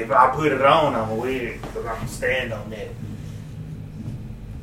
If 0.00 0.10
I 0.10 0.30
put 0.30 0.52
it 0.52 0.62
on, 0.62 0.94
I'm 0.94 1.16
wear 1.16 1.30
it 1.48 1.62
because 1.62 1.86
I'm 1.86 2.06
stand 2.08 2.52
on 2.52 2.70
that. 2.70 2.88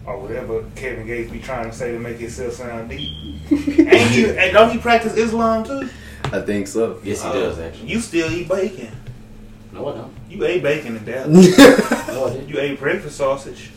Or 0.05 0.19
whatever 0.19 0.63
Kevin 0.75 1.05
Gates 1.05 1.31
be 1.31 1.39
trying 1.39 1.69
to 1.69 1.75
say 1.75 1.91
to 1.91 1.99
make 1.99 2.17
himself 2.17 2.53
sound 2.53 2.89
deep. 2.89 3.09
Ain't 3.51 4.09
he, 4.11 4.25
and 4.29 4.53
don't 4.53 4.71
he 4.71 4.77
practice 4.77 5.15
Islam 5.17 5.63
too? 5.65 5.89
I 6.25 6.41
think 6.41 6.67
so. 6.67 6.99
Yes, 7.03 7.21
he 7.23 7.27
Uh, 7.29 7.33
does 7.33 7.59
actually. 7.59 7.89
You 7.89 7.99
still 7.99 8.31
eat 8.31 8.47
bacon. 8.47 8.91
No, 9.73 9.87
I 9.89 9.95
don't. 9.95 10.13
You 10.29 10.45
ate 10.45 10.63
bacon 10.63 10.95
in 10.97 11.03
Dallas. 11.05 11.57
No, 12.07 12.25
I 12.25 12.33
didn't. 12.33 12.49
You 12.49 12.59
ate 12.59 12.79
breakfast 12.79 13.17
sausage. 13.17 13.69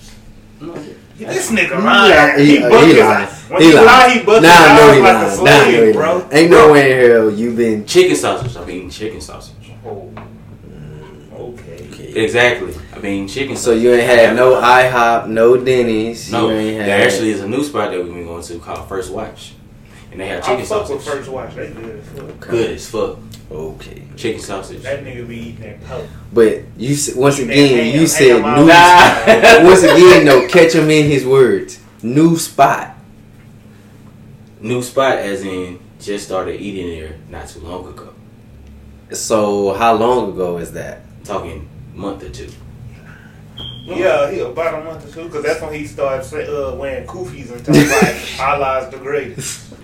No, 0.60 0.72
I 0.72 0.78
didn't. 0.78 0.96
This 1.18 1.50
nigga 1.50 1.70
Yeah, 1.70 1.78
lying. 1.84 2.38
he- 2.38 2.46
He, 2.46 2.54
he 2.56 2.60
buckets. 2.60 2.98
lying. 3.00 3.28
When 3.50 3.60
He 3.62 3.68
he, 3.68 3.74
lying. 3.74 3.86
lie, 3.86 4.10
he 4.10 4.22
buckets 4.24 4.46
Nah, 4.46 4.52
I 4.52 4.76
know 4.76 4.82
out 4.88 4.94
he 4.94 5.00
like 5.00 5.14
lying. 5.14 5.16
a 5.16 5.42
Nah, 5.44 5.50
I 5.50 5.58
know 5.60 5.64
he 5.64 5.72
slave, 5.72 5.82
lying. 5.82 5.92
bro. 5.92 6.28
Ain't 6.38 6.50
no 6.50 6.72
way 6.72 7.04
in 7.04 7.10
hell 7.10 7.30
you 7.30 7.54
been. 7.56 7.84
Chicken 7.86 8.16
sausage. 8.16 8.56
I've 8.56 8.66
been 8.66 8.76
eating 8.76 8.90
chicken 8.90 9.20
sausage. 9.20 9.72
Oh. 9.84 10.10
Okay. 12.10 12.24
Exactly. 12.24 12.74
I 12.94 12.98
mean, 12.98 13.28
chicken 13.28 13.56
So 13.56 13.72
you 13.72 13.92
ain't 13.92 14.02
had 14.02 14.34
no 14.36 14.54
IHOP, 14.60 15.28
no 15.28 15.56
Denny's. 15.62 16.30
No, 16.32 16.50
you 16.50 16.56
ain't 16.56 16.78
had. 16.78 16.88
there 16.88 17.06
actually 17.06 17.30
is 17.30 17.40
a 17.40 17.48
new 17.48 17.62
spot 17.62 17.90
that 17.90 18.02
we've 18.02 18.12
been 18.12 18.26
going 18.26 18.42
to 18.42 18.58
called 18.58 18.88
First 18.88 19.12
Watch. 19.12 19.54
And 20.10 20.20
they 20.20 20.26
have 20.28 20.42
chicken 20.42 20.60
I 20.60 20.62
chicken 20.62 20.66
fuck 20.78 20.86
sausage. 20.88 20.96
with 20.96 21.04
First 21.14 21.28
Watch. 21.30 21.54
They 21.54 21.70
good 21.70 22.00
as 22.00 22.08
fuck. 22.08 22.40
Good 22.40 22.70
as 22.72 22.90
fuck. 22.90 23.18
Okay, 23.52 24.04
Chicken 24.16 24.40
sausage. 24.40 24.82
That 24.82 25.02
nigga 25.04 25.26
be 25.26 25.36
eating 25.36 25.60
that 25.62 25.84
poke. 25.84 26.06
but 26.32 26.62
you 26.76 26.96
once 27.16 27.38
again 27.40 27.84
ham, 27.92 28.00
you 28.00 28.06
said 28.06 28.42
ham 28.42 28.60
new. 28.60 28.66
the 28.66 28.72
Nah. 28.72 29.64
once 29.68 29.82
again, 29.82 30.24
no, 30.24 30.46
catch 30.46 30.72
him 30.72 30.88
in 30.90 31.06
his 31.10 31.24
words. 31.26 31.80
New 32.02 32.36
spot. 32.36 32.94
New 34.60 34.82
spot 34.82 35.18
as 35.18 35.42
in 35.42 35.80
just 35.98 36.26
started 36.26 36.60
eating 36.60 36.86
there 37.00 37.16
not 37.28 37.48
too 37.48 37.60
long 37.60 37.88
ago. 37.88 38.14
So 39.12 39.74
how 39.74 39.94
long 39.94 40.32
ago 40.32 40.58
is 40.58 40.72
that? 40.72 41.02
Talking 41.24 41.68
month 42.00 42.22
or 42.24 42.30
two. 42.30 42.50
Yeah, 43.84 44.30
he 44.30 44.40
about 44.40 44.80
a 44.80 44.84
month 44.84 45.06
or 45.08 45.12
two, 45.12 45.24
because 45.24 45.42
that's 45.44 45.60
when 45.60 45.74
he 45.74 45.86
started 45.86 46.48
uh, 46.48 46.74
wearing 46.76 47.06
kufis 47.06 47.50
and 47.52 47.64
talking 47.64 47.88
like 47.88 48.40
Allah's 48.40 48.90
the 48.90 48.98
greatest. 48.98 49.74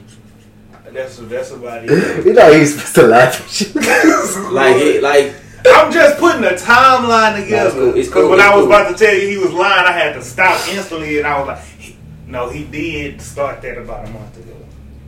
That's 0.93 1.19
that's 1.19 1.51
about 1.51 1.85
it. 1.85 2.25
You 2.27 2.33
know 2.33 2.53
he's 2.53 2.73
supposed 2.75 2.95
to 2.95 3.03
laugh. 3.03 3.37
Like 4.53 4.77
it, 4.77 5.03
like 5.03 5.35
I'm 5.67 5.93
just 5.93 6.19
putting 6.19 6.45
a 6.45 6.55
timeline 6.55 7.43
together. 7.43 7.69
it's 7.69 7.75
cool, 7.75 7.97
it's 7.97 8.09
Because 8.09 8.23
cool, 8.23 8.31
when 8.31 8.39
it's 8.39 8.49
I 8.49 8.55
was 8.57 8.65
cool. 8.65 8.73
about 8.75 8.97
to 8.97 9.05
tell 9.05 9.15
you 9.15 9.29
he 9.29 9.37
was 9.39 9.53
lying, 9.53 9.87
I 9.87 9.93
had 9.93 10.13
to 10.15 10.23
stop 10.23 10.57
instantly, 10.69 11.19
and 11.19 11.27
I 11.27 11.39
was 11.41 11.49
like, 11.49 11.65
he- 11.79 11.97
"No, 12.27 12.49
he 12.49 12.65
did 12.65 13.21
start 13.21 13.61
that 13.63 13.77
about 13.77 14.07
a 14.09 14.11
month 14.11 14.37
ago." 14.39 14.56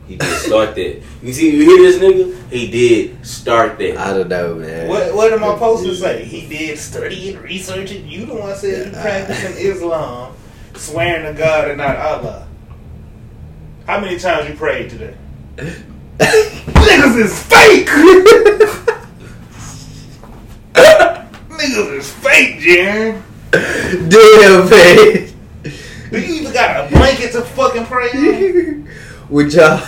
He 0.09 0.15
did 0.15 0.39
start 0.39 0.73
that. 0.73 1.01
You 1.21 1.31
see, 1.33 1.55
you 1.55 1.61
hear 1.69 1.77
this 1.91 1.97
nigga? 2.01 2.49
He 2.51 2.69
did 2.71 3.23
start 3.25 3.77
that. 3.77 3.95
I 3.97 4.11
don't 4.11 4.27
know, 4.27 4.55
man. 4.55 4.87
What 4.89 5.13
what 5.13 5.31
am 5.31 5.43
I 5.43 5.53
supposed 5.53 5.85
to 5.85 5.95
say? 5.95 6.25
He 6.25 6.47
did 6.49 6.79
study 6.79 7.29
and 7.29 7.41
research 7.43 7.91
it. 7.91 8.03
You 8.05 8.25
the 8.25 8.33
one 8.33 8.55
said 8.55 8.87
you 8.87 8.91
Yeah. 8.93 9.01
practicing 9.03 9.55
Islam, 9.67 10.33
swearing 10.75 11.25
to 11.31 11.33
God 11.39 11.67
and 11.69 11.77
not 11.77 11.95
Allah. 11.95 12.47
How 13.85 13.99
many 13.99 14.17
times 14.17 14.49
you 14.49 14.55
prayed 14.55 14.89
today? 14.89 15.13
Niggas 16.17 17.15
is 17.19 17.43
fake. 17.43 17.87
Niggas 20.73 21.97
is 21.99 22.11
fake, 22.13 22.59
Jaren. 22.59 23.21
Damn, 23.51 24.69
man. 24.69 25.29
Do 26.11 26.19
you 26.19 26.33
even 26.41 26.51
got 26.53 26.85
a 26.85 26.89
blanket 26.95 27.31
to 27.33 27.41
fucking 27.41 27.85
pray 27.85 28.09
on? 28.09 28.87
With 29.29 29.53
y'all, 29.53 29.63
uh, 29.65 29.79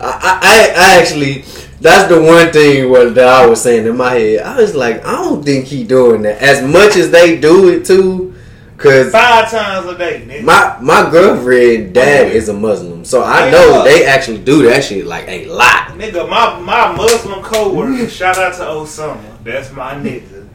I, 0.00 0.38
I, 0.42 0.72
I 0.76 1.00
actually, 1.00 1.44
that's 1.80 2.08
the 2.08 2.22
one 2.22 2.52
thing 2.52 2.90
what 2.90 3.14
that 3.16 3.26
I 3.26 3.46
was 3.46 3.60
saying 3.60 3.86
in 3.86 3.96
my 3.96 4.10
head. 4.12 4.42
I 4.42 4.56
was 4.60 4.74
like, 4.74 5.04
I 5.04 5.12
don't 5.12 5.44
think 5.44 5.66
he 5.66 5.82
doing 5.84 6.22
that 6.22 6.40
as 6.40 6.62
much 6.62 6.96
as 6.96 7.10
they 7.10 7.38
do 7.40 7.68
it 7.70 7.84
too. 7.84 8.34
Cause 8.76 9.12
Five 9.12 9.50
times 9.50 9.86
a 9.86 9.96
day, 9.96 10.24
nigga. 10.26 10.42
my 10.42 10.78
my 10.80 11.08
girlfriend 11.10 11.94
dad 11.94 12.32
is 12.32 12.48
a 12.48 12.52
Muslim, 12.52 13.04
so 13.04 13.22
I 13.22 13.48
know 13.50 13.84
they 13.84 14.04
actually 14.04 14.42
do 14.42 14.64
that 14.64 14.82
shit 14.82 15.06
like 15.06 15.28
a 15.28 15.46
lot. 15.46 15.88
Nigga, 15.90 16.28
my, 16.28 16.58
my 16.58 16.94
Muslim 16.94 17.40
co-worker, 17.42 18.08
shout 18.10 18.36
out 18.36 18.54
to 18.54 18.62
Osama, 18.62 19.42
that's 19.44 19.70
my 19.72 19.94
nigga. 19.94 20.48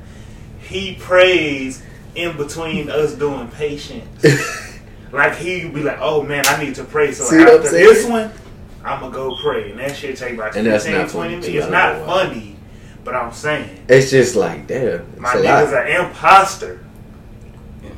He 0.60 0.96
prays 0.96 1.82
in 2.14 2.36
between 2.36 2.90
us 2.90 3.16
doing 3.16 3.48
patients. 3.48 4.26
like 5.12 5.36
he 5.36 5.68
be 5.68 5.82
like, 5.84 5.98
oh 6.02 6.24
man, 6.24 6.46
I 6.48 6.64
need 6.64 6.76
to 6.76 6.84
pray. 6.84 7.12
So 7.12 7.24
See 7.26 7.38
what 7.38 7.50
I'm 7.50 7.56
after 7.58 7.70
this 7.72 8.06
one, 8.08 8.32
I'ma 8.84 9.10
go 9.10 9.36
pray. 9.42 9.72
And 9.72 9.80
that 9.80 9.96
shit 9.96 10.18
take 10.18 10.34
about 10.36 10.56
And 10.56 10.66
15, 10.68 11.08
20 11.10 11.30
minutes. 11.30 11.48
too, 11.48 11.58
It's 11.58 11.68
not 11.70 11.94
don't 11.94 12.02
know 12.02 12.08
why. 12.08 12.26
funny, 12.28 12.56
but 13.04 13.16
I'm 13.16 13.32
saying. 13.32 13.86
It's 13.88 14.10
just 14.12 14.36
like 14.36 14.68
damn, 14.68 15.20
My 15.20 15.34
a 15.34 15.36
nigga's 15.38 15.72
lot. 15.72 15.88
an 15.90 16.06
imposter. 16.06 16.80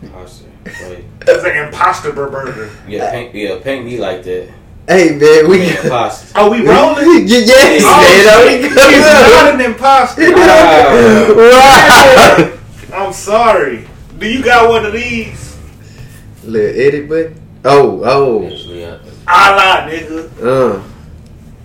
Imposter. 0.02 0.46
Like, 0.66 1.04
He's 1.28 1.44
an 1.44 1.58
imposter 1.66 2.12
burger. 2.12 2.70
yeah, 2.88 3.10
paint, 3.12 3.34
yeah, 3.36 3.60
paint 3.64 3.86
me 3.86 3.98
like 3.98 4.24
that. 4.24 4.50
Hey 4.88 5.16
man, 5.16 5.50
we 5.50 5.70
Imposter. 5.78 6.38
Are 6.38 6.50
we 6.50 6.58
rolling? 6.68 7.28
yes, 7.28 7.82
Oh, 7.86 8.46
man. 8.46 8.62
He's 8.64 8.76
not 8.76 9.54
an 9.56 9.62
imposter. 9.62 10.22
Wow. 11.52 12.58
I'm 13.08 13.14
sorry. 13.14 13.88
Do 14.20 14.28
you 14.28 14.44
got 14.44 14.70
one 14.70 14.86
of 14.86 14.94
these? 14.94 15.51
Little 16.44 16.80
edit 16.82 17.08
but 17.10 17.32
Oh, 17.64 18.02
oh, 18.04 18.48
Actually, 18.48 18.86
I, 18.86 18.98
Allah, 19.28 19.92
nigga. 19.92 20.80
uh. 20.80 20.82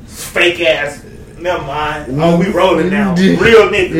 Fake 0.06 0.60
ass. 0.60 1.02
Never 1.38 1.62
mind. 1.64 2.20
Oh, 2.20 2.38
we 2.38 2.48
rolling 2.50 2.90
now. 2.90 3.14
Real 3.14 3.68
nigga. 3.68 3.92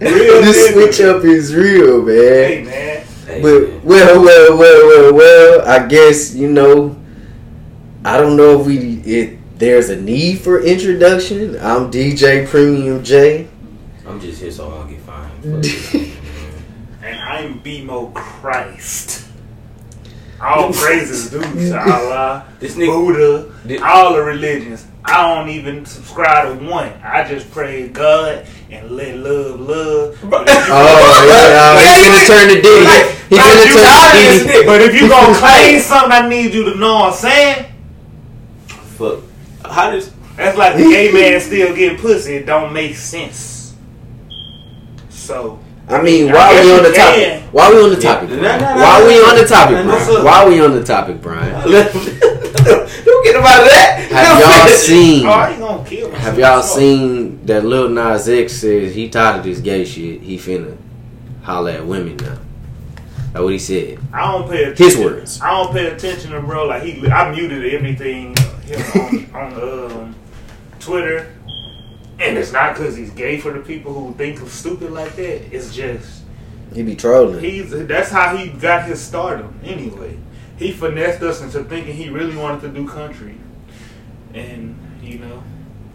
Real 0.00 0.42
this 0.42 0.68
nigga. 0.68 0.72
switch 0.72 1.00
up 1.00 1.24
is 1.24 1.54
real, 1.54 2.02
man. 2.02 2.16
Hey, 2.16 2.62
man. 2.64 3.06
hey, 3.26 3.42
But 3.42 3.60
man. 3.70 3.80
well, 3.84 4.22
well, 4.24 4.56
well, 4.58 4.86
well, 4.88 5.14
well. 5.14 5.68
I 5.68 5.86
guess 5.86 6.34
you 6.34 6.50
know. 6.50 6.96
I 8.04 8.18
don't 8.18 8.36
know 8.36 8.60
if 8.60 8.66
we 8.66 8.76
it 9.04 9.38
there's 9.58 9.88
a 9.88 10.00
need 10.00 10.40
for 10.40 10.60
introduction. 10.62 11.56
I'm 11.60 11.90
DJ 11.90 12.46
Premium 12.48 13.02
J. 13.02 13.48
I'm 14.06 14.20
just 14.20 14.40
here 14.40 14.50
so 14.52 14.70
I 14.70 14.74
won't 14.74 14.90
get 14.90 15.00
fined. 15.00 16.12
Fuck 17.36 17.44
it. 17.44 17.46
And 17.46 17.54
I'm 17.54 17.60
BMO 17.60 18.14
Christ. 18.14 19.28
All 20.40 20.70
praises 20.72 21.30
due 21.30 21.40
to 21.40 21.80
Allah, 21.80 22.46
This 22.60 22.76
nigga, 22.76 22.88
Buddha, 22.88 23.54
Did- 23.66 23.80
all 23.82 24.12
the 24.14 24.22
religions. 24.22 24.86
I 25.08 25.22
don't 25.34 25.48
even 25.50 25.86
subscribe 25.86 26.58
to 26.58 26.64
one. 26.66 26.92
I 27.02 27.26
just 27.26 27.50
praise 27.52 27.90
God 27.92 28.44
and 28.70 28.90
let 28.90 29.16
love 29.18 29.60
love. 29.60 30.18
But 30.28 30.46
Oh 30.50 31.24
yeah, 31.78 31.96
he's 31.96 32.28
gonna 32.28 32.40
turn 32.40 32.48
the 32.56 32.60
Diddy. 32.60 32.84
Like, 32.84 33.06
He's 33.28 33.38
like, 33.38 33.46
gonna 33.46 34.12
turn 34.12 34.22
this 34.24 34.42
the 34.42 34.48
Diddy. 34.52 34.66
But 34.66 34.80
if 34.82 34.94
you 35.00 35.08
gonna 35.08 35.34
claim 35.38 35.80
something, 35.80 36.12
I 36.12 36.28
need 36.28 36.52
you 36.52 36.64
to 36.72 36.74
know 36.78 36.94
what 36.96 37.12
I'm 37.12 37.18
saying. 37.18 37.66
fuck. 38.68 39.20
How 39.64 39.90
does 39.92 40.12
That's 40.36 40.58
like 40.58 40.76
the 40.76 40.82
gay 40.82 41.12
man 41.12 41.40
still 41.40 41.74
getting 41.74 41.98
pussy. 41.98 42.34
It 42.34 42.46
don't 42.46 42.72
make 42.72 42.96
sense. 42.96 43.74
So 45.08 45.60
I 45.88 46.02
mean, 46.02 46.32
why 46.32 46.52
guess 46.52 46.64
we 46.64 46.72
on 46.72 46.82
the 46.82 46.92
topic? 46.92 47.42
Why 47.52 47.70
we 47.72 47.82
on 47.82 47.90
the 47.90 48.00
topic? 48.00 48.30
Yeah. 48.30 48.58
Nah, 48.58 48.74
Why 48.76 49.06
we 49.06 49.20
on 49.20 49.36
the 49.36 49.46
topic, 49.46 49.84
Brian? 49.84 50.24
Why 50.24 50.48
we 50.48 50.60
on 50.60 50.72
the 50.74 50.82
topic, 50.84 51.22
Brian? 51.22 51.52
Don't 51.52 53.24
get 53.24 53.36
him 53.36 53.42
out 53.42 53.62
of 53.62 53.68
that. 53.70 54.08
Have 54.10 54.40
y'all 54.40 54.68
seen? 54.68 55.26
oh. 55.26 55.82
Have 56.16 56.38
y'all 56.38 56.62
seen 56.62 57.44
that 57.46 57.64
Lil 57.64 57.88
Nas 57.88 58.28
X 58.28 58.52
says 58.54 58.94
he 58.94 59.08
tired 59.08 59.38
of 59.38 59.44
this 59.44 59.60
gay 59.60 59.84
shit? 59.84 60.22
He 60.22 60.36
finna 60.38 60.76
holler 61.42 61.70
at 61.70 61.86
women 61.86 62.16
now. 62.16 62.38
That's 63.32 63.42
what 63.44 63.52
he 63.52 63.58
said. 63.58 63.98
I 64.12 64.32
don't 64.32 64.48
pay 64.50 64.64
attention. 64.64 64.86
His 64.86 64.96
words. 64.98 65.40
I 65.40 65.50
don't 65.50 65.72
pay 65.72 65.86
attention 65.86 66.32
to 66.32 66.40
bro. 66.40 66.66
Like 66.66 66.82
he, 66.82 67.06
I 67.06 67.30
muted 67.30 67.72
everything 67.74 68.34
uh, 68.38 68.98
on, 68.98 69.36
on 69.36 69.92
um, 69.92 70.14
Twitter, 70.80 71.35
and 72.18 72.38
it's 72.38 72.52
not 72.52 72.74
because 72.74 72.96
he's 72.96 73.10
gay 73.10 73.38
for 73.38 73.52
the 73.52 73.60
people 73.60 73.92
who 73.92 74.12
think 74.14 74.40
of 74.40 74.48
stupid 74.48 74.90
like 74.92 75.14
that. 75.16 75.54
It's 75.54 75.74
just 75.74 76.22
He 76.74 76.82
be 76.82 76.94
trolling. 76.96 77.40
he's 77.42 77.70
that's 77.86 78.10
how 78.10 78.36
he 78.36 78.48
got 78.50 78.84
his 78.86 79.00
stardom. 79.00 79.58
Anyway, 79.64 80.16
he 80.56 80.72
finessed 80.72 81.22
us 81.22 81.42
into 81.42 81.62
thinking 81.64 81.94
he 81.94 82.08
really 82.08 82.36
wanted 82.36 82.60
to 82.62 82.68
do 82.68 82.86
country, 82.88 83.34
and 84.34 84.76
you 85.02 85.18
know, 85.18 85.42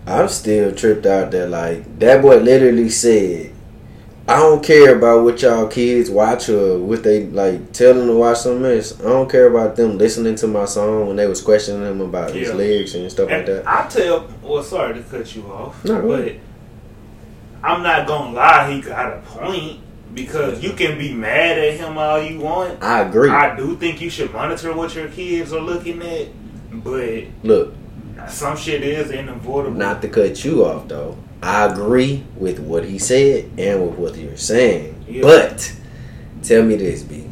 I'm 0.07 0.27
still 0.29 0.73
tripped 0.73 1.05
out 1.05 1.31
that 1.31 1.49
like 1.49 1.99
that 1.99 2.21
boy 2.21 2.37
literally 2.37 2.89
said, 2.89 3.51
"I 4.27 4.37
don't 4.37 4.63
care 4.63 4.95
about 4.95 5.23
what 5.23 5.41
y'all 5.41 5.67
kids 5.67 6.09
watch 6.09 6.49
or 6.49 6.79
what 6.79 7.03
they 7.03 7.25
like 7.25 7.71
tell 7.73 7.93
them 7.93 8.07
to 8.07 8.13
watch 8.15 8.39
some 8.39 8.61
mess. 8.61 8.99
I 8.99 9.03
don't 9.03 9.29
care 9.29 9.47
about 9.47 9.75
them 9.75 9.97
listening 9.97 10.35
to 10.35 10.47
my 10.47 10.65
song 10.65 11.07
when 11.07 11.17
they 11.17 11.27
was 11.27 11.41
questioning 11.41 11.83
him 11.85 12.01
about 12.01 12.31
his 12.31 12.49
Yeah. 12.49 12.55
lyrics 12.55 12.95
and 12.95 13.11
stuff 13.11 13.29
like 13.29 13.45
that." 13.45 13.63
I 13.67 13.87
tell, 13.87 14.27
well, 14.51 14.63
sorry 14.63 14.93
to 14.95 15.01
cut 15.03 15.35
you 15.35 15.43
off, 15.51 15.83
No, 15.85 16.01
but. 16.07 16.35
I'm 17.63 17.83
not 17.83 18.07
gonna 18.07 18.33
lie. 18.33 18.71
He 18.73 18.81
got 18.81 19.13
a 19.17 19.21
point 19.21 19.79
because 20.15 20.63
you 20.63 20.73
can 20.73 20.97
be 20.97 21.13
mad 21.13 21.57
at 21.59 21.75
him 21.75 21.97
all 21.97 22.21
you 22.21 22.39
want. 22.39 22.81
I 22.83 23.01
agree. 23.01 23.29
I 23.29 23.55
do 23.55 23.75
think 23.77 24.01
you 24.01 24.09
should 24.09 24.33
monitor 24.33 24.73
what 24.73 24.95
your 24.95 25.07
kids 25.09 25.53
are 25.53 25.61
looking 25.61 26.01
at, 26.01 26.27
but 26.83 27.23
Look, 27.43 27.73
some 28.27 28.57
shit 28.57 28.81
is 28.83 29.11
inavoidable. 29.11 29.77
not 29.77 30.01
to 30.01 30.07
cut 30.09 30.43
you 30.43 30.65
off 30.65 30.87
though, 30.87 31.17
I 31.43 31.65
agree 31.65 32.23
with 32.35 32.59
what 32.59 32.83
he 32.83 32.97
said 32.97 33.51
and 33.59 33.87
with 33.87 33.97
what 33.99 34.15
you're 34.17 34.37
saying. 34.37 35.05
Yeah. 35.07 35.21
But 35.21 35.73
tell 36.41 36.63
me 36.63 36.75
this, 36.77 37.03
B. 37.03 37.27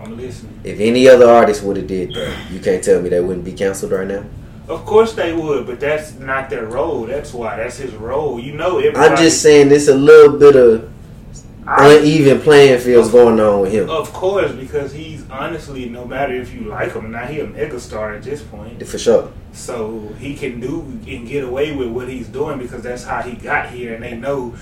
I'm 0.00 0.16
listening. 0.16 0.60
If 0.64 0.78
any 0.78 1.08
other 1.08 1.28
artist 1.28 1.62
would 1.64 1.76
have 1.76 1.86
did 1.88 2.14
that, 2.14 2.50
you 2.52 2.60
can't 2.60 2.82
tell 2.84 3.02
me 3.02 3.08
they 3.08 3.20
wouldn't 3.20 3.44
be 3.44 3.52
canceled 3.52 3.90
right 3.92 4.06
now. 4.06 4.24
Of 4.72 4.86
course 4.86 5.12
they 5.12 5.34
would, 5.34 5.66
but 5.66 5.80
that's 5.80 6.14
not 6.14 6.48
their 6.48 6.64
role. 6.64 7.04
That's 7.04 7.34
why. 7.34 7.56
That's 7.56 7.76
his 7.76 7.92
role. 7.94 8.40
You 8.40 8.54
know, 8.54 8.78
everybody. 8.78 9.08
I'm 9.08 9.16
just 9.18 9.42
saying 9.42 9.68
there's 9.68 9.88
a 9.88 9.94
little 9.94 10.38
bit 10.38 10.56
of 10.56 10.90
I- 11.66 11.92
uneven 11.92 12.40
playing 12.40 12.80
fields 12.80 13.10
going 13.10 13.38
on 13.38 13.60
with 13.60 13.72
him. 13.72 13.90
Of 13.90 14.12
course, 14.14 14.50
because 14.52 14.92
he's 14.92 15.28
honestly, 15.30 15.90
no 15.90 16.06
matter 16.06 16.32
if 16.32 16.54
you 16.54 16.62
like 16.62 16.94
him 16.94 17.04
or 17.04 17.08
not, 17.08 17.28
he 17.28 17.40
a 17.40 17.46
megastar 17.46 18.16
at 18.16 18.22
this 18.22 18.42
point. 18.42 18.86
For 18.86 18.98
sure. 18.98 19.30
So 19.52 20.08
he 20.18 20.34
can 20.34 20.58
do 20.58 20.80
and 21.06 21.28
get 21.28 21.44
away 21.44 21.76
with 21.76 21.88
what 21.88 22.08
he's 22.08 22.28
doing 22.28 22.58
because 22.58 22.82
that's 22.82 23.04
how 23.04 23.20
he 23.20 23.36
got 23.36 23.68
here, 23.68 23.94
and 23.94 24.02
they 24.02 24.16
know 24.16 24.54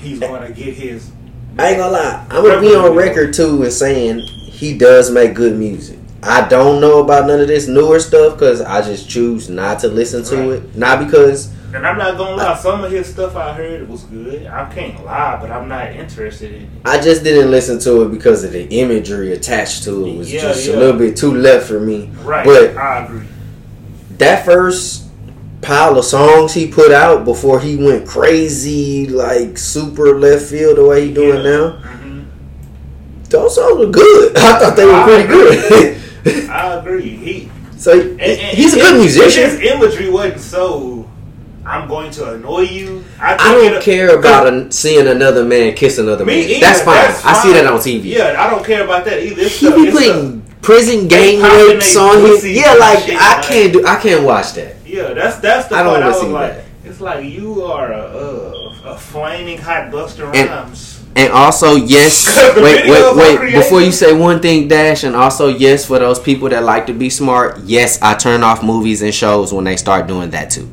he's 0.00 0.18
going 0.18 0.42
to 0.42 0.52
get 0.52 0.74
his. 0.74 1.12
I 1.56 1.68
ain't 1.68 1.78
gonna 1.78 1.92
lie. 1.92 2.26
I'm 2.30 2.44
gonna 2.44 2.60
be 2.60 2.74
on 2.74 2.96
record 2.96 3.32
too 3.32 3.62
and 3.62 3.72
saying 3.72 4.18
he 4.18 4.76
does 4.76 5.10
make 5.10 5.34
good 5.34 5.56
music. 5.56 5.98
I 6.22 6.46
don't 6.48 6.80
know 6.80 7.00
about 7.00 7.26
none 7.26 7.40
of 7.40 7.48
this 7.48 7.66
newer 7.66 7.98
stuff 7.98 8.34
because 8.34 8.60
I 8.60 8.80
just 8.82 9.08
choose 9.10 9.48
not 9.48 9.80
to 9.80 9.88
listen 9.88 10.22
to 10.24 10.36
Right. 10.36 10.48
it. 10.62 10.76
Not 10.76 11.04
because 11.04 11.48
And 11.74 11.86
I'm 11.86 11.96
not 11.98 12.16
gonna 12.18 12.36
lie, 12.36 12.56
some 12.58 12.84
of 12.84 12.92
his 12.92 13.06
stuff 13.06 13.34
I 13.34 13.52
heard 13.54 13.88
was 13.88 14.02
good. 14.02 14.46
I 14.46 14.66
can't 14.72 15.04
lie, 15.04 15.38
but 15.40 15.50
I'm 15.50 15.68
not 15.68 15.90
interested 15.92 16.52
in 16.52 16.62
it. 16.62 16.68
I 16.84 17.00
just 17.00 17.24
didn't 17.24 17.50
listen 17.50 17.78
to 17.80 18.02
it 18.02 18.10
because 18.12 18.44
of 18.44 18.52
the 18.52 18.64
imagery 18.68 19.32
attached 19.32 19.84
to 19.84 20.06
it 20.06 20.16
was 20.18 20.32
Yeah, 20.32 20.42
just 20.42 20.68
yeah. 20.68 20.74
a 20.74 20.76
little 20.76 20.98
bit 20.98 21.16
too 21.16 21.34
left 21.34 21.66
for 21.66 21.80
me. 21.80 22.10
Right? 22.24 22.44
But- 22.44 22.76
I 22.76 23.04
agree. 23.06 23.22
That 24.18 24.44
first 24.44 25.04
pile 25.62 25.98
of 25.98 26.04
songs 26.04 26.52
he 26.52 26.66
put 26.66 26.92
out 26.92 27.24
before 27.24 27.58
he 27.58 27.76
went 27.76 28.06
crazy, 28.06 29.08
like 29.08 29.56
super 29.58 30.18
left 30.18 30.42
field 30.44 30.76
the 30.76 30.84
way 30.84 31.06
he 31.08 31.14
doing 31.14 31.42
Yeah. 31.42 31.50
now, 31.50 31.68
hmm 31.70 32.20
those 33.30 33.54
songs 33.54 33.78
were 33.78 33.86
good. 33.90 34.36
I 34.36 34.58
thought 34.58 34.76
they 34.76 34.84
were 34.84 35.02
pretty 35.04 35.26
good. 35.26 35.96
I 36.50 36.74
agree. 36.78 37.10
He 37.16 37.50
so 37.76 37.92
and- 38.00 38.20
and 38.20 38.56
he's 38.56 38.74
a 38.74 38.78
good 38.80 38.98
musician. 39.00 39.50
His 39.50 39.60
imagery 39.72 40.10
wasn't 40.10 40.40
so. 40.40 41.08
I'm 41.64 41.86
going 41.88 42.10
to 42.12 42.34
annoy 42.34 42.62
you. 42.62 43.04
I, 43.20 43.34
I 43.34 43.54
don't 43.54 43.74
it- 43.74 43.82
care 43.82 44.18
about 44.18 44.48
an, 44.48 44.72
seeing 44.72 45.06
another 45.06 45.44
man 45.44 45.74
kiss 45.74 45.98
another 45.98 46.24
Me 46.24 46.40
man. 46.40 46.50
either. 46.50 46.60
That's 46.60 46.80
fine. 46.82 46.94
That's 46.96 47.24
I 47.24 47.32
see 47.34 47.52
that 47.52 47.66
on 47.66 47.78
TV. 47.78 48.02
Yeah, 48.04 48.34
I 48.36 48.50
don't 48.50 48.64
care 48.64 48.82
about 48.84 49.04
that 49.04 49.22
either. 49.22 49.42
It's 49.42 49.58
He 49.60 49.66
stuff- 49.66 49.76
be 49.76 49.82
it's 49.82 49.92
putting 49.96 50.42
prison 50.60 51.06
gang 51.06 51.40
rapes 51.40 51.96
on 51.96 52.20
his. 52.22 52.44
Yeah, 52.48 52.74
like 52.74 53.04
shit, 53.04 53.16
I 53.16 53.36
like- 53.36 53.44
can't 53.44 53.72
do. 53.72 53.86
I 53.86 53.96
can't 54.00 54.24
watch 54.24 54.54
that. 54.54 54.74
Yeah, 54.84 55.12
that's 55.14 55.36
that's 55.38 55.68
the 55.68 55.76
I 55.76 55.82
don't 55.84 55.92
part 55.94 56.02
I 56.02 56.08
was 56.08 56.20
see 56.20 56.26
like. 56.26 56.52
that. 56.54 56.64
It's 56.84 57.00
like 57.00 57.24
you 57.24 57.62
are 57.62 57.92
a 57.92 58.00
a, 58.02 58.80
a 58.90 58.98
flaming 58.98 59.58
hot 59.58 59.92
Busta 59.92 60.32
Rhymes. 60.32 61.01
And 61.14 61.30
also, 61.32 61.74
yes. 61.76 62.26
Wait, 62.56 62.88
wait, 62.88 63.16
wait. 63.16 63.52
Before 63.54 63.82
you 63.82 63.92
say 63.92 64.12
one 64.14 64.40
thing, 64.40 64.66
Dash, 64.68 65.04
and 65.04 65.14
also 65.14 65.48
yes 65.48 65.84
for 65.84 65.98
those 65.98 66.18
people 66.18 66.48
that 66.48 66.62
like 66.64 66.86
to 66.86 66.94
be 66.94 67.10
smart. 67.10 67.58
Yes, 67.64 68.00
I 68.00 68.14
turn 68.14 68.42
off 68.42 68.62
movies 68.62 69.02
and 69.02 69.14
shows 69.14 69.52
when 69.52 69.64
they 69.64 69.76
start 69.76 70.06
doing 70.06 70.30
that 70.30 70.50
too. 70.50 70.68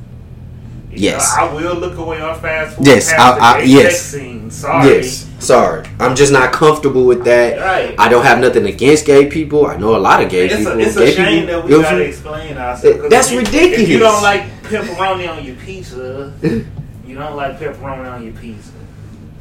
Yes. 0.92 1.34
I 1.38 1.52
will 1.54 1.76
look 1.76 1.98
away 1.98 2.20
on 2.22 2.40
fast 2.40 2.78
food. 2.78 2.88
Yes, 2.88 3.12
I- 3.12 3.38
I- 3.38 3.62
yes. 3.64 4.02
scene. 4.02 4.50
Sorry. 4.50 4.88
Yes. 4.98 5.28
Sorry, 5.40 5.86
I'm 6.00 6.16
just 6.16 6.34
not 6.34 6.52
comfortable 6.52 7.06
with 7.06 7.24
that. 7.26 7.60
Right. 7.60 7.96
I 7.98 8.10
don't 8.10 8.24
have 8.26 8.40
nothing 8.40 8.66
against 8.66 9.06
gay 9.06 9.28
people. 9.30 9.66
I 9.68 9.78
know 9.78 9.96
a 9.96 9.98
lot 10.00 10.22
of 10.24 10.30
gay 10.30 10.46
It's 10.48 10.56
people. 10.58 10.72
a, 10.74 10.78
it's 10.80 10.98
gay 10.98 11.12
a 11.12 11.16
shame 11.16 11.46
people, 11.46 11.62
that 11.62 11.66
we 11.66 11.72
you 11.76 11.82
gotta 11.82 12.02
explain 12.02 12.58
ourselves. 12.58 13.10
That's 13.10 13.28
if 13.28 13.34
you- 13.34 13.40
If 13.42 13.46
ridiculous. 13.54 13.90
you 13.90 14.00
don't 14.00 14.24
like 14.24 14.44
pepperoni 14.64 15.30
on 15.30 15.44
your 15.46 15.56
pizza, 15.56 16.34
you 16.42 17.16
don't 17.16 17.36
like 17.36 17.60
pepperoni 17.60 18.12
on 18.12 18.24
your 18.24 18.34
pizza. 18.34 18.72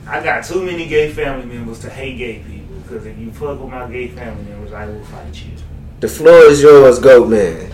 I 0.08 0.22
got 0.22 0.42
too 0.44 0.62
many 0.64 0.86
gay 0.88 1.12
family 1.12 1.44
members 1.46 1.80
to 1.80 1.90
hate 1.90 2.16
gay 2.16 2.38
people 2.38 2.76
because 2.82 3.04
if 3.04 3.18
you 3.18 3.30
fuck 3.32 3.60
with 3.60 3.70
my 3.70 3.86
gay 3.90 4.08
family 4.08 4.42
members, 4.44 4.72
I 4.72 4.86
will 4.86 5.04
fight 5.04 5.34
you. 5.44 5.50
The 6.00 6.08
floor 6.08 6.44
is 6.44 6.62
yours, 6.62 6.98
Goat 6.98 7.28
Man. 7.28 7.70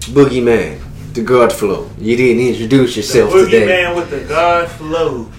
Boogie 0.00 0.42
Man. 0.42 0.80
The 1.12 1.22
God 1.22 1.52
Flow. 1.52 1.88
You 1.98 2.16
didn't 2.16 2.44
introduce 2.46 2.94
The 2.94 3.00
yourself 3.00 3.32
boogie 3.32 3.50
today. 3.50 3.66
man 3.66 3.96
with 3.96 4.10
the 4.10 4.20
God 4.24 4.68
flow, 4.70 5.30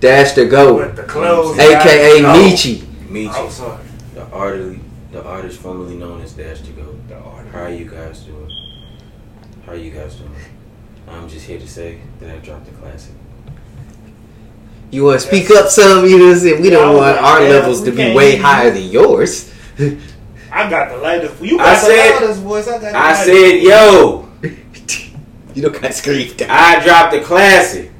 Dash 0.00 0.32
the 0.32 0.42
with 0.44 0.96
the 0.96 1.02
clothes, 1.04 1.58
AKA 1.58 2.22
got- 2.22 2.36
Michi. 2.36 3.08
Meet 3.08 3.30
Oh, 3.34 3.48
sorry. 3.48 3.82
The 4.14 4.24
artist, 4.30 4.80
the 5.12 5.22
artist 5.24 5.58
formerly 5.60 5.96
known 5.96 6.22
as 6.22 6.32
Dash 6.32 6.60
to 6.62 6.70
Go. 6.72 6.96
The 7.08 7.16
artist. 7.18 7.54
How 7.54 7.62
are 7.64 7.70
you 7.70 7.84
guys 7.84 8.20
doing? 8.20 8.50
How 9.66 9.72
are 9.72 9.76
you 9.76 9.90
guys 9.90 10.14
doing? 10.16 10.34
I'm 11.08 11.28
just 11.28 11.46
here 11.46 11.58
to 11.58 11.68
say 11.68 12.00
that 12.20 12.30
I 12.30 12.38
dropped 12.38 12.68
a 12.68 12.72
classic. 12.72 13.12
You 14.92 15.04
want 15.04 15.20
to 15.20 15.26
speak 15.26 15.50
up 15.50 15.68
some? 15.68 16.04
You 16.04 16.18
know 16.18 16.26
what 16.26 16.34
I'm 16.34 16.38
saying? 16.40 16.62
We 16.62 16.70
Yeah, 16.70 16.76
don't 16.76 16.96
want 16.96 17.16
like, 17.16 17.24
our 17.24 17.40
man, 17.40 17.50
levels 17.50 17.82
to 17.84 17.90
be 17.90 18.14
way 18.14 18.32
hear 18.32 18.36
you. 18.36 18.42
higher 18.42 18.70
than 18.70 18.82
yours. 18.84 19.52
I 20.52 20.68
got 20.68 20.90
the 20.90 20.98
lightest. 20.98 21.42
You 21.42 21.58
I 21.58 21.64
got 21.64 21.80
the 21.80 21.86
said- 21.86 22.20
loudest 22.20 22.40
voice. 22.42 22.68
I 22.68 22.72
got. 22.72 22.80
The 22.82 22.88
I 22.96 23.02
lightest 23.08 23.24
said, 23.24 23.62
yo, 23.62 24.28
you 25.54 25.62
don't 25.62 25.80
got 25.82 25.94
screamed. 25.94 26.42
I 26.42 26.84
dropped 26.84 27.14
a 27.14 27.20
classic. 27.22 27.90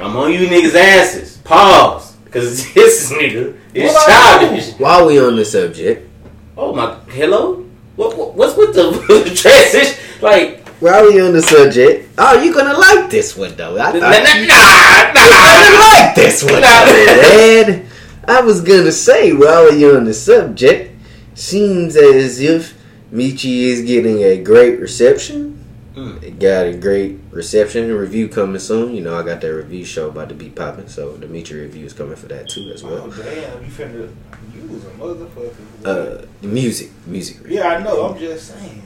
I'm 0.00 0.16
on 0.16 0.32
you 0.32 0.46
niggas' 0.46 0.74
asses. 0.74 1.36
Pause. 1.38 2.16
Cause 2.30 2.72
this 2.74 3.12
nigga 3.12 3.56
is 3.74 3.92
What? 3.92 4.06
childish. 4.08 4.72
While 4.78 5.06
we 5.06 5.20
on 5.20 5.36
the 5.36 5.44
subject, 5.44 6.10
Oh 6.56 6.72
my, 6.74 6.94
hello? 7.10 7.64
What, 7.96 8.16
what 8.16 8.34
what's 8.34 8.56
with 8.56 8.74
the 8.74 8.92
transition? 9.36 9.98
Like, 10.20 10.63
while 10.84 11.06
we 11.10 11.18
on 11.20 11.32
the 11.32 11.40
subject, 11.42 12.10
oh, 12.18 12.42
you're 12.42 12.52
gonna 12.52 12.76
like 12.78 13.08
this 13.10 13.34
one 13.36 13.56
though. 13.56 13.78
I 13.78 13.92
nah, 13.92 14.00
thought 14.00 14.22
nah, 14.24 14.34
you 14.34 14.46
nah, 14.46 15.12
gonna 15.14 15.78
like 15.80 16.14
this 16.14 16.42
one, 16.44 16.60
Nah. 16.60 16.84
man. 16.86 17.86
I 18.28 18.40
was 18.42 18.60
gonna 18.60 18.92
say 18.92 19.32
while 19.32 19.70
we 19.70 19.88
on 19.90 20.04
the 20.04 20.12
subject, 20.14 20.94
seems 21.34 21.96
as 21.96 22.40
if 22.40 22.74
Michi 23.12 23.62
is 23.72 23.82
getting 23.82 24.18
a 24.22 24.36
great 24.42 24.78
reception. 24.80 25.52
Mm. 25.94 26.22
It 26.22 26.38
got 26.40 26.66
a 26.66 26.76
great 26.76 27.18
reception. 27.30 27.88
A 27.90 27.96
review 27.96 28.28
coming 28.28 28.58
soon. 28.58 28.94
You 28.94 29.00
know, 29.02 29.16
I 29.16 29.22
got 29.22 29.40
that 29.42 29.54
review 29.54 29.84
show 29.84 30.08
about 30.08 30.28
to 30.30 30.34
be 30.34 30.50
popping, 30.50 30.88
so 30.88 31.16
the 31.16 31.26
Michi 31.26 31.52
review 31.54 31.86
is 31.86 31.92
coming 31.92 32.16
for 32.16 32.26
that 32.26 32.48
too 32.48 32.70
as 32.74 32.82
Oh 32.82 32.88
well. 32.88 33.08
damn! 33.08 33.64
You 33.64 33.70
finna. 33.70 34.12
You 34.54 34.68
was 34.68 34.84
a 34.84 34.90
motherfucker. 34.98 35.54
Uh, 35.84 36.26
music, 36.42 36.90
music. 37.06 37.40
review. 37.42 37.58
yeah, 37.58 37.68
I 37.68 37.82
know. 37.82 38.06
I'm 38.10 38.18
just 38.18 38.48
saying. 38.58 38.82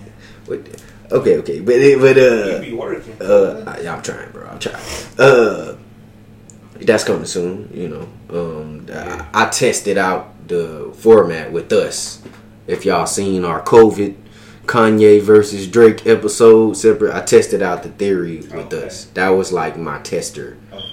What- 0.46 0.60
Okay, 1.10 1.38
okay, 1.38 1.60
but 1.60 1.74
but 2.00 2.16
You 2.16 2.22
uh, 2.22 2.60
be 2.60 2.72
working. 2.74 3.16
uh, 3.20 3.64
I, 3.66 3.86
I'm 3.88 4.02
trying, 4.02 4.30
bro. 4.30 4.46
I'm 4.46 4.58
trying. 4.58 4.76
Uh, 5.18 5.76
that's 6.80 7.04
coming 7.04 7.24
soon. 7.24 7.70
You 7.72 7.88
know, 7.88 8.08
um, 8.30 8.86
I, 8.92 9.26
I 9.32 9.48
tested 9.48 9.96
out 9.98 10.34
the 10.48 10.92
format 10.98 11.50
with 11.52 11.72
us. 11.72 12.22
If 12.66 12.84
y'all 12.84 13.06
seen 13.06 13.44
our 13.44 13.62
COVID 13.62 14.16
Kanye 14.66 15.22
versus 15.22 15.66
Drake 15.66 16.06
episode 16.06 16.74
separate, 16.74 17.14
I 17.14 17.22
tested 17.22 17.62
out 17.62 17.82
the 17.82 17.88
theory 17.88 18.38
with 18.40 18.72
Okay. 18.72 18.86
us. 18.86 19.06
That 19.14 19.30
was 19.30 19.50
like 19.50 19.78
my 19.78 19.98
tester. 20.00 20.58
okay. 20.70 20.84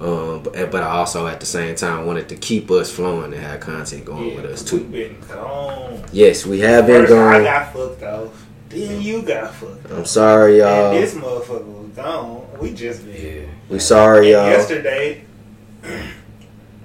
Um, 0.00 0.42
but, 0.42 0.70
but 0.70 0.82
I 0.82 0.86
also 0.86 1.26
at 1.26 1.40
the 1.40 1.46
same 1.46 1.74
time 1.74 2.06
wanted 2.06 2.30
to 2.30 2.36
keep 2.36 2.70
us 2.70 2.90
flowing 2.90 3.34
and 3.34 3.42
have 3.42 3.60
content 3.60 4.06
going 4.06 4.34
with 4.34 4.46
us 4.46 4.64
too. 4.64 4.84
been 4.84 5.20
gone. 5.28 6.02
Yes, 6.10 6.46
we 6.46 6.60
have 6.60 6.86
been 6.86 7.06
First, 7.06 7.12
I 7.12 7.44
got 7.44 7.72
fucked 7.74 8.02
off. 8.04 8.46
Then 8.70 9.02
you 9.02 9.22
got 9.22 9.52
fucked. 9.54 9.90
I'm 9.90 10.04
sorry, 10.04 10.58
y'all. 10.58 10.92
And 10.92 11.02
this 11.02 11.14
motherfucker 11.14 11.64
was 11.66 11.88
gone. 11.96 12.46
We 12.60 12.72
just 12.72 13.04
been. 13.04 13.42
Yeah. 13.42 13.48
We 13.68 13.78
sorry, 13.80 14.32
And 14.32 14.32
y'all. 14.32 14.50
yesterday, 14.50 15.24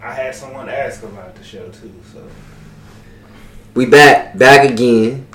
I 0.02 0.12
had 0.14 0.34
someone 0.36 0.68
ask 0.70 1.04
about 1.04 1.36
the 1.36 1.44
show 1.44 1.70
too, 1.70 1.94
so 2.14 2.24
We 3.76 3.86
back, 3.86 4.38
back 4.38 4.70
again. 4.70 5.28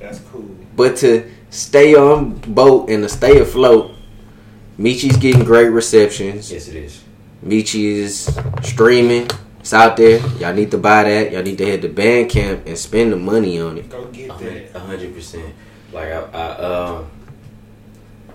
that's 0.00 0.18
cool. 0.32 0.56
But 0.76 0.96
to 0.98 1.30
stay 1.50 1.94
on 1.94 2.34
boat 2.38 2.90
and 2.90 3.02
to 3.04 3.08
stay 3.08 3.38
afloat, 3.40 3.92
Michi's 4.78 5.16
getting 5.16 5.44
great 5.44 5.68
receptions. 5.70 6.50
Yes, 6.52 6.68
it 6.68 6.76
is. 6.76 7.02
Michi 7.44 7.84
is 7.84 8.36
streaming. 8.62 9.28
It's 9.60 9.72
out 9.74 9.96
there. 9.96 10.18
Y'all 10.38 10.54
need 10.54 10.70
to 10.72 10.78
buy 10.78 11.04
that. 11.04 11.30
Y'all 11.32 11.42
need 11.42 11.58
to 11.58 11.66
head 11.66 11.82
to 11.82 11.88
Bandcamp 11.88 12.66
and 12.66 12.76
spend 12.78 13.12
the 13.12 13.16
money 13.16 13.60
on 13.60 13.78
it. 13.78 13.88
Go 13.90 14.06
get 14.06 14.28
that. 14.38 14.74
a 14.76 14.80
hundred 14.80 15.14
percent. 15.14 15.54
Like 15.92 16.08
I, 16.08 16.20
I, 16.20 16.48
um, 16.56 17.10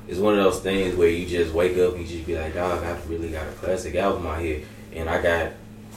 it's 0.08 0.20
one 0.20 0.38
of 0.38 0.44
those 0.44 0.60
things 0.60 0.96
where 0.96 1.08
you 1.08 1.26
just 1.26 1.54
wake 1.54 1.78
up 1.78 1.94
and 1.94 2.02
you 2.02 2.08
just 2.08 2.28
be 2.28 2.38
like, 2.38 2.54
dog, 2.54 2.84
I 2.84 2.98
really 3.08 3.30
got 3.30 3.48
a 3.48 3.52
classic 3.52 3.96
album 3.96 4.26
out 4.28 4.42
here, 4.42 4.64
and 4.94 5.10
I 5.10 5.22
got, 5.22 5.52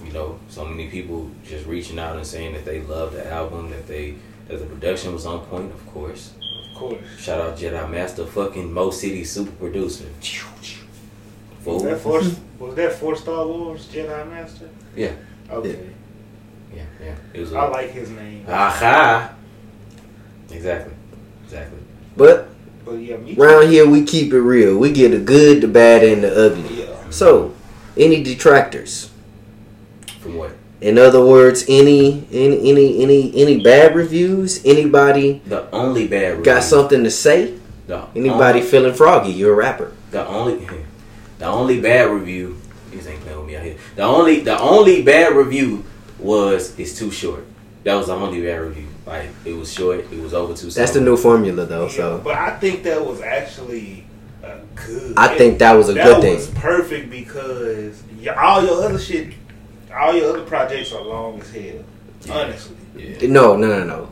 you 0.04 0.12
know, 0.12 0.38
so 0.48 0.64
many 0.64 0.88
people 0.88 1.30
just 1.44 1.66
reaching 1.66 1.98
out 1.98 2.16
and 2.16 2.26
saying 2.26 2.54
that 2.54 2.64
they 2.64 2.82
love 2.82 3.12
the 3.12 3.26
album, 3.30 3.70
that 3.70 3.86
they, 3.86 4.14
that 4.48 4.58
the 4.58 4.66
production 4.66 5.12
was 5.12 5.26
on 5.26 5.40
point, 5.46 5.72
of 5.72 5.86
course. 5.86 6.34
Of 6.70 6.78
course. 6.78 6.98
Shout 7.18 7.40
out 7.40 7.56
Jedi 7.56 7.90
Master, 7.90 8.26
fucking 8.26 8.72
Mo 8.72 8.90
City 8.90 9.24
super 9.24 9.52
producer. 9.52 10.04
Was 11.64 11.82
that 11.82 11.98
four? 11.98 12.22
was 12.60 12.74
that 12.76 12.92
four 12.92 13.16
Star 13.16 13.46
Wars 13.46 13.86
Jedi 13.86 14.30
Master? 14.30 14.68
Yeah. 14.94 15.12
Okay. 15.50 15.90
Yeah, 16.74 16.84
yeah. 17.02 17.14
It 17.32 17.40
was. 17.40 17.52
I 17.52 17.66
like 17.68 17.90
his 17.90 18.10
name. 18.10 18.44
Aha. 18.48 19.34
Exactly. 20.50 20.94
Exactly. 21.46 21.78
But 22.16 22.48
But 22.84 22.92
yeah, 22.96 23.16
me 23.16 23.34
too. 23.34 23.42
Around 23.42 23.68
here, 23.70 23.88
we 23.88 24.04
keep 24.04 24.32
it 24.32 24.40
real. 24.40 24.76
We 24.78 24.92
get 24.92 25.10
the 25.10 25.18
good, 25.18 25.60
the 25.62 25.68
bad, 25.68 26.02
and 26.04 26.22
the 26.22 26.46
ugly. 26.46 26.82
Yeah. 26.84 27.10
So, 27.10 27.54
any 27.96 28.22
detractors? 28.22 29.10
From 30.20 30.36
what? 30.36 30.52
In 30.80 30.98
other 30.98 31.24
words, 31.24 31.64
any 31.68 32.26
any 32.32 32.70
any 32.70 33.02
any 33.02 33.32
any 33.34 33.60
bad 33.60 33.94
reviews? 33.96 34.60
Anybody 34.64 35.40
The 35.46 35.70
only 35.70 36.06
bad 36.06 36.30
review. 36.38 36.44
got 36.44 36.62
something 36.62 37.02
to 37.04 37.10
say? 37.10 37.54
The 37.86 38.02
Anybody 38.14 38.58
only- 38.58 38.70
feeling 38.70 38.94
froggy? 38.94 39.32
You're 39.32 39.52
a 39.52 39.56
rapper. 39.56 39.92
The 40.10 40.26
only, 40.26 40.66
the 41.38 41.46
only 41.46 41.80
bad 41.80 42.10
review. 42.10 42.56
These 42.90 43.06
ain't 43.06 43.20
playing 43.22 43.38
with 43.38 43.46
me 43.46 43.56
out 43.56 43.64
here. 43.64 43.76
The 43.94 44.02
only, 44.02 44.40
the 44.40 44.58
only 44.58 45.02
bad 45.02 45.34
review 45.34 45.84
was 46.18 46.78
it's 46.78 46.96
too 46.98 47.10
short. 47.10 47.44
That 47.84 47.94
was 47.94 48.06
the 48.08 48.14
only 48.14 48.42
bad 48.42 48.60
review. 48.60 48.86
Like 49.06 49.28
it 49.44 49.52
was 49.54 49.72
short. 49.72 50.00
It 50.12 50.20
was 50.20 50.34
over 50.34 50.52
too. 50.54 50.68
That's 50.70 50.92
the 50.92 51.00
new 51.00 51.16
formula, 51.16 51.64
though. 51.64 51.86
Yeah, 51.86 51.92
So 51.92 52.20
but 52.24 52.34
I 52.34 52.50
think 52.58 52.82
that 52.82 53.04
was 53.04 53.20
actually 53.20 54.04
a 54.42 54.58
good. 54.74 55.14
I 55.16 55.36
think 55.38 55.58
that 55.60 55.72
was 55.74 55.88
a 55.88 55.94
that 55.94 56.04
good 56.04 56.22
thing. 56.22 56.34
was 56.34 56.48
perfect 56.50 57.10
because 57.10 58.02
y- 58.20 58.34
all 58.34 58.64
your 58.64 58.82
other 58.84 58.98
shit, 58.98 59.32
all 59.96 60.12
your 60.14 60.30
other 60.30 60.42
projects 60.42 60.92
are 60.92 61.02
long 61.02 61.40
as 61.40 61.50
hell. 61.50 61.62
Yeah. 62.24 62.32
Honestly, 62.34 62.76
Yeah. 62.96 63.28
No, 63.28 63.56
no, 63.56 63.68
no, 63.68 63.84
no. 63.84 64.08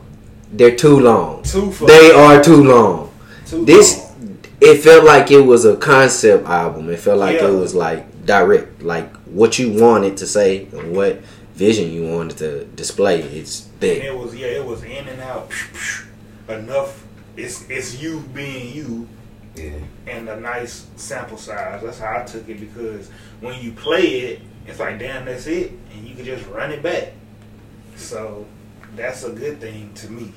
They're 0.53 0.75
too 0.75 0.99
long. 0.99 1.43
too 1.43 1.71
fucking 1.71 1.87
They 1.87 2.11
are 2.11 2.41
too 2.41 2.63
long. 2.63 3.11
too 3.45 3.65
This 3.65 3.97
long. 3.97 4.37
it 4.61 4.75
felt 4.77 5.03
like 5.03 5.29
it 5.29 5.41
was 5.41 5.65
a 5.65 5.75
concept 5.75 6.47
album. 6.47 6.89
It 6.89 6.99
felt 6.99 7.19
like 7.19 7.41
Yeah. 7.41 7.49
it 7.49 7.55
was 7.59 7.75
like 7.75 8.25
direct, 8.25 8.81
like 8.81 9.13
what 9.25 9.59
you 9.59 9.71
wanted 9.71 10.15
to 10.17 10.25
say 10.27 10.67
and 10.71 10.95
what 10.95 11.19
vision 11.55 11.91
you 11.91 12.03
wanted 12.11 12.37
to 12.37 12.65
display. 12.75 13.21
It's 13.21 13.67
And 13.81 13.83
it 13.83 14.17
was 14.17 14.35
yeah, 14.35 14.47
it 14.47 14.65
was 14.65 14.83
in 14.83 15.07
and 15.07 15.21
out 15.21 15.51
enough. 16.49 17.03
It's 17.37 17.67
it's 17.69 18.01
you 18.01 18.19
being 18.33 18.73
you 18.75 19.07
Yeah. 19.55 19.79
and 20.07 20.29
a 20.29 20.39
nice 20.39 20.85
sample 20.95 21.37
size. 21.37 21.81
That's 21.83 21.99
how 21.99 22.21
I 22.21 22.23
took 22.23 22.47
it 22.49 22.59
because 22.59 23.09
when 23.41 23.59
you 23.61 23.71
play 23.71 24.07
it, 24.21 24.41
it's 24.67 24.79
like 24.79 24.99
damn, 24.99 25.25
that's 25.25 25.47
it, 25.47 25.71
and 25.93 26.07
you 26.07 26.15
can 26.15 26.25
just 26.25 26.45
run 26.47 26.71
it 26.71 26.83
back. 26.83 27.13
So 27.95 28.45
that's 28.95 29.23
a 29.23 29.31
good 29.31 29.59
thing 29.59 29.93
to 29.95 30.09
me 30.11 30.31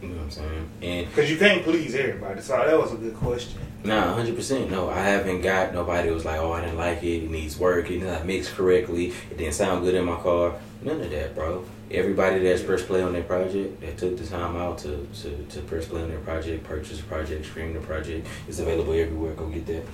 You 0.00 0.08
know 0.08 0.16
what 0.16 0.22
I'm 0.24 0.30
saying? 0.30 0.70
And 0.82 1.08
because 1.08 1.30
you 1.30 1.38
can't 1.38 1.62
please 1.64 1.94
everybody. 1.94 2.40
So 2.40 2.56
that 2.56 2.78
was 2.78 2.92
a 2.92 2.96
good 2.96 3.14
question. 3.14 3.60
Nah, 3.84 4.14
hundred 4.14 4.36
percent. 4.36 4.70
No, 4.70 4.88
I 4.88 5.00
haven't 5.00 5.40
got 5.40 5.72
nobody 5.72 6.10
was 6.10 6.24
like, 6.24 6.38
oh, 6.40 6.52
I 6.52 6.60
didn't 6.60 6.78
like 6.78 7.02
it. 7.02 7.24
It 7.24 7.30
needs 7.30 7.58
work. 7.58 7.90
It 7.90 8.02
not 8.02 8.26
mixed 8.26 8.54
correctly. 8.54 9.12
It 9.30 9.38
didn't 9.38 9.54
sound 9.54 9.84
good 9.84 9.94
in 9.94 10.04
my 10.04 10.16
car. 10.16 10.54
None 10.82 11.00
of 11.00 11.10
that, 11.10 11.34
bro. 11.34 11.64
Everybody 11.90 12.40
that's 12.40 12.62
press 12.62 12.84
play 12.84 13.02
on 13.02 13.12
their 13.12 13.22
project, 13.22 13.80
that 13.80 13.98
took 13.98 14.16
the 14.16 14.26
time 14.26 14.56
out 14.56 14.78
to, 14.78 15.08
to, 15.22 15.44
to 15.50 15.60
press 15.62 15.86
play 15.86 16.02
on 16.02 16.08
their 16.08 16.20
project, 16.20 16.62
purchase 16.64 16.98
the 16.98 17.04
project, 17.04 17.46
stream 17.46 17.72
the 17.72 17.80
project, 17.80 18.26
it's 18.46 18.58
available 18.58 18.92
everywhere. 18.92 19.34
Go 19.34 19.48
get 19.48 19.66
that. 19.66 19.84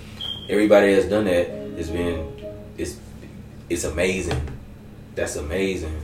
Everybody 0.51 0.95
that's 0.95 1.09
done 1.09 1.25
that 1.25 1.49
has 1.49 1.91
been, 1.91 2.31
it's, 2.77 2.99
it's 3.71 3.85
amazing. 3.85 4.43
That's 5.15 5.37
amazing. 5.37 5.99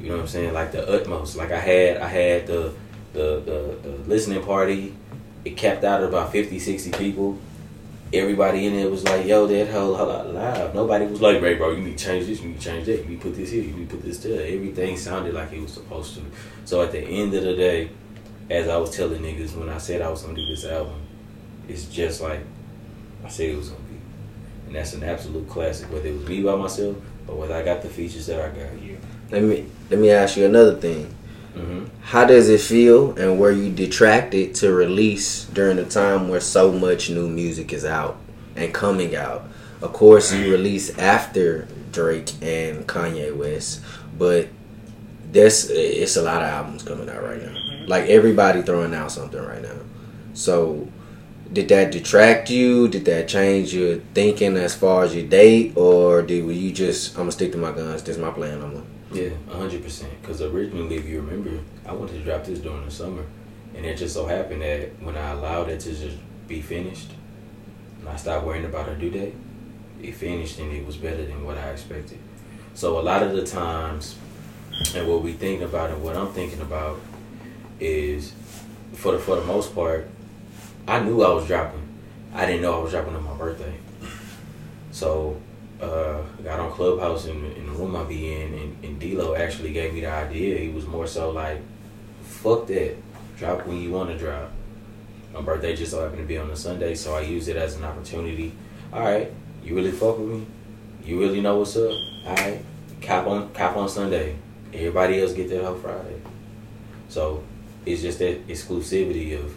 You 0.00 0.08
know 0.08 0.16
what 0.16 0.22
I'm 0.22 0.28
saying? 0.28 0.54
Like 0.54 0.72
the 0.72 0.88
utmost. 0.88 1.36
Like 1.36 1.50
I 1.50 1.58
had, 1.58 1.96
I 1.98 2.08
had 2.08 2.46
the, 2.46 2.72
the, 3.14 3.40
the, 3.40 3.88
the 3.88 3.96
listening 4.06 4.42
party 4.42 4.94
it 5.44 5.56
capped 5.56 5.84
out 5.84 6.02
at 6.02 6.08
about 6.08 6.32
50, 6.32 6.58
60 6.58 6.92
people. 6.92 7.38
Everybody 8.12 8.66
in 8.66 8.76
there 8.76 8.88
was 8.88 9.04
like, 9.04 9.26
yo, 9.26 9.46
that 9.46 9.68
whole 9.70 9.94
whole 9.94 10.06
lot 10.06 10.32
live. 10.32 10.74
Nobody 10.74 11.06
was 11.06 11.20
like, 11.20 11.40
hey, 11.40 11.54
bro, 11.54 11.72
you 11.72 11.82
need 11.82 11.98
to 11.98 12.04
change 12.04 12.26
this, 12.26 12.40
you 12.40 12.48
need 12.48 12.60
to 12.60 12.64
change 12.64 12.86
that, 12.86 13.02
you 13.02 13.04
need 13.04 13.20
to 13.20 13.28
put 13.28 13.36
this 13.36 13.50
here, 13.50 13.62
you 13.62 13.72
need 13.72 13.90
to 13.90 13.96
put 13.96 14.04
this 14.04 14.18
there. 14.18 14.40
Everything 14.40 14.96
sounded 14.96 15.34
like 15.34 15.52
it 15.52 15.60
was 15.60 15.72
supposed 15.72 16.14
to. 16.14 16.22
So 16.64 16.82
at 16.82 16.92
the 16.92 17.00
end 17.00 17.34
of 17.34 17.42
the 17.42 17.56
day, 17.56 17.90
as 18.50 18.68
I 18.68 18.76
was 18.76 18.94
telling 18.96 19.20
niggas 19.20 19.56
when 19.56 19.68
I 19.68 19.78
said 19.78 20.00
I 20.00 20.10
was 20.10 20.22
to 20.22 20.34
do 20.34 20.46
this 20.46 20.64
album, 20.64 21.00
it's 21.68 21.86
just 21.86 22.20
like 22.20 22.40
I 23.24 23.28
said 23.28 23.50
it 23.50 23.56
was 23.56 23.70
to 23.70 23.74
be. 23.74 23.96
And 24.66 24.76
that's 24.76 24.94
an 24.94 25.02
absolute 25.02 25.48
classic, 25.48 25.90
whether 25.92 26.08
it 26.08 26.14
was 26.14 26.28
me 26.28 26.42
by 26.42 26.54
myself 26.54 26.96
or 27.26 27.36
whether 27.36 27.54
I 27.54 27.62
got 27.62 27.82
the 27.82 27.88
features 27.88 28.26
that 28.26 28.40
I 28.40 28.48
got. 28.48 28.80
Yeah. 28.82 28.96
Let 29.30 29.42
me 29.42 29.66
let 29.90 29.98
me 29.98 30.10
ask 30.10 30.36
you 30.36 30.46
another 30.46 30.76
thing. 30.76 31.12
Hmm 31.54 31.84
How 32.02 32.24
does 32.24 32.48
it 32.48 32.60
feel, 32.60 33.16
and 33.16 33.38
were 33.38 33.50
you 33.50 33.70
detracted 33.72 34.54
to 34.56 34.72
release 34.72 35.44
during 35.46 35.78
a 35.78 35.84
time 35.84 36.28
where 36.28 36.40
so 36.40 36.72
much 36.72 37.10
new 37.10 37.28
music 37.28 37.72
is 37.72 37.84
out 37.84 38.16
and 38.56 38.72
coming 38.74 39.14
out? 39.16 39.48
Of 39.80 39.92
course, 39.92 40.32
you 40.32 40.50
release 40.50 40.96
after 40.98 41.68
Drake 41.92 42.32
and 42.42 42.86
Kanye 42.86 43.34
West, 43.36 43.82
but 44.18 44.48
there's 45.32 45.68
it's 45.70 46.16
a 46.16 46.22
lot 46.22 46.42
of 46.42 46.48
albums 46.48 46.82
coming 46.82 47.08
out 47.08 47.22
right 47.22 47.42
now. 47.42 47.56
Like 47.86 48.06
everybody 48.08 48.62
throwing 48.62 48.94
out 48.94 49.12
something 49.12 49.42
right 49.42 49.62
now. 49.62 49.76
So, 50.32 50.88
did 51.52 51.68
that 51.68 51.92
detract 51.92 52.50
you? 52.50 52.88
Did 52.88 53.04
that 53.06 53.28
change 53.28 53.74
your 53.74 53.98
thinking 54.14 54.56
as 54.56 54.74
far 54.74 55.04
as 55.04 55.14
your 55.14 55.26
date, 55.26 55.76
or 55.76 56.22
did 56.22 56.44
were 56.44 56.52
you 56.52 56.72
just 56.72 57.12
I'm 57.14 57.22
gonna 57.22 57.32
stick 57.32 57.52
to 57.52 57.58
my 57.58 57.72
guns? 57.72 58.02
This 58.02 58.16
is 58.16 58.22
my 58.22 58.30
plan. 58.30 58.62
I'm 58.62 58.72
gonna 58.74 58.86
Yeah, 59.14 59.30
hundred 59.48 59.84
percent. 59.84 60.10
Because 60.20 60.42
originally, 60.42 60.96
if 60.96 61.06
you 61.06 61.20
remember, 61.20 61.60
I 61.86 61.92
wanted 61.92 62.14
to 62.14 62.24
drop 62.24 62.44
this 62.44 62.58
during 62.58 62.84
the 62.84 62.90
summer, 62.90 63.24
and 63.76 63.86
it 63.86 63.96
just 63.96 64.12
so 64.12 64.26
happened 64.26 64.62
that 64.62 65.00
when 65.00 65.16
I 65.16 65.30
allowed 65.30 65.68
it 65.68 65.80
to 65.80 65.94
just 65.94 66.18
be 66.48 66.60
finished, 66.60 67.12
and 68.00 68.08
I 68.08 68.16
stopped 68.16 68.44
worrying 68.44 68.64
about 68.64 68.88
a 68.88 68.96
due 68.96 69.10
date, 69.10 69.34
it 70.02 70.16
finished 70.16 70.58
and 70.58 70.72
it 70.72 70.84
was 70.84 70.96
better 70.96 71.24
than 71.24 71.44
what 71.44 71.56
I 71.56 71.70
expected. 71.70 72.18
So 72.74 72.98
a 72.98 73.02
lot 73.02 73.22
of 73.22 73.34
the 73.34 73.46
times, 73.46 74.16
and 74.96 75.06
what 75.06 75.22
we 75.22 75.32
think 75.32 75.62
about 75.62 75.90
and 75.90 76.02
what 76.02 76.16
I'm 76.16 76.32
thinking 76.32 76.60
about 76.60 76.98
is, 77.78 78.32
for 78.94 79.12
the 79.12 79.20
for 79.20 79.36
the 79.36 79.44
most 79.44 79.76
part, 79.76 80.08
I 80.88 80.98
knew 80.98 81.22
I 81.22 81.32
was 81.32 81.46
dropping. 81.46 81.82
I 82.34 82.46
didn't 82.46 82.62
know 82.62 82.80
I 82.80 82.82
was 82.82 82.90
dropping 82.90 83.14
on 83.14 83.22
my 83.22 83.34
birthday. 83.34 83.74
So 84.90 85.40
uh, 85.80 86.22
got 86.42 86.60
on 86.60 86.70
Clubhouse 86.72 87.26
in, 87.26 87.44
in 87.52 87.66
the 87.66 87.72
room 87.72 87.96
I 87.96 88.04
be 88.04 88.32
in, 88.32 88.54
and, 88.54 88.84
and 88.84 88.98
D-Lo 88.98 89.34
actually 89.34 89.72
gave 89.72 89.94
me 89.94 90.00
the 90.00 90.10
idea. 90.10 90.58
He 90.58 90.68
was 90.68 90.86
more 90.86 91.06
so 91.06 91.30
like, 91.30 91.60
fuck 92.22 92.66
that. 92.68 92.96
Drop 93.36 93.66
when 93.66 93.80
you 93.80 93.90
want 93.90 94.10
to 94.10 94.18
drop. 94.18 94.50
My 95.32 95.40
birthday 95.40 95.74
just 95.74 95.90
so 95.90 96.02
happened 96.02 96.20
to 96.20 96.24
be 96.24 96.38
on 96.38 96.48
a 96.50 96.56
Sunday, 96.56 96.94
so 96.94 97.14
I 97.14 97.22
used 97.22 97.48
it 97.48 97.56
as 97.56 97.74
an 97.76 97.84
opportunity. 97.84 98.52
All 98.92 99.00
right, 99.00 99.32
you 99.64 99.74
really 99.74 99.90
fuck 99.90 100.18
with 100.18 100.28
me? 100.28 100.46
You 101.04 101.18
really 101.18 101.40
know 101.40 101.58
what's 101.58 101.76
up? 101.76 101.90
All 101.90 102.34
right, 102.36 102.60
cop 103.02 103.26
on 103.26 103.52
cop 103.52 103.76
on 103.76 103.88
Sunday. 103.88 104.36
Everybody 104.72 105.20
else 105.20 105.32
get 105.32 105.48
that 105.50 105.66
on 105.66 105.80
Friday. 105.80 106.20
So 107.08 107.42
it's 107.84 108.02
just 108.02 108.20
that 108.20 108.46
exclusivity 108.46 109.36
of 109.36 109.54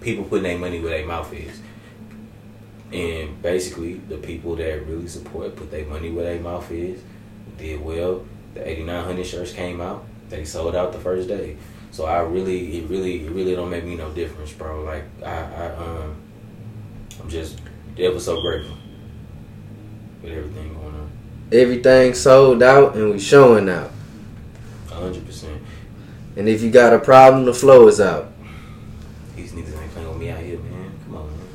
people 0.00 0.24
putting 0.24 0.44
their 0.44 0.58
money 0.58 0.80
where 0.80 0.90
their 0.90 1.06
mouth 1.06 1.32
is. 1.32 1.60
And 2.92 3.40
basically, 3.40 3.94
the 3.94 4.18
people 4.18 4.56
that 4.56 4.86
really 4.86 5.08
support 5.08 5.56
put 5.56 5.70
their 5.70 5.86
money 5.86 6.10
where 6.10 6.24
their 6.24 6.40
mouth 6.40 6.70
is. 6.70 7.02
Did 7.58 7.80
well. 7.80 8.24
The 8.54 8.68
8900 8.68 9.26
shirts 9.26 9.52
came 9.52 9.80
out. 9.80 10.04
They 10.28 10.44
sold 10.44 10.76
out 10.76 10.92
the 10.92 10.98
first 10.98 11.28
day. 11.28 11.56
So 11.90 12.06
I 12.06 12.20
really, 12.20 12.78
it 12.78 12.88
really, 12.88 13.26
it 13.26 13.30
really 13.30 13.54
don't 13.54 13.70
make 13.70 13.84
me 13.84 13.96
no 13.96 14.10
difference, 14.12 14.52
bro. 14.52 14.82
Like 14.82 15.04
I, 15.24 15.30
I 15.30 15.66
um, 15.76 16.16
I'm 17.20 17.28
just 17.28 17.60
ever 17.98 18.18
so 18.18 18.40
grateful 18.40 18.76
with 20.22 20.32
everything 20.32 20.72
going 20.74 20.94
on. 20.94 21.10
everything 21.52 22.14
sold 22.14 22.62
out 22.62 22.94
and 22.96 23.10
we 23.10 23.18
showing 23.18 23.68
out. 23.68 23.90
A 24.90 24.94
hundred 24.94 25.26
percent. 25.26 25.60
And 26.36 26.48
if 26.48 26.62
you 26.62 26.70
got 26.70 26.94
a 26.94 26.98
problem, 26.98 27.44
the 27.44 27.52
flow 27.52 27.86
is 27.88 28.00
out. 28.00 28.32
These 29.36 29.52
niggas 29.52 29.78
ain't 29.78 29.90
playing 29.92 30.08
with 30.08 30.18
me 30.18 30.30
out 30.30 30.40
here, 30.40 30.58
man. 30.58 30.92
Come 31.04 31.16
on, 31.16 31.26
man. 31.28 31.48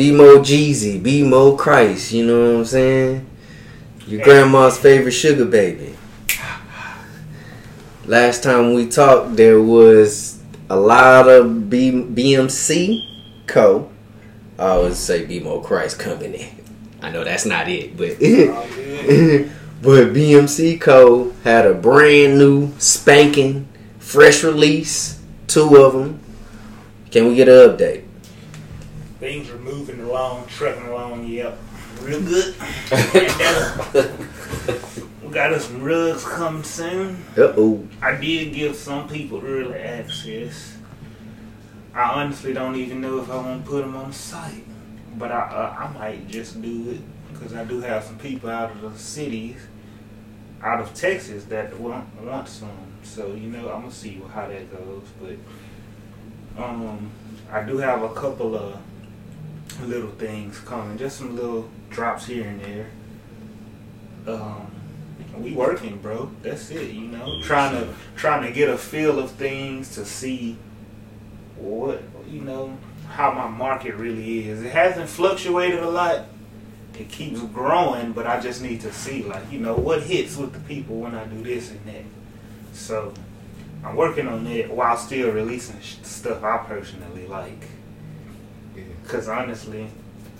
Be 0.00 0.12
more 0.12 0.36
Jeezy, 0.36 1.02
be 1.02 1.22
more 1.22 1.58
Christ, 1.58 2.12
you 2.12 2.24
know 2.24 2.40
what 2.40 2.58
I'm 2.60 2.64
saying? 2.64 3.26
Your 4.06 4.24
grandma's 4.24 4.78
favorite 4.78 5.10
sugar 5.10 5.44
baby. 5.44 5.94
Last 8.06 8.42
time 8.42 8.72
we 8.72 8.88
talked, 8.88 9.36
there 9.36 9.60
was 9.60 10.40
a 10.70 10.76
lot 10.76 11.28
of 11.28 11.68
B- 11.68 11.92
BMC 11.92 13.44
Co. 13.46 13.90
I 14.58 14.78
would 14.78 14.96
say 14.96 15.26
Be 15.26 15.38
More 15.38 15.62
Christ 15.62 15.98
Company. 15.98 16.54
I 17.02 17.10
know 17.10 17.22
that's 17.22 17.44
not 17.44 17.68
it, 17.68 17.94
but 17.94 18.18
but 19.82 20.14
BMC 20.14 20.80
Co. 20.80 21.32
had 21.44 21.66
a 21.66 21.74
brand 21.74 22.38
new 22.38 22.72
spanking 22.78 23.68
fresh 23.98 24.42
release, 24.44 25.20
two 25.46 25.76
of 25.76 25.92
them. 25.92 26.20
Can 27.10 27.28
we 27.28 27.34
get 27.34 27.50
an 27.50 27.76
update? 27.76 28.04
Things 29.20 29.50
are 29.50 29.58
moving 29.58 30.00
along, 30.00 30.46
trucking 30.48 30.86
along. 30.86 31.26
Yep, 31.26 31.58
real 32.02 32.22
good. 32.22 32.54
We 35.30 35.34
got 35.34 35.52
us 35.52 35.66
some 35.66 35.80
rugs 35.84 36.24
coming 36.24 36.64
soon. 36.64 37.24
Uh 37.38 37.52
oh. 37.56 37.86
I 38.02 38.16
did 38.16 38.52
give 38.52 38.74
some 38.74 39.08
people 39.08 39.40
early 39.46 39.78
access. 39.78 40.76
I 41.94 42.20
honestly 42.20 42.52
don't 42.52 42.74
even 42.74 43.00
know 43.00 43.20
if 43.20 43.30
I 43.30 43.36
want 43.36 43.64
to 43.64 43.70
put 43.70 43.82
them 43.82 43.94
on 43.94 44.08
the 44.08 44.12
site, 44.12 44.64
but 45.16 45.30
I 45.30 45.38
uh, 45.38 45.84
I 45.84 45.92
might 45.96 46.26
just 46.26 46.60
do 46.60 46.90
it 46.90 47.32
because 47.32 47.54
I 47.54 47.62
do 47.62 47.80
have 47.80 48.02
some 48.02 48.18
people 48.18 48.50
out 48.50 48.72
of 48.72 48.80
the 48.80 48.98
cities, 48.98 49.68
out 50.62 50.80
of 50.80 50.94
Texas 50.94 51.44
that 51.44 51.78
want 51.78 52.08
want 52.24 52.48
some. 52.48 52.70
So 53.04 53.28
you 53.28 53.50
know 53.50 53.70
I'm 53.70 53.82
gonna 53.82 53.92
see 53.92 54.20
how 54.34 54.48
that 54.48 54.68
goes. 54.72 55.06
But 55.20 56.60
um, 56.60 57.08
I 57.52 57.62
do 57.62 57.78
have 57.78 58.02
a 58.02 58.12
couple 58.14 58.56
of 58.56 58.80
little 59.86 60.10
things 60.12 60.58
coming, 60.60 60.98
just 60.98 61.18
some 61.18 61.36
little 61.36 61.68
drops 61.90 62.26
here 62.26 62.46
and 62.46 62.60
there. 62.60 62.90
Um, 64.26 64.70
we 65.38 65.52
working, 65.52 65.98
bro. 65.98 66.30
That's 66.42 66.70
it. 66.70 66.90
You 66.90 67.08
know, 67.08 67.40
trying 67.42 67.74
to 67.74 67.88
trying 68.16 68.42
to 68.42 68.52
get 68.52 68.68
a 68.68 68.76
feel 68.76 69.18
of 69.18 69.30
things 69.32 69.94
to 69.94 70.04
see 70.04 70.56
what 71.56 72.02
you 72.28 72.40
know 72.40 72.76
how 73.08 73.32
my 73.32 73.48
market 73.48 73.94
really 73.94 74.48
is. 74.48 74.62
It 74.62 74.72
hasn't 74.72 75.08
fluctuated 75.08 75.80
a 75.80 75.90
lot. 75.90 76.26
It 76.98 77.08
keeps 77.08 77.40
growing, 77.40 78.12
but 78.12 78.26
I 78.26 78.40
just 78.40 78.62
need 78.62 78.82
to 78.82 78.92
see 78.92 79.22
like 79.22 79.50
you 79.50 79.58
know 79.58 79.74
what 79.74 80.02
hits 80.02 80.36
with 80.36 80.52
the 80.52 80.60
people 80.60 80.96
when 80.96 81.14
I 81.14 81.24
do 81.24 81.42
this 81.42 81.70
and 81.70 81.84
that. 81.86 82.04
So 82.72 83.14
I'm 83.84 83.96
working 83.96 84.28
on 84.28 84.46
it 84.46 84.70
while 84.70 84.96
still 84.96 85.30
releasing 85.30 85.80
stuff 86.02 86.44
I 86.44 86.58
personally 86.58 87.26
like. 87.26 87.64
Because 89.10 89.28
honestly, 89.28 89.88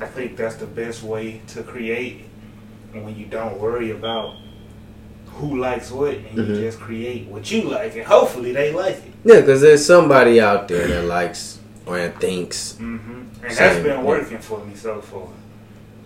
I 0.00 0.06
think 0.06 0.36
that's 0.36 0.54
the 0.56 0.66
best 0.66 1.02
way 1.02 1.40
to 1.48 1.62
create 1.64 2.24
when 2.92 3.16
you 3.16 3.26
don't 3.26 3.58
worry 3.58 3.90
about 3.90 4.36
who 5.26 5.58
likes 5.58 5.90
what 5.90 6.14
and 6.14 6.36
you 6.36 6.42
Mhm. 6.44 6.60
just 6.60 6.78
create 6.78 7.26
what 7.26 7.50
you 7.50 7.62
like 7.62 7.96
and 7.96 8.04
hopefully 8.04 8.52
they 8.52 8.72
like 8.72 8.96
it. 8.96 9.12
Yeah, 9.24 9.40
because 9.40 9.60
there's 9.60 9.84
somebody 9.84 10.40
out 10.40 10.68
there 10.68 10.86
that 10.86 11.04
likes 11.04 11.58
or 11.84 11.98
thinks. 12.20 12.76
hmm 12.76 13.22
And 13.42 13.56
that's 13.56 13.76
been 13.78 13.86
yeah. 13.86 14.02
working 14.02 14.38
for 14.38 14.64
me 14.64 14.74
so 14.76 15.00
far. 15.00 15.28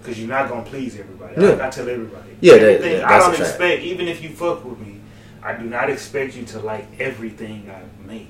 Because 0.00 0.18
you're 0.18 0.28
not 0.28 0.48
going 0.48 0.64
to 0.64 0.70
please 0.70 0.98
everybody. 0.98 1.34
Yeah. 1.40 1.48
Like 1.50 1.60
I 1.60 1.70
tell 1.70 1.88
everybody. 1.88 2.30
Yeah, 2.40 2.56
that- 2.58 2.80
that- 2.80 3.04
I 3.04 3.18
don't 3.18 3.30
fact. 3.36 3.40
expect, 3.40 3.82
even 3.82 4.08
if 4.08 4.22
you 4.22 4.30
fuck 4.30 4.64
with 4.64 4.78
me, 4.78 5.00
I 5.42 5.52
do 5.54 5.64
not 5.64 5.90
expect 5.90 6.34
you 6.36 6.44
to 6.46 6.60
like 6.60 6.86
everything 6.98 7.70
I 7.70 7.82
make. 8.08 8.28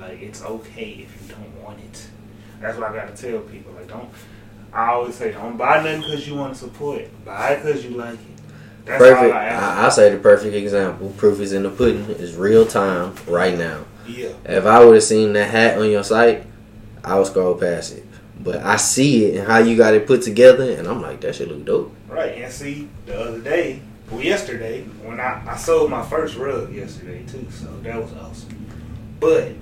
Like, 0.00 0.22
it's 0.22 0.42
okay 0.42 1.04
if 1.04 1.10
you 1.20 1.34
don't 1.34 1.64
want 1.64 1.80
it. 1.80 2.06
That's 2.60 2.78
what 2.78 2.90
I 2.90 2.94
got 2.94 3.14
to 3.16 3.30
tell 3.30 3.40
people. 3.40 3.72
Like, 3.72 3.88
don't, 3.88 4.08
I 4.72 4.90
always 4.90 5.14
say, 5.14 5.32
don't 5.32 5.56
buy 5.56 5.82
nothing 5.82 6.02
because 6.02 6.26
you 6.28 6.34
want 6.34 6.54
to 6.54 6.60
support 6.60 7.00
it. 7.00 7.24
Buy 7.24 7.52
it 7.54 7.62
because 7.62 7.84
you 7.84 7.90
like 7.92 8.14
it. 8.14 8.20
That's 8.84 9.02
Perfect. 9.02 9.34
I 9.34 9.44
ask. 9.46 9.78
I, 9.78 9.86
I 9.86 9.88
say 9.90 10.10
the 10.10 10.18
perfect 10.18 10.54
example. 10.54 11.12
Proof 11.16 11.40
is 11.40 11.52
in 11.52 11.62
the 11.62 11.70
pudding. 11.70 12.04
Is 12.10 12.34
real 12.36 12.66
time 12.66 13.14
right 13.26 13.56
now. 13.56 13.84
yeah. 14.06 14.32
If 14.44 14.66
I 14.66 14.84
would 14.84 14.94
have 14.94 15.02
seen 15.04 15.32
that 15.34 15.50
hat 15.50 15.78
on 15.78 15.90
your 15.90 16.02
site, 16.04 16.44
I 17.04 17.18
would 17.18 17.26
scroll 17.26 17.54
past 17.54 17.94
it. 17.96 18.04
But 18.38 18.56
I 18.62 18.76
see 18.76 19.26
it 19.26 19.38
and 19.38 19.46
how 19.46 19.58
you 19.58 19.76
got 19.76 19.92
it 19.92 20.06
put 20.06 20.22
together, 20.22 20.72
and 20.72 20.88
I'm 20.88 21.02
like, 21.02 21.20
that 21.20 21.34
shit 21.36 21.48
look 21.48 21.64
dope. 21.66 21.94
Right, 22.08 22.38
and 22.38 22.50
see, 22.50 22.88
the 23.04 23.20
other 23.20 23.38
day, 23.40 23.82
well, 24.10 24.22
yesterday, 24.22 24.82
when 25.02 25.20
I, 25.20 25.42
I 25.46 25.56
sold 25.56 25.90
my 25.90 26.02
first 26.02 26.36
rug 26.36 26.72
yesterday 26.72 27.22
too, 27.26 27.46
so 27.50 27.66
that 27.82 28.00
was 28.02 28.12
awesome. 28.14 28.66
But 29.20 29.52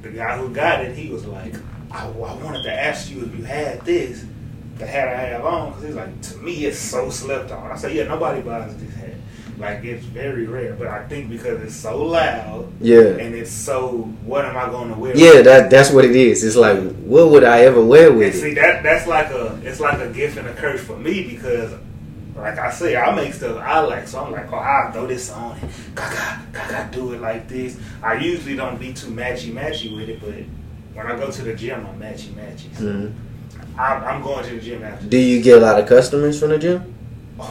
the 0.00 0.08
guy 0.08 0.38
who 0.38 0.48
got 0.54 0.84
it, 0.86 0.96
he 0.96 1.10
was 1.10 1.26
like, 1.26 1.54
I, 1.90 2.06
I 2.06 2.34
wanted 2.42 2.62
to 2.64 2.72
ask 2.72 3.10
you 3.10 3.24
if 3.24 3.36
you 3.36 3.44
had 3.44 3.80
this, 3.82 4.24
the 4.78 4.86
hat 4.86 5.08
I 5.08 5.20
have 5.28 5.44
on, 5.44 5.70
because 5.70 5.84
he's 5.84 5.94
like, 5.94 6.20
to 6.22 6.36
me, 6.38 6.66
it's 6.66 6.78
so 6.78 7.08
slept 7.10 7.50
on. 7.50 7.70
I 7.70 7.76
said, 7.76 7.92
yeah, 7.94 8.04
nobody 8.04 8.42
buys 8.42 8.76
this 8.76 8.94
hat. 8.94 9.10
Like, 9.58 9.84
it's 9.84 10.04
very 10.04 10.46
rare, 10.46 10.74
but 10.74 10.86
I 10.88 11.06
think 11.06 11.30
because 11.30 11.62
it's 11.62 11.74
so 11.74 12.04
loud 12.04 12.70
Yeah. 12.80 13.00
and 13.16 13.34
it's 13.34 13.50
so, 13.50 14.02
what 14.24 14.44
am 14.44 14.54
I 14.56 14.66
going 14.66 14.92
to 14.92 14.94
wear? 14.98 15.16
Yeah, 15.16 15.40
that 15.42 15.70
that's 15.70 15.90
what 15.90 16.04
it 16.04 16.14
is. 16.14 16.44
It's 16.44 16.56
like, 16.56 16.78
what 16.96 17.30
would 17.30 17.42
I 17.44 17.60
ever 17.60 17.82
wear 17.82 18.08
And 18.10 18.18
with 18.18 18.38
see 18.38 18.50
it? 18.50 18.54
that 18.56 18.82
that's 18.82 19.06
like 19.06 19.30
a 19.30 19.58
it's 19.64 19.80
like 19.80 19.98
a 20.00 20.12
gift 20.12 20.36
and 20.36 20.46
a 20.46 20.52
curse 20.52 20.82
for 20.84 20.98
me 20.98 21.26
because 21.26 21.72
like 22.36 22.58
I 22.58 22.70
say, 22.70 22.96
I 22.96 23.14
make 23.14 23.32
stuff 23.32 23.56
I 23.56 23.80
like, 23.80 24.06
so 24.06 24.22
I'm 24.22 24.30
like, 24.32 24.52
oh, 24.52 24.56
I'll 24.56 24.92
throw 24.92 25.06
this 25.06 25.30
on 25.32 25.56
and 25.58 25.70
gaga, 25.94 26.42
gaga, 26.52 26.90
do 26.94 27.14
it 27.14 27.22
like 27.22 27.48
this. 27.48 27.80
I 28.02 28.16
usually 28.18 28.56
don't 28.56 28.78
be 28.78 28.92
too 28.92 29.06
matchy 29.10 29.54
matchy 29.54 29.96
with 29.96 30.10
it, 30.10 30.20
but 30.20 30.34
when 30.96 31.06
I 31.06 31.16
go 31.16 31.30
to 31.30 31.42
the 31.42 31.54
gym, 31.54 31.86
I'm 31.86 32.00
matchy 32.00 32.30
matchy. 32.30 32.74
So 32.74 32.82
Mhm. 32.84 33.12
I'm, 33.78 34.02
I'm 34.04 34.22
going 34.22 34.44
to 34.44 34.54
the 34.54 34.60
gym 34.60 34.82
after. 34.82 35.06
Do 35.06 35.18
you 35.18 35.42
get 35.42 35.58
a 35.58 35.60
lot 35.60 35.78
of 35.78 35.86
customers 35.86 36.40
from 36.40 36.50
the 36.50 36.58
gym? 36.58 36.94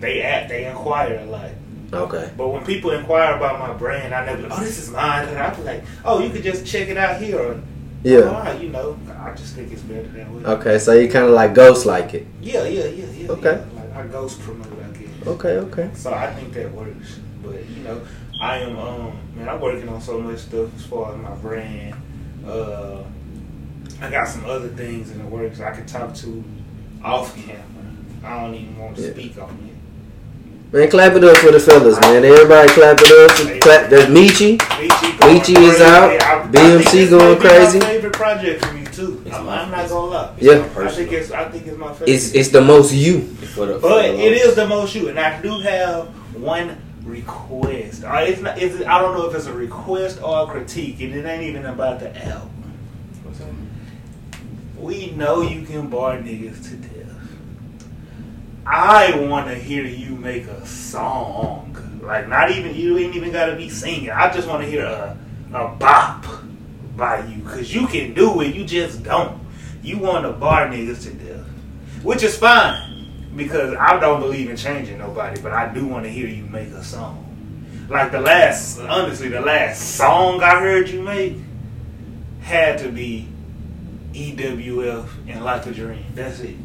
They 0.00 0.22
act, 0.22 0.48
they 0.48 0.64
inquire 0.66 1.18
a 1.22 1.26
lot. 1.26 1.50
Okay. 1.92 2.30
But 2.36 2.48
when 2.48 2.64
people 2.64 2.92
inquire 2.92 3.36
about 3.36 3.58
my 3.58 3.74
brand, 3.74 4.14
I 4.14 4.24
never, 4.24 4.46
oh, 4.50 4.60
this 4.60 4.78
is 4.78 4.90
mine. 4.90 5.28
And 5.28 5.36
I 5.38 5.50
be 5.54 5.62
like, 5.62 5.84
oh, 6.04 6.20
you 6.22 6.30
could 6.30 6.42
just 6.42 6.64
check 6.64 6.88
it 6.88 6.96
out 6.96 7.20
here. 7.20 7.38
Or, 7.38 7.60
Yeah. 8.02 8.20
"Oh, 8.20 8.32
right, 8.32 8.58
you 8.62 8.70
know, 8.70 8.96
I 9.22 9.34
just 9.34 9.54
think 9.56 9.70
it's 9.72 9.82
better 9.82 10.08
that 10.08 10.30
way. 10.32 10.42
Okay, 10.44 10.78
so 10.78 10.94
you 10.94 11.08
kind 11.10 11.26
of 11.26 11.32
like 11.32 11.52
ghost 11.52 11.84
like 11.84 12.14
it. 12.14 12.26
Yeah, 12.40 12.64
yeah, 12.64 12.86
yeah, 12.86 13.04
yeah. 13.14 13.30
Okay. 13.32 13.60
Yeah. 13.60 13.80
Like 13.82 13.94
I 13.94 14.06
ghost 14.06 14.40
promote, 14.40 14.68
I 14.68 14.96
guess. 14.96 15.26
Okay, 15.26 15.56
okay. 15.68 15.90
So 15.92 16.14
I 16.14 16.32
think 16.32 16.54
that 16.54 16.72
works. 16.72 17.18
But 17.44 17.68
you 17.68 17.82
know, 17.84 18.00
I 18.40 18.58
am 18.58 18.78
um 18.78 19.12
man, 19.36 19.48
I'm 19.50 19.60
working 19.60 19.88
on 19.90 20.00
so 20.00 20.18
much 20.18 20.38
stuff 20.38 20.74
as 20.74 20.86
far 20.86 21.12
as 21.12 21.18
my 21.20 21.34
brand. 21.34 21.94
Uh 22.50 23.04
I 24.02 24.10
got 24.10 24.26
some 24.28 24.46
other 24.46 24.68
things 24.68 25.10
in 25.10 25.18
the 25.18 25.24
works 25.26 25.60
I 25.60 25.70
could 25.72 25.86
talk 25.86 26.14
to 26.16 26.42
off 27.04 27.34
camera. 27.36 27.60
I 28.24 28.40
don't 28.40 28.54
even 28.54 28.78
want 28.78 28.96
to 28.96 29.02
Yeah. 29.02 29.10
speak 29.12 29.38
on 29.38 29.50
it. 29.50 30.72
Man, 30.72 30.88
clap 30.88 31.14
it 31.14 31.24
up 31.24 31.36
for 31.38 31.50
the 31.50 31.58
fellas, 31.60 32.00
man. 32.00 32.24
Everybody 32.24 32.68
clap 32.70 32.98
it 33.00 33.10
up. 33.10 33.60
Clap. 33.60 33.90
There's 33.90 34.06
Michi. 34.06 34.56
Michi, 34.56 35.18
going 35.20 35.40
Michi 35.40 35.56
is 35.58 35.80
out. 35.80 36.10
I- 36.10 36.42
I 36.42 36.46
BMC 36.46 36.84
think 36.90 37.10
going 37.10 37.28
might 37.32 37.42
be 37.42 37.48
crazy. 37.48 37.78
My 37.80 37.84
favorite 37.86 38.12
project 38.12 38.64
for 38.64 38.72
me 38.74 38.84
too. 38.86 39.22
I'm, 39.32 39.48
I'm 39.48 39.70
not 39.70 39.88
gonna 39.88 40.06
lie. 40.10 40.30
Yeah. 40.38 40.64
I 40.78 40.88
think 40.88 41.12
it's 41.12 41.30
I 41.32 41.44
think 41.50 41.66
it's 41.66 41.76
my 41.76 41.92
favorite. 41.92 42.08
It's 42.08 42.32
it's 42.32 42.48
the 42.50 42.60
most 42.60 42.92
you. 42.92 43.20
For 43.20 43.66
the, 43.66 43.74
for 43.74 43.80
But 43.80 44.02
the 44.02 44.20
it 44.26 44.32
is 44.32 44.54
the 44.54 44.66
most 44.66 44.94
you, 44.94 45.08
and 45.08 45.18
I 45.18 45.40
do 45.42 45.58
have 45.60 46.06
one 46.36 46.76
request. 47.10 48.04
Uh, 48.04 48.16
it's 48.18 48.40
not. 48.40 48.58
It's, 48.58 48.80
I 48.86 49.00
don't 49.00 49.16
know 49.16 49.28
if 49.28 49.34
it's 49.34 49.46
a 49.46 49.52
request 49.52 50.22
or 50.22 50.44
a 50.44 50.46
critique, 50.46 51.00
and 51.00 51.14
it 51.14 51.26
ain't 51.26 51.42
even 51.42 51.66
about 51.66 52.00
the 52.00 52.16
album. 52.26 52.50
We 54.76 55.10
know 55.10 55.42
you 55.42 55.66
can 55.66 55.88
bar 55.88 56.16
niggas 56.16 56.70
to 56.70 56.76
death. 56.76 57.12
I 58.64 59.14
want 59.28 59.48
to 59.48 59.54
hear 59.54 59.84
you 59.84 60.14
make 60.16 60.46
a 60.46 60.64
song. 60.66 61.76
Like 62.02 62.28
not 62.28 62.50
even 62.50 62.74
you 62.74 62.96
ain't 62.96 63.14
even 63.14 63.30
gotta 63.30 63.56
be 63.56 63.68
singing. 63.68 64.10
I 64.10 64.32
just 64.32 64.48
want 64.48 64.62
to 64.62 64.70
hear 64.70 64.84
a 64.84 65.18
a 65.52 65.68
bop 65.68 66.24
by 66.96 67.26
you, 67.26 67.42
cause 67.42 67.74
you 67.74 67.86
can 67.88 68.14
do 68.14 68.40
it. 68.40 68.54
You 68.54 68.64
just 68.64 69.02
don't. 69.02 69.38
You 69.82 69.98
want 69.98 70.24
to 70.24 70.32
bar 70.32 70.66
niggas 70.68 71.02
to 71.04 71.12
death, 71.12 71.46
which 72.02 72.22
is 72.22 72.38
fine 72.38 72.89
because 73.36 73.74
I 73.74 73.98
don't 74.00 74.20
believe 74.20 74.50
in 74.50 74.56
changing 74.56 74.98
nobody, 74.98 75.40
but 75.40 75.52
I 75.52 75.72
do 75.72 75.86
want 75.86 76.04
to 76.04 76.10
hear 76.10 76.26
you 76.26 76.44
make 76.44 76.68
a 76.68 76.82
song. 76.82 77.26
Like 77.88 78.12
the 78.12 78.20
last, 78.20 78.80
honestly, 78.80 79.28
the 79.28 79.40
last 79.40 79.96
song 79.96 80.42
I 80.42 80.60
heard 80.60 80.88
you 80.88 81.02
make 81.02 81.36
had 82.40 82.78
to 82.78 82.88
be 82.90 83.28
EWF 84.12 85.08
and 85.28 85.44
Like 85.44 85.66
a 85.66 85.72
Dream. 85.72 86.04
That's 86.14 86.40
it. 86.40 86.56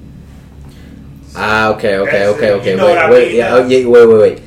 Ah, 1.35 1.69
okay, 1.69 1.97
okay, 1.97 2.11
That's 2.11 2.37
okay, 2.37 2.47
it. 2.47 2.51
okay. 2.51 2.71
You 2.71 2.77
know 2.77 2.85
wait, 2.85 2.97
I 2.97 3.09
wait, 3.11 3.33
yeah, 3.33 3.53
oh, 3.53 3.67
yeah, 3.67 3.87
wait, 3.87 4.05
wait, 4.07 4.17
wait. 4.17 4.41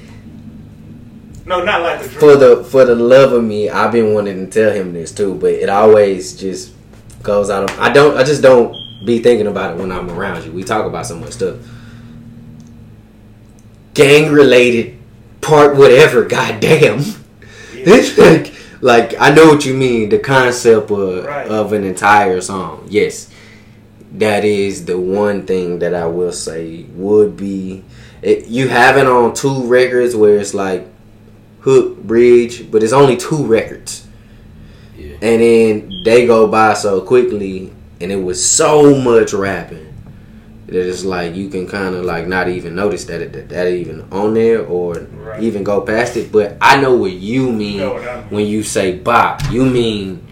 No, 1.47 1.65
not 1.65 1.83
Like 1.83 2.01
a 2.05 2.09
Dream. 2.09 2.21
For 2.21 2.37
the 2.37 2.65
for 2.65 2.85
the 2.85 2.95
love 2.95 3.33
of 3.33 3.45
me, 3.45 3.69
I've 3.69 3.93
been 3.93 4.15
wanting 4.15 4.47
to 4.47 4.51
tell 4.51 4.73
him 4.73 4.93
this 4.93 5.13
too, 5.13 5.35
but 5.35 5.53
it 5.53 5.69
always 5.69 6.39
just 6.39 6.75
goes 7.23 7.51
out 7.51 7.69
of. 7.71 7.79
I 7.81 7.93
don't. 7.93 8.17
I 8.17 8.25
just 8.25 8.43
don't 8.43 8.75
be 9.05 9.19
thinking 9.21 9.47
about 9.47 9.73
it 9.75 9.81
when 9.81 9.91
I'm 9.93 10.11
around 10.11 10.45
you. 10.45 10.53
We 10.53 10.65
talk 10.65 10.87
about 10.87 11.07
so 11.07 11.17
much 11.17 11.33
stuff. 11.33 11.57
Gang 13.99 14.31
related, 14.33 14.97
part 15.41 15.77
whatever. 15.77 16.25
Goddamn. 16.25 17.03
It's 17.81 18.19
like, 18.19 18.53
like 18.81 19.15
I 19.21 19.31
know 19.35 19.47
what 19.49 19.65
you 19.65 19.73
mean. 19.75 20.09
The 20.09 20.19
concept 20.19 20.91
of 20.91 21.25
Right. 21.25 21.47
of 21.49 21.73
an 21.73 21.85
entire 21.85 22.41
song. 22.41 22.87
Yes, 22.89 23.29
that 24.19 24.45
is 24.45 24.85
the 24.85 24.99
one 24.99 25.47
thing 25.47 25.79
that 25.79 25.95
I 25.95 26.07
will 26.07 26.33
say 26.33 26.87
would 26.95 27.37
be. 27.37 27.85
It, 28.21 28.47
you 28.49 28.69
have 28.69 28.97
it 28.99 29.07
on 29.07 29.33
two 29.33 29.65
records 29.67 30.15
where 30.17 30.39
it's 30.39 30.55
like 30.55 30.87
hook 31.61 32.03
bridge, 32.03 32.69
but 32.71 32.83
it's 32.83 32.93
only 32.93 33.17
two 33.17 33.45
records, 33.45 34.07
Yeah. 34.99 35.15
and 35.23 35.41
then 35.43 36.03
they 36.05 36.27
go 36.27 36.47
by 36.49 36.75
so 36.75 37.01
quickly, 37.01 37.73
and 38.01 38.11
it 38.13 38.23
was 38.23 38.45
so 38.45 38.97
much 39.01 39.33
rapping 39.33 39.88
that 40.69 40.87
it's 40.89 41.05
like 41.05 41.35
you 41.35 41.49
can 41.49 41.67
kind 41.67 41.95
of 41.95 42.05
like 42.05 42.27
not 42.27 42.49
even 42.49 42.75
notice 42.75 43.05
that 43.07 43.21
it, 43.23 43.33
that, 43.33 43.49
that 43.49 43.67
even 43.69 44.07
on 44.13 44.35
there 44.35 44.65
or 44.65 44.95
Right. 44.95 45.43
even 45.43 45.65
go 45.65 45.81
past 45.81 46.17
it. 46.17 46.31
But 46.31 46.57
I 46.61 46.81
know 46.81 46.95
what 46.95 47.13
you 47.13 47.51
mean 47.51 47.75
You 47.75 47.81
know 47.81 47.93
what 47.95 48.09
I 48.09 48.17
mean. 48.21 48.25
when 48.31 48.47
you 48.47 48.63
say 48.63 48.97
bop. 48.97 49.41
You 49.51 49.65
mean 49.65 50.23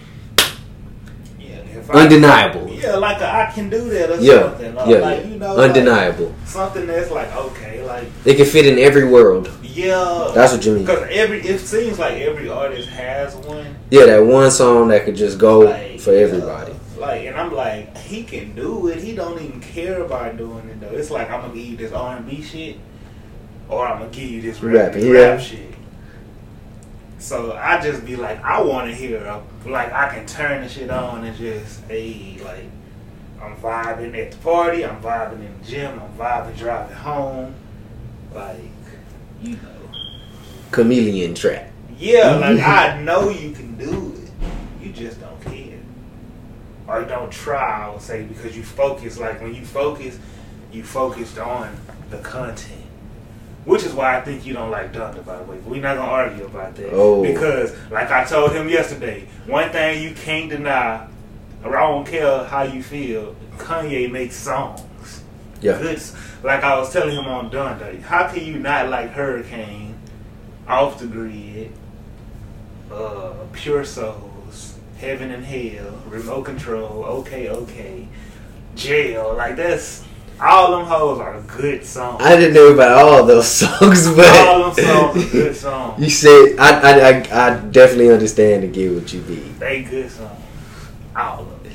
Yeah, 1.39 1.57
if 1.75 1.91
I- 1.91 2.03
undeniable. 2.03 2.69
Yeah, 2.71 2.97
like 2.97 3.21
a, 3.21 3.27
I 3.35 3.51
can 3.55 3.71
do 3.71 3.89
that 3.89 4.11
or 4.11 4.21
Yeah, 4.21 4.43
something. 4.43 4.75
Yeah, 4.75 4.83
like, 4.83 5.25
yeah. 5.25 5.29
You 5.31 5.39
know, 5.39 5.55
like, 5.55 5.71
undeniable. 5.71 6.35
something 6.45 6.87
that's 6.87 7.11
like 7.11 7.35
okay, 7.35 7.83
like 7.87 8.05
It 8.27 8.37
can 8.37 8.45
fit 8.47 8.67
in 8.67 8.79
every 8.79 9.05
world. 9.09 9.51
yeah. 9.63 10.31
That's 10.35 10.53
what 10.53 10.65
you 10.67 10.75
mean. 10.75 10.85
Because 10.85 11.09
every 11.11 11.41
it 11.41 11.61
seems 11.61 11.99
like 11.99 12.15
every 12.21 12.49
artist 12.51 12.89
has 12.91 13.35
one. 13.37 13.67
Yeah, 13.91 14.05
that 14.07 14.25
one 14.25 14.51
song 14.51 14.89
that 14.89 15.05
could 15.07 15.17
just 15.17 15.39
go 15.39 15.61
Like, 15.61 15.99
for 16.01 16.13
everybody. 16.13 16.73
Uh, 17.07 17.11
like, 17.11 17.27
and 17.27 17.37
I'm 17.37 17.53
like, 17.53 17.97
he 17.99 18.25
can 18.25 18.55
do 18.55 18.89
it. 18.89 19.03
He 19.03 19.15
don't 19.15 19.41
even 19.41 19.61
care 19.61 20.03
about 20.03 20.37
doing 20.37 20.69
it 20.69 20.81
though. 20.81 20.89
It's 20.89 21.11
like 21.11 21.31
I'm 21.31 21.43
gonna 21.43 21.55
give 21.55 21.67
you 21.67 21.77
this 21.77 21.93
R 21.93 22.17
and 22.17 22.29
B 22.29 22.43
shit, 22.43 22.79
or 23.69 23.87
I'm 23.87 23.99
gonna 24.01 24.11
give 24.11 24.31
you 24.31 24.43
this 24.43 24.63
rap, 24.63 24.95
rap 24.95 24.97
yeah. 24.97 25.39
shit. 25.39 25.75
So 27.19 27.57
I 27.57 27.81
just 27.81 28.05
be 28.05 28.17
like, 28.17 28.43
I 28.43 28.61
want 28.63 28.89
to 28.89 28.95
hear, 28.95 29.25
a, 29.25 29.43
like 29.69 29.93
I 29.93 30.15
can 30.15 30.27
turn 30.27 30.63
the 30.63 30.69
shit 30.69 30.91
on 30.91 31.25
and 31.25 31.37
just, 31.37 31.83
hey, 31.85 32.39
like 32.45 32.65
I'm 33.43 33.57
vibing 33.57 34.17
at 34.17 34.33
the 34.33 34.39
party, 34.39 34.85
I'm 34.85 35.01
vibing 35.03 35.45
in 35.45 35.61
the 35.61 35.67
gym, 35.67 36.01
I'm 36.01 36.13
vibing 36.17 36.57
driving 36.57 36.97
home, 36.97 37.55
like 38.35 38.61
you 39.43 39.57
know, 39.57 39.93
Chameleon 40.71 41.35
trap. 41.35 41.71
yeah, 41.99 42.37
like 42.37 42.61
I 42.61 43.01
know 43.03 43.31
you 43.31 43.53
can 43.53 43.77
do 43.77 44.15
it, 44.17 44.85
you 44.85 44.93
just 44.93 45.21
don't 45.21 45.41
care 45.43 45.66
or 46.89 47.05
don't 47.05 47.33
try. 47.33 47.87
I 47.87 47.91
would 47.91 48.03
say 48.03 48.25
because 48.25 48.57
you 48.57 48.63
focus. 48.63 49.19
Like 49.19 49.41
when 49.41 49.55
you 49.55 49.65
focus, 49.65 50.19
you 50.73 50.83
focused 50.83 51.39
on 51.39 51.77
the 52.11 52.19
content. 52.19 52.83
Which 53.65 53.83
is 53.83 53.93
why 53.93 54.17
I 54.17 54.21
think 54.21 54.47
you 54.47 54.55
don't 54.55 54.71
like 54.71 54.93
Donda, 54.93 55.25
by 55.27 55.39
the 55.39 55.43
way. 55.43 55.59
We're 55.59 55.83
not 55.83 55.97
gonna 55.97 56.11
argue 56.11 56.45
about 56.45 56.77
that. 56.77 56.91
Oh. 56.93 57.23
Because, 57.23 57.75
like 57.91 58.11
I 58.13 58.25
told 58.25 58.53
him 58.53 58.69
yesterday, 58.69 59.27
one 59.47 59.71
thing 59.71 60.05
you 60.05 60.15
can't 60.15 60.49
deny, 60.49 61.09
or 61.65 61.77
I 61.77 61.81
don't 61.91 62.07
care 62.07 62.45
how 62.45 62.63
you 62.63 62.81
feel, 62.81 63.35
Kanye 63.57 64.11
makes 64.11 64.37
songs. 64.37 64.81
Yeah. 65.61 65.79
Good. 65.83 66.01
Like 66.45 66.63
I 66.63 66.79
was 66.79 66.93
telling 66.93 67.17
him 67.17 67.27
on 67.27 67.51
Donda, 67.51 68.01
how 68.03 68.29
can 68.29 68.45
you 68.45 68.61
not 68.61 68.89
like 68.89 69.11
Hurricane, 69.11 69.99
Off 70.69 71.01
the 71.01 71.07
Grid, 71.09 71.73
uh, 72.93 73.33
Pure 73.53 73.85
Souls, 73.85 74.36
Heaven 74.99 75.31
and 75.31 75.45
Hell, 75.45 76.01
Remote 76.09 76.45
Control, 76.45 77.05
Okay, 77.05 77.49
Okay, 77.49 78.09
Jail? 78.75 79.35
Like 79.37 79.57
that's 79.57 80.05
all 80.41 80.77
them 80.79 80.87
hoes 80.87 81.19
are 81.19 81.41
good 81.43 81.85
songs. 81.85 82.23
I 82.23 82.37
didn't 82.37 82.55
know 82.55 82.69
about 82.75 82.93
all 82.99 83.25
those 83.25 83.49
songs, 83.63 84.15
but 84.15 84.27
all 84.49 84.71
them 84.71 84.85
songs 84.85 85.25
are 85.27 85.31
good 85.31 85.57
songs. 85.67 86.03
you 86.03 86.11
said 86.11 86.57
I, 86.59 86.81
I 86.81 87.09
I 87.09 87.47
I 87.47 87.61
definitely 87.71 88.11
understand 88.11 88.65
and 88.65 88.75
get 88.75 88.93
what 88.93 89.13
you 89.13 89.23
mean. 89.23 89.59
They 89.59 89.83
good 89.83 90.11
songs. 90.11 90.43
All 91.15 91.41
of 91.41 91.67
it. 91.67 91.73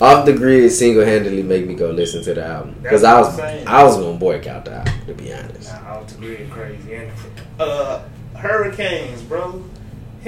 Off 0.00 0.24
the 0.24 0.32
grid 0.32 0.70
single 0.72 1.04
handedly 1.04 1.42
make 1.42 1.66
me 1.66 1.74
go 1.74 1.90
listen 1.90 2.22
to 2.22 2.32
the 2.32 2.44
album 2.46 2.76
because 2.82 3.04
I 3.04 3.20
was. 3.20 3.38
I 3.40 3.82
was 3.82 3.96
gonna 3.96 4.16
boycott 4.16 4.64
the 4.64 4.74
album 4.76 4.94
to 5.06 5.14
be 5.14 5.32
honest. 5.34 5.72
Nah, 5.72 5.96
Off 5.98 6.06
the 6.06 6.14
Grid 6.18 6.50
crazy. 6.50 6.94
And 6.94 7.10
uh, 7.58 8.02
Hurricanes, 8.36 9.22
bro. 9.22 9.62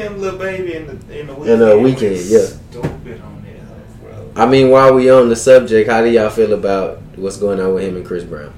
Him, 0.01 0.21
Lil 0.21 0.39
Baby, 0.39 0.75
in 0.75 0.87
the 0.87 1.21
in 1.21 1.27
the 1.27 1.35
Weeknd. 1.35 1.49
In 1.49 1.59
the 1.59 1.75
Weeknd, 1.75 2.11
was 2.11 2.33
yeah. 2.33 2.47
Stupid 2.71 3.21
on 3.21 3.43
that, 3.43 4.03
bro. 4.03 4.33
I 4.37 4.47
mean, 4.47 4.71
while 4.71 4.95
we 4.95 5.11
on 5.11 5.29
the 5.29 5.37
subject, 5.37 5.91
how 5.91 6.03
do 6.03 6.11
y'all 6.11 6.31
feel 6.31 6.53
about 6.53 7.01
what's 7.17 7.37
going 7.37 7.61
on 7.61 7.75
with 7.75 7.85
him 7.85 7.97
and 7.97 8.05
Chris 8.07 8.25
Brown? 8.25 8.53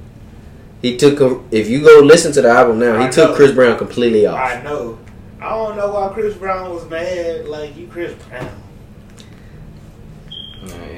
He 0.81 0.97
took 0.97 1.19
him. 1.21 1.47
If 1.51 1.69
you 1.69 1.85
go 1.85 2.01
listen 2.01 2.33
to 2.33 2.43
the 2.43 2.49
album 2.51 2.79
now, 2.79 2.99
he 2.99 3.07
I 3.07 3.11
took 3.11 3.31
know. 3.31 3.37
Chris 3.37 3.53
Brown 3.53 3.79
completely 3.79 4.27
off. 4.27 4.39
I 4.39 4.63
know. 4.63 4.99
I 5.41 5.51
don't 5.51 5.77
know 5.77 5.93
why 5.93 6.13
Chris 6.15 6.37
Brown 6.37 6.71
was 6.71 6.89
mad. 6.89 7.47
Like 7.47 7.77
you, 7.77 7.87
Chris 7.89 8.15
Brown. 8.29 8.51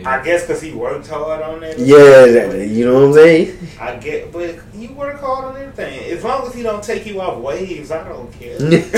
I 0.07 0.22
guess 0.22 0.42
because 0.46 0.61
he 0.61 0.72
worked 0.72 1.07
hard 1.07 1.40
on 1.42 1.61
that. 1.61 1.79
Yeah, 1.79 2.27
that- 2.27 2.68
you 2.68 2.85
know 2.85 2.94
what 2.94 3.05
I'm 3.09 3.12
saying. 3.14 3.59
I 3.81 3.96
get, 3.96 4.31
but 4.33 4.57
you 4.74 4.92
work 4.92 5.18
hard 5.20 5.46
on 5.46 5.57
everything. 5.57 6.12
As 6.12 6.22
long 6.22 6.46
as 6.46 6.55
he 6.55 6.62
don't 6.62 6.85
take 6.85 7.07
you 7.07 7.20
off 7.20 7.38
waves, 7.38 7.90
I 7.90 8.07
don't 8.07 8.31
care. 8.33 8.61
you 8.61 8.83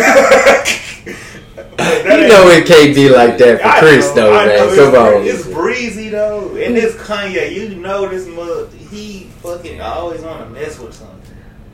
But 1.57 1.77
that 1.79 2.19
ain't- 2.21 2.29
know 2.29 2.49
it 2.49 2.67
can't 2.67 2.95
be 2.95 3.09
like 3.09 3.39
that 3.39 3.61
for 3.61 3.67
I 3.67 3.79
Chris 3.81 4.09
know, 4.09 4.15
though, 4.15 4.39
I 4.39 4.47
man. 4.47 4.67
it's 4.69 4.77
Come 4.77 4.91
bree- 4.91 4.99
on. 4.99 5.25
It's 5.27 5.47
breezy 5.47 6.09
though, 6.09 6.49
and 6.57 6.77
this 6.77 6.95
Kanye, 6.97 7.53
you 7.53 7.77
know 7.77 8.09
this 8.09 8.27
mother, 8.27 8.69
he 8.91 9.25
fucking 9.43 9.81
always 9.81 10.21
want 10.23 10.41
to 10.41 10.51
mess 10.51 10.79
with 10.79 10.95
something. 10.95 11.15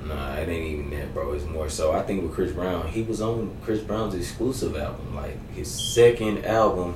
Nah, 0.06 0.34
it 0.34 0.48
ain't 0.48 0.66
even 0.66 0.90
that, 0.90 1.14
bro. 1.14 1.32
It's 1.32 1.44
more 1.46 1.68
so. 1.70 1.92
I 1.92 2.02
think 2.02 2.22
with 2.22 2.32
Chris 2.34 2.52
Brown, 2.52 2.88
he 2.88 3.02
was 3.02 3.20
on 3.22 3.56
Chris 3.64 3.80
Brown's 3.80 4.14
exclusive 4.14 4.76
album, 4.76 5.14
like 5.14 5.36
his 5.54 5.70
second 5.94 6.44
album 6.44 6.94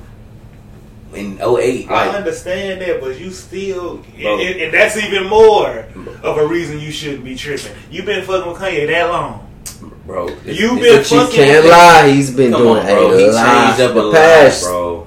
in 1.15 1.39
08. 1.41 1.91
I 1.91 2.09
understand 2.11 2.81
that, 2.83 3.01
but 3.01 3.19
you 3.19 3.31
still, 3.31 4.03
and, 4.17 4.41
and 4.61 4.75
that's 4.75 4.97
even 4.97 5.27
more 5.29 5.87
of 6.23 6.37
a 6.39 6.47
reason 6.47 6.79
you 6.81 6.91
shouldn't 6.91 7.25
be 7.25 7.35
tripping. 7.37 7.73
You've 7.91 8.07
been 8.07 8.25
fucking 8.25 8.51
with 8.53 8.61
Kanye 8.61 8.87
that 8.89 9.11
long. 9.11 9.43
bro, 10.07 10.29
this- 10.29 10.59
You 10.59 10.79
this- 10.79 11.11
been 11.11 11.19
But 11.19 11.31
you 11.33 11.37
can't 11.45 11.63
with 11.65 11.73
lie. 11.73 12.09
He's 12.13 12.31
been 12.31 12.53
Come 12.53 12.63
doing 12.63 12.79
on, 12.81 12.87
bro. 12.87 13.11
a 13.13 13.19
He 13.19 13.31
lot. 13.31 13.67
changed 13.77 13.81
up 13.91 13.97
a 13.97 13.99
lot, 13.99 14.15
past 14.15 14.65
bro. 14.65 15.07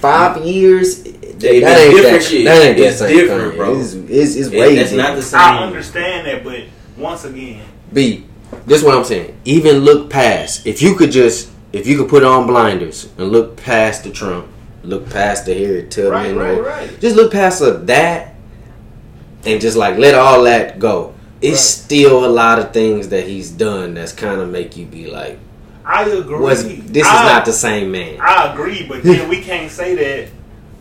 five 0.00 0.44
years. 0.44 1.02
They 1.02 1.60
that 1.60 1.78
ain't 1.78 1.94
different 1.96 2.22
that, 2.22 2.28
shit. 2.28 2.44
That 2.44 2.62
ain't 2.62 2.76
that 2.78 2.86
It's 2.86 2.98
same 2.98 3.16
different, 3.16 3.52
Kanye. 3.54 3.56
bro. 3.56 3.80
It's, 3.80 3.92
it's, 3.94 4.36
it's 4.36 4.48
It- 4.48 4.58
way 4.60 4.74
that's 4.76 4.92
not 4.92 4.96
different. 5.02 5.16
the 5.16 5.22
same. 5.22 5.40
I 5.40 5.58
understand 5.64 6.26
that, 6.26 6.44
but 6.44 6.60
once 6.96 7.24
again, 7.24 7.62
B, 7.92 8.24
this 8.66 8.78
is 8.78 8.84
what 8.84 8.96
I'm 8.96 9.04
saying. 9.04 9.34
Even 9.44 9.78
look 9.80 10.10
past. 10.10 10.66
If 10.66 10.80
you 10.82 10.94
could 10.94 11.10
just, 11.10 11.48
if 11.72 11.86
you 11.86 11.96
could 11.98 12.08
put 12.08 12.22
on 12.24 12.46
blinders 12.46 13.08
and 13.18 13.30
look 13.32 13.56
past 13.56 14.04
the 14.04 14.10
Trump, 14.10 14.46
look 14.84 15.08
past 15.10 15.46
the 15.46 15.54
Harriet 15.54 15.90
Tubman, 15.90 16.12
right, 16.12 16.36
right, 16.36 16.58
or- 16.58 16.62
right. 16.62 17.00
just 17.00 17.16
look 17.16 17.32
past 17.32 17.60
of 17.62 17.86
that, 17.86 18.34
and 19.44 19.60
just 19.60 19.76
like 19.76 19.98
let 19.98 20.14
all 20.14 20.42
that 20.44 20.78
go. 20.78 21.14
It's 21.42 21.52
Right. 21.52 21.84
still 21.84 22.24
a 22.24 22.28
lot 22.28 22.58
of 22.58 22.72
things 22.72 23.08
that 23.08 23.24
he's 23.26 23.50
done 23.50 23.94
that's 23.94 24.12
kind 24.12 24.40
of 24.40 24.48
make 24.48 24.76
you 24.76 24.86
be 24.86 25.06
like, 25.08 25.38
I 25.84 26.04
agree. 26.08 26.38
was 26.38 26.64
this 26.64 27.04
is 27.06 27.12
I- 27.12 27.32
not 27.34 27.44
the 27.44 27.52
same 27.52 27.90
man? 27.92 28.18
I 28.20 28.52
agree, 28.52 28.86
but 28.88 29.02
then 29.02 29.28
we 29.28 29.40
can't 29.42 29.70
say 29.70 29.94
that. 29.94 30.28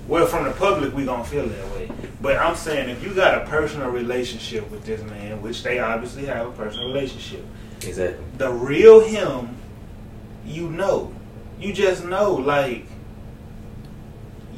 Well, 0.08 0.26
from 0.26 0.44
the 0.46 0.52
public, 0.52 0.96
we 0.96 1.06
gonna 1.06 1.24
feel 1.24 1.46
that 1.46 1.72
way. 1.76 1.90
But 2.22 2.38
I'm 2.38 2.56
saying 2.56 2.90
if 2.90 3.04
you 3.04 3.14
got 3.14 3.36
a 3.42 3.46
personal 3.46 3.90
relationship 3.90 4.70
with 4.72 4.86
this 4.86 5.02
man, 5.04 5.42
which 5.42 5.64
they 5.64 5.80
obviously 5.80 6.26
have 6.26 6.48
a 6.48 6.52
personal 6.52 6.88
relationship, 6.88 7.44
Exactly. 7.86 8.24
the 8.38 8.50
real 8.50 9.02
him, 9.02 9.50
you 10.46 10.70
know, 10.70 11.12
you 11.60 11.74
just 11.74 12.06
know. 12.06 12.34
Like 12.34 12.86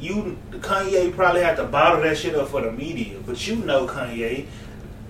you, 0.00 0.38
Kanye 0.50 1.14
probably 1.14 1.42
had 1.42 1.56
to 1.56 1.64
bottle 1.64 2.02
that 2.02 2.18
shit 2.18 2.34
up 2.34 2.48
for 2.48 2.60
the 2.60 2.72
media, 2.72 3.18
but 3.26 3.46
you 3.46 3.56
know 3.56 3.86
Kanye. 3.86 4.46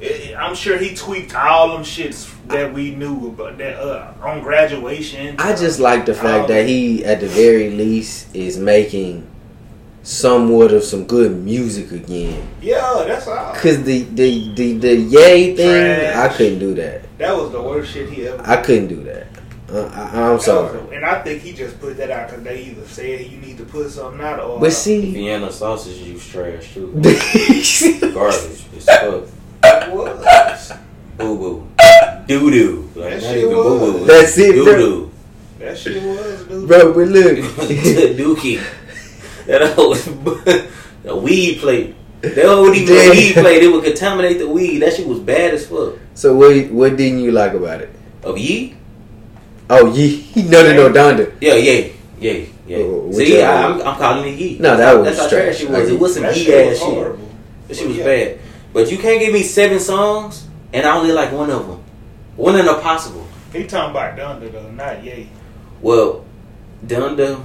Eh, 0.01 0.35
I'm 0.37 0.55
sure 0.55 0.77
he 0.77 0.95
tweaked 0.95 1.35
all 1.35 1.73
them 1.73 1.83
shits 1.83 2.31
that 2.49 2.73
we 2.73 2.95
knew 2.95 3.29
about 3.29 3.57
that 3.59 3.77
uh, 3.79 4.13
on 4.21 4.43
graduation. 4.43 5.37
I 5.39 5.57
just 5.57 5.81
like 5.81 6.05
the 6.05 6.15
fact 6.15 6.49
that 6.49 6.67
he, 6.67 7.05
at 7.05 7.21
the 7.21 7.29
very 7.29 7.71
least, 7.71 8.35
is 8.35 8.59
making 8.59 9.27
somewhat 10.03 10.73
of 10.73 10.85
some 10.85 11.05
good 11.05 11.43
music 11.43 11.91
again. 11.93 12.49
Yeah, 12.61 13.05
that's 13.07 13.27
all. 13.27 13.55
Cause 13.55 13.83
the 13.83 14.03
the 14.03 14.55
the, 14.55 14.79
the 14.79 14.97
yay 14.97 15.57
thing, 15.57 15.67
Trash. 15.67 16.31
I 16.31 16.37
couldn't 16.37 16.59
do 16.59 16.75
that. 16.75 17.19
That 17.19 17.37
was 17.37 17.51
the 17.53 17.63
worst 17.63 17.93
shit 17.93 18.11
he 18.11 18.29
ever. 18.29 18.43
I 18.47 18.57
couldn't 18.63 18.89
do 18.89 19.03
that. 19.05 19.16
Uh, 19.69 19.91
I, 19.93 20.31
I'm 20.33 20.39
sorry, 20.41 20.79
the- 20.79 20.89
and 20.91 21.05
I 21.05 21.23
think 21.23 21.43
he 21.43 21.53
just 21.53 21.81
put 21.81 21.97
that 21.97 22.11
out 22.11 22.29
because 22.29 22.45
they 22.45 22.63
either 22.63 22.87
said 22.87 23.21
you 23.27 23.39
need 23.39 23.59
to 23.59 23.65
put 23.65 23.91
something 23.91 24.21
out 24.21 24.39
or. 24.41 24.61
but 24.61 24.73
see, 24.73 25.13
Vienna 25.13 25.51
sausage 25.51 25.99
juice 26.05 26.27
trash 26.29 26.73
too. 26.75 26.93
that's 26.97 27.83
Garbage. 28.15 28.65
It's 28.75 28.85
fuck. 28.85 29.29
it 29.65 29.93
was. 29.93 30.73
Boo 31.19 31.37
boo. 31.39 31.69
Doo 32.29 32.51
doo. 32.51 32.91
Like 32.95 33.11
That 33.11 33.13
not 33.15 33.21
shit 33.23 33.37
even 33.39 33.51
boo 33.55 33.79
boo. 33.99 34.05
That's 34.07 34.39
it, 34.39 34.53
Doo 34.53 34.65
bro. 34.65 34.77
doo. 34.77 35.11
That 35.59 35.79
shit 35.79 36.03
was, 36.03 36.45
dude. 36.45 36.69
bro. 36.69 36.93
But 36.95 37.09
look, 37.09 37.37
Dookie. 37.39 38.63
That 39.47 39.77
was 39.77 40.07
a 41.07 41.17
weed 41.17 41.59
plate. 41.59 41.95
That 42.21 42.47
wasn't 42.47 42.77
even 42.77 42.95
Damn. 42.95 43.09
a 43.09 43.11
weed 43.15 43.33
plate. 43.35 43.63
It 43.65 43.69
would 43.73 43.85
contaminate 43.85 44.39
the 44.39 44.49
weed. 44.49 44.79
That 44.79 44.93
shit 44.95 45.07
was 45.09 45.19
bad 45.21 45.55
as 45.55 45.67
fuck. 45.67 45.95
so 46.15 46.37
what? 46.37 46.71
What 46.71 46.97
didn't 46.97 47.21
you 47.21 47.33
like 47.33 47.53
about 47.55 47.81
it? 47.81 47.91
Of 48.23 48.39
ye? 48.39 48.75
Oh, 49.69 49.93
ye 49.93 50.27
no 50.37 50.63
no 50.63 50.89
no 50.89 50.93
Donda. 50.93 51.33
Yeah, 51.41 51.55
yeah, 51.55 51.89
yeah, 52.21 52.45
yeah. 52.67 52.77
Oh, 52.79 53.11
See. 53.13 53.43
I, 53.43 53.67
I'm, 53.67 53.83
I'm 53.83 53.97
calling 53.99 54.33
it 54.33 54.39
ye. 54.39 54.59
No, 54.59 54.77
That's 54.77 54.79
that 54.79 54.87
how- 54.87 54.97
was 54.99 55.05
that's 55.05 55.19
how 55.19 55.29
trash. 55.29 55.59
trash 55.59 55.63
it 55.63 55.71
was. 55.71 55.89
It 55.91 55.99
was 56.01 56.15
some 56.15 56.23
that 56.23 56.37
ye 56.37 56.45
shit 56.45 56.73
ass 56.73 56.79
shit. 56.79 57.19
That 57.69 57.77
shit 57.77 57.89
was 57.89 57.97
yeah. 57.97 58.05
bad. 58.05 58.39
But 58.73 58.91
you 58.91 58.99
can't 58.99 59.21
give 59.21 59.33
me 59.33 59.43
seven 59.43 59.81
songs 59.81 60.47
and 60.73 60.87
I 60.87 60.97
only 60.97 61.13
like 61.13 61.33
one 61.33 61.51
of 61.51 61.67
them. 61.67 61.83
One 62.37 62.59
in 62.59 62.69
a 62.69 62.75
possible. 62.81 63.27
He 63.53 63.67
talking 63.67 63.91
about 63.91 64.17
Donda 64.17 64.53
though, 64.53 64.71
not 64.71 65.03
Ye. 65.03 65.31
Well, 65.81 66.25
Donda, 66.85 67.43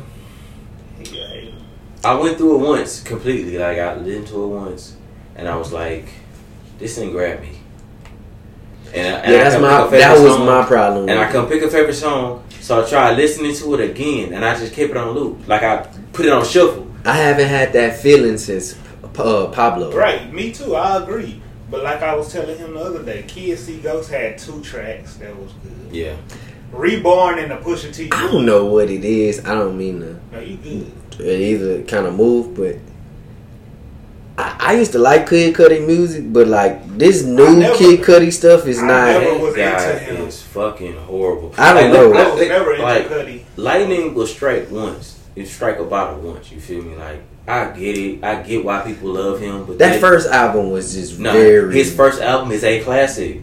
He 1.00 1.20
a 1.22 1.28
hater. 1.28 1.58
I 2.04 2.16
went 2.16 2.38
through 2.38 2.56
it 2.62 2.68
once 2.68 3.02
completely. 3.02 3.58
Like 3.58 3.78
I 3.78 3.96
listened 3.96 4.28
to 4.28 4.44
it 4.44 4.48
once, 4.48 4.98
and 5.36 5.48
I 5.48 5.56
was 5.56 5.72
like, 5.72 6.06
"This 6.80 6.96
didn't 6.96 7.12
grab 7.12 7.42
me." 7.42 7.61
And, 8.94 9.08
and 9.24 9.32
Yeah, 9.34 9.44
that's 9.44 9.62
my 9.62 9.84
favorite 9.84 10.00
that 10.00 10.20
was 10.20 10.36
song, 10.36 10.46
my 10.46 10.66
problem. 10.66 11.10
And 11.10 11.20
I 11.20 11.24
with 11.24 11.32
couldn't 11.32 11.50
pick 11.50 11.64
a 11.64 11.70
favorite 11.70 11.94
song, 11.94 12.44
so 12.60 12.84
I 12.84 12.90
tried 12.90 13.16
listening 13.18 13.56
to 13.56 13.74
it 13.76 13.90
again, 13.90 14.34
and 14.34 14.44
I 14.44 14.58
just 14.58 14.74
kept 14.74 14.92
it 14.92 14.98
on 14.98 15.12
loop. 15.12 15.48
Like 15.48 15.64
I 15.64 15.88
put 16.14 16.26
it 16.26 16.32
on 16.32 16.46
shuffle. 16.46 16.88
I 17.06 17.14
haven't 17.14 17.48
had 17.48 17.74
that 17.74 17.98
feeling 18.00 18.38
since 18.38 18.78
uh, 19.18 19.48
Pablo. 19.48 19.92
Right, 19.96 20.32
me 20.32 20.52
too. 20.52 20.76
I 20.76 21.02
agree. 21.02 21.42
But 21.70 21.84
like 21.84 22.02
I 22.02 22.14
was 22.16 22.32
telling 22.32 22.58
him 22.58 22.74
the 22.74 22.82
other 22.82 23.02
day, 23.04 23.24
Kids 23.24 23.64
See 23.64 23.78
Ghost 23.80 24.12
had 24.12 24.38
two 24.38 24.62
tracks 24.62 25.16
that 25.16 25.36
was 25.36 25.54
good. 25.54 25.96
Yeah. 25.96 26.18
Reborn 26.72 27.40
and 27.40 27.52
the 27.52 27.56
Pusha 27.56 27.94
T. 27.94 28.10
I 28.12 28.28
don't 28.32 28.46
know 28.46 28.66
what 28.66 28.90
it 28.90 29.04
is. 29.04 29.44
I 29.46 29.56
don't 29.56 29.78
mean 29.78 30.02
to. 30.02 30.20
No, 30.32 30.40
you 30.40 30.58
good. 30.58 30.92
it 31.20 31.42
either 31.42 31.84
kind 31.84 32.06
of 32.08 32.16
move, 32.16 32.56
but 32.56 32.78
I, 34.62 34.74
I 34.74 34.78
used 34.78 34.92
to 34.94 35.00
like 35.00 35.28
Kid 35.30 35.56
Cudi 35.56 35.86
music, 35.86 36.32
but 36.32 36.48
like 36.48 36.98
this 36.98 37.24
new 37.24 37.58
never- 37.58 37.76
Kid 37.78 38.02
Cudi 38.02 38.32
stuff 38.32 38.68
is 38.68 38.80
I 38.80 38.88
not. 38.88 39.06
never 39.08 39.26
That 39.26 39.42
was 39.42 39.56
guy 39.56 39.92
into 39.92 40.00
him. 40.16 40.28
is 40.28 40.42
fucking 40.44 40.98
horrible. 40.98 41.54
I 41.58 41.74
don't 41.74 41.84
Like, 41.92 41.94
know. 41.94 42.14
I 42.14 42.30
was 42.32 42.40
look, 42.40 42.50
never 42.50 42.72
into 42.74 42.84
like, 42.84 43.08
Cudi. 43.10 43.42
lightning 43.58 44.14
will 44.14 44.28
strike 44.28 44.70
once. 44.72 45.20
It 45.36 45.48
strike 45.48 45.80
a 45.80 45.84
bottle 45.84 46.20
once. 46.20 46.52
You 46.52 46.60
feel 46.60 46.84
me? 46.84 46.96
Like 46.96 47.22
I 47.48 47.66
get 47.72 47.98
it. 47.98 48.24
I 48.24 48.42
get 48.44 48.64
why 48.64 48.82
people 48.82 49.10
love 49.14 49.40
him. 49.40 49.66
But 49.66 49.78
That 49.80 49.92
then- 49.94 50.02
first 50.02 50.30
album 50.30 50.72
was 50.72 50.94
just 50.94 51.20
no, 51.20 51.32
very. 51.34 51.74
his 51.74 51.94
first 51.96 52.22
album 52.22 52.52
is 52.52 52.64
a 52.64 52.82
classic. 52.84 53.42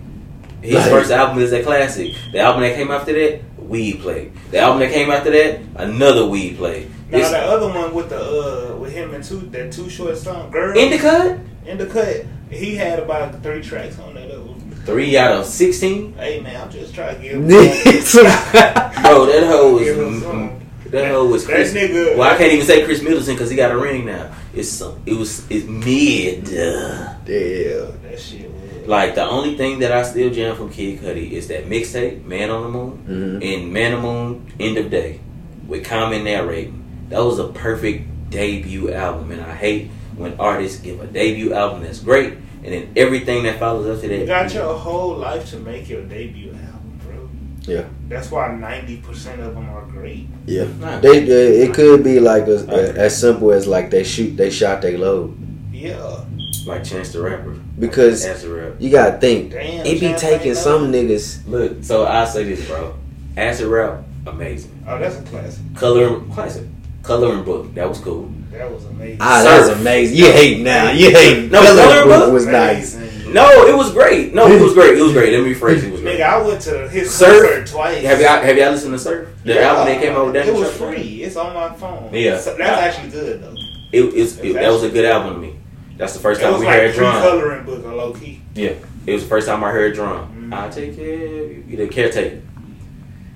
His 0.62 0.74
Like- 0.74 0.90
first 0.90 1.10
album 1.10 1.38
is 1.42 1.52
a 1.52 1.62
classic. 1.62 2.12
The 2.32 2.38
album 2.40 2.62
that 2.62 2.74
came 2.76 2.90
after 2.90 3.12
that, 3.12 3.40
Weed 3.68 4.00
Play. 4.00 4.32
The 4.50 4.58
album 4.60 4.80
that 4.80 4.92
came 4.92 5.10
after 5.10 5.30
that, 5.30 5.60
another 5.76 6.26
Weed 6.26 6.56
Play. 6.56 6.88
Now 7.10 7.18
This 7.18 7.30
the 7.30 7.38
other 7.38 7.68
one 7.68 7.94
with 7.94 8.08
the 8.10 8.20
uh 8.20 8.76
with 8.76 8.92
him 8.92 9.14
and 9.14 9.22
two 9.24 9.40
that 9.40 9.72
two 9.72 9.88
short 9.88 10.16
song 10.16 10.50
girl 10.50 10.76
Indica, 10.76 11.40
in 11.66 11.78
the 11.78 11.86
cut, 11.86 12.24
he 12.50 12.74
had 12.76 12.98
about 12.98 13.42
three 13.42 13.62
tracks 13.62 13.98
on 13.98 14.14
that. 14.14 14.30
album. 14.30 14.70
three 14.84 15.16
out 15.16 15.32
of 15.38 15.46
sixteen. 15.46 16.12
Hey 16.14 16.40
man, 16.40 16.60
I'm 16.62 16.70
just 16.70 16.94
trying 16.94 17.16
to 17.16 17.22
give 17.22 17.32
him 17.32 17.48
Bro, 17.48 19.26
that 19.26 19.44
hoe 19.46 19.74
was 19.74 19.84
Give 19.84 19.98
him 19.98 20.20
some. 20.20 20.60
that 20.90 21.10
hoe 21.10 21.26
was 21.26 21.46
That 21.46 21.54
Chris. 21.54 21.72
nigga- 21.74 22.16
Well, 22.16 22.30
I 22.30 22.36
can't 22.36 22.52
even 22.52 22.66
say 22.66 22.84
Khris 22.84 23.02
Middleton 23.02 23.34
because 23.34 23.50
he 23.50 23.56
got 23.56 23.70
a 23.70 23.78
ring 23.78 24.04
now. 24.06 24.30
It's 24.54 24.68
some. 24.68 24.98
It 25.06 25.14
was 25.14 25.44
it's 25.50 25.66
mid. 25.66 26.44
uh, 26.48 27.14
Yeah. 27.26 27.86
that 28.04 28.18
shit. 28.18 28.50
Was. 28.88 28.90
Like 28.90 29.14
the 29.14 29.24
only 29.28 29.56
thing 29.56 29.78
that 29.80 29.92
I 29.92 30.02
still 30.02 30.30
jam 30.30 30.56
from 30.56 30.70
Kid 30.70 31.00
Cudi 31.00 31.32
is 31.32 31.48
that 31.48 31.68
mixtape, 31.68 32.24
Man 32.24 32.50
on 32.50 32.62
the 32.62 32.68
Moon, 32.70 33.40
Mhm. 33.42 33.54
and 33.54 33.72
Man 33.72 33.94
on 33.94 34.02
the 34.02 34.08
Moon, 34.08 34.52
End 34.58 34.78
of 34.78 34.90
Day, 34.90 35.20
with 35.66 35.84
Common 35.84 36.24
narrating. 36.24 36.82
That 37.10 37.24
was 37.24 37.38
a 37.38 37.48
perfect 37.48 38.30
debut 38.30 38.92
album, 38.92 39.30
and 39.30 39.40
I 39.42 39.54
hate 39.54 39.90
when 40.16 40.34
artists 40.38 40.80
give 40.80 41.00
a 41.00 41.06
debut 41.06 41.52
album 41.54 41.82
that's 41.82 42.00
great, 42.00 42.34
and 42.64 42.72
then 42.74 42.88
everything 42.96 43.44
that 43.44 43.58
follows 43.58 43.86
up 43.86 44.02
to 44.02 44.08
that. 44.08 44.18
You 44.18 44.26
got 44.26 44.52
your 44.52 44.74
whole 44.74 45.16
life 45.16 45.48
to 45.50 45.58
make 45.58 45.88
your 45.88 46.02
debut 46.02 46.50
album, 46.50 47.00
bro. 47.06 47.28
Yeah. 47.66 47.84
That's 48.08 48.30
why 48.30 48.54
ninety 48.54 48.96
percent 48.96 49.40
of 49.40 49.54
them 49.54 49.68
are 49.70 49.86
great. 49.90 50.26
Yeah. 50.46 50.64
They, 51.00 51.24
they 51.24 51.62
it 51.62 51.72
could 51.74 52.02
be 52.04 52.20
like 52.20 52.46
a, 52.48 52.64
a- 52.68 52.92
as 53.06 53.18
simple 53.18 53.52
as 53.52 53.66
like 53.66 53.90
they 53.90 54.02
shoot 54.04 54.36
they 54.36 54.50
shot 54.50 54.82
they 54.82 54.96
load 54.96 55.36
Yeah, 55.72 56.20
like 56.66 56.84
Chance 56.84 57.12
the 57.12 57.22
Rapper, 57.22 57.54
because 57.78 58.24
as 58.24 58.44
a 58.44 58.76
you 58.78 58.90
gotta 58.90 59.18
think 59.18 59.52
damn. 59.52 59.86
it 59.86 60.00
be 60.00 60.12
taking 60.14 60.54
some 60.54 60.92
niggas. 60.92 61.46
Look, 61.46 61.82
so 61.84 62.06
I 62.06 62.24
say 62.24 62.44
this, 62.44 62.66
bro. 62.66 62.94
Acid 63.36 63.66
rap, 63.66 64.02
amazing. 64.26 64.82
Oh, 64.86 64.98
that's 64.98 65.16
a 65.18 65.22
classic. 65.22 65.62
Color, 65.76 66.20
classic. 66.32 66.64
Coloring 67.02 67.44
book, 67.44 67.72
that 67.74 67.88
was 67.88 67.98
cool. 68.00 68.30
That 68.50 68.70
was 68.70 68.84
amazing. 68.86 69.18
Ah, 69.20 69.42
that's 69.44 69.66
Surf. 69.68 69.80
amazing. 69.80 70.16
You 70.18 70.24
hate 70.32 70.60
now. 70.62 70.90
You 70.90 71.10
hate. 71.10 71.50
No, 71.50 71.60
Coloring 71.62 71.76
Coloring 71.84 72.08
Book 72.08 72.24
Book? 72.26 72.32
was 72.32 72.46
nice. 72.46 72.94
No, 73.28 73.66
it 73.66 73.76
was 73.76 73.92
great. 73.92 74.34
No, 74.34 74.46
it 74.50 74.60
was 74.60 74.72
great. 74.72 74.96
It 74.98 75.02
was 75.02 75.12
great. 75.12 75.32
Let 75.34 75.44
me 75.44 75.54
rephrase 75.54 75.78
it. 75.78 75.84
It 75.84 75.92
was 75.92 76.00
great. 76.00 76.18
Nigga, 76.18 76.22
I 76.22 76.42
went 76.42 76.60
to 76.62 76.88
his 76.88 77.14
Surf? 77.14 77.42
concert 77.42 77.66
twice. 77.66 78.02
Have 78.02 78.20
y'all 78.20 78.40
have 78.42 78.56
y'all 78.56 78.70
listened 78.70 78.92
to 78.94 78.98
Surf? 78.98 79.28
The 79.44 79.54
Yeah, 79.54 79.60
album 79.60 79.86
that 79.86 80.00
came 80.02 80.16
out 80.16 80.26
with 80.26 80.36
It 80.36 80.54
was 80.54 80.76
Sharp? 80.76 80.94
free. 80.94 81.22
It's 81.22 81.36
on 81.36 81.54
my 81.54 81.72
phone. 81.74 82.08
Yeah. 82.12 82.38
So 82.38 82.56
that's 82.56 82.96
actually 82.96 83.10
good 83.10 83.42
though. 83.42 83.54
It, 83.92 84.02
it's, 84.14 84.38
it, 84.38 84.54
that 84.54 84.70
was 84.70 84.82
a 84.82 84.88
good 84.90 85.04
album 85.04 85.34
to 85.34 85.40
me. 85.40 85.58
That's 85.98 86.14
the 86.14 86.20
first 86.20 86.40
time 86.40 86.58
we 86.60 86.64
like 86.66 86.74
heard 86.76 86.94
drum. 86.94 87.12
pre-coloring 87.20 87.64
book 87.66 87.84
on 87.84 87.96
low 87.96 88.12
key. 88.14 88.40
Yeah, 88.54 88.72
it 89.06 89.12
was 89.12 89.22
the 89.24 89.28
first 89.28 89.46
time 89.48 89.62
I 89.64 89.70
heard 89.70 89.94
drum. 89.94 90.50
Mhm. 90.50 90.54
I 90.56 90.68
take 90.70 90.96
care, 90.96 91.44
you 91.68 91.76
the 91.76 91.88
caretaker. 91.88 92.40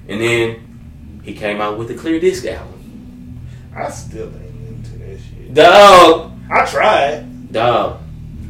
And 0.09 0.21
then 0.21 1.21
he 1.23 1.35
came 1.35 1.61
out 1.61 1.77
with 1.79 1.89
the 1.89 1.95
Clear 1.95 2.19
Disc 2.21 2.45
album. 2.47 3.39
I 3.77 3.91
still 3.91 4.27
ain't 4.29 4.69
into 4.69 4.99
that 4.99 5.19
shit. 5.19 5.55
Dog, 5.55 6.33
I 6.51 6.65
tried. 6.65 7.53
dog. 7.53 7.99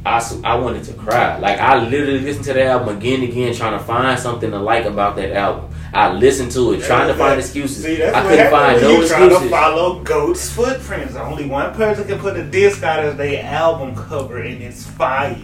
I 0.04 0.20
I 0.44 0.56
wanted 0.56 0.84
to 0.84 0.92
cry. 0.94 1.38
Like 1.38 1.58
I 1.60 1.82
literally 1.84 2.18
listened 2.20 2.44
to 2.46 2.52
the 2.54 2.64
album 2.64 2.96
again 2.96 3.20
and 3.22 3.30
again, 3.30 3.54
trying 3.54 3.78
to 3.78 3.84
find 3.84 4.18
something 4.18 4.50
to 4.50 4.58
like 4.58 4.84
about 4.84 5.16
that 5.16 5.32
album. 5.32 5.70
I 5.94 6.10
listened 6.12 6.50
to 6.52 6.72
it, 6.72 6.82
trying 6.82 7.08
to 7.08 7.14
find 7.14 7.38
excuses. 7.38 7.84
See, 7.84 7.96
that's 7.96 8.16
I 8.16 8.22
couldn't 8.22 8.50
find 8.50 8.74
when 8.76 8.82
no 8.84 8.90
you 9.00 9.06
trying 9.08 9.20
to 9.28 9.34
excuses. 9.34 9.50
follow 9.50 10.02
Goat's 10.02 10.50
footprints. 10.50 11.14
Only 11.16 11.44
one 11.46 11.74
person 11.74 12.06
can 12.08 12.18
put 12.18 12.36
a 12.36 12.42
disc 12.44 12.82
out 12.82 13.00
as 13.00 13.16
their 13.16 13.44
album 13.44 13.94
cover, 13.94 14.38
and 14.38 14.62
it's 14.62 14.86
fire. 14.86 15.36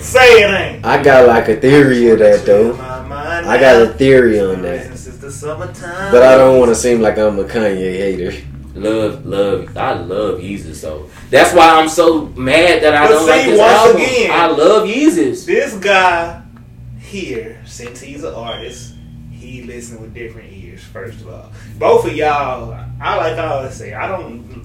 Say 0.00 0.42
it 0.42 0.50
ain't. 0.50 0.84
I 0.84 1.02
got 1.02 1.26
like 1.26 1.48
a 1.48 1.56
theory 1.56 2.10
of 2.10 2.18
that 2.18 2.44
though. 2.44 2.74
I 2.74 3.58
got 3.58 3.80
a 3.82 3.86
theory 3.94 4.38
on 4.40 4.62
that, 4.62 4.96
Since 4.98 5.16
the 5.18 5.30
summertime. 5.30 6.12
but 6.12 6.22
I 6.22 6.36
don't 6.36 6.58
want 6.58 6.70
to 6.70 6.74
seem 6.74 7.00
like 7.00 7.16
I'm 7.18 7.38
a 7.38 7.44
Kanye 7.44 7.96
hater. 7.96 8.32
Love, 8.74 9.24
love, 9.24 9.76
I 9.76 9.92
love 9.94 10.40
Yeezus. 10.40 10.74
So 10.76 11.08
that's 11.30 11.54
why 11.54 11.68
I'm 11.80 11.88
so 11.88 12.26
mad 12.36 12.82
that 12.82 12.94
I 12.94 13.04
But 13.06 13.10
don't 13.12 13.24
see, 13.24 13.30
like 13.30 13.44
this 13.46 13.58
once 13.60 13.72
album. 13.72 14.02
again- 14.02 14.30
I 14.32 14.46
love 14.48 14.88
Yeezus. 14.88 15.46
This 15.46 15.74
guy 15.74 16.42
here, 17.20 17.60
since 17.64 18.00
he's 18.00 18.24
an 18.24 18.34
artist, 18.34 18.94
he 19.30 19.62
listen 19.62 20.00
with 20.02 20.12
different 20.14 20.52
ears. 20.52 20.82
First 20.82 21.20
of 21.20 21.28
all, 21.28 21.52
both 21.78 22.06
of 22.06 22.14
y'all, 22.14 22.72
I 23.00 23.16
like 23.16 23.38
I 23.38 23.46
always 23.46 23.74
say, 23.74 23.94
I 23.94 24.08
don't 24.08 24.64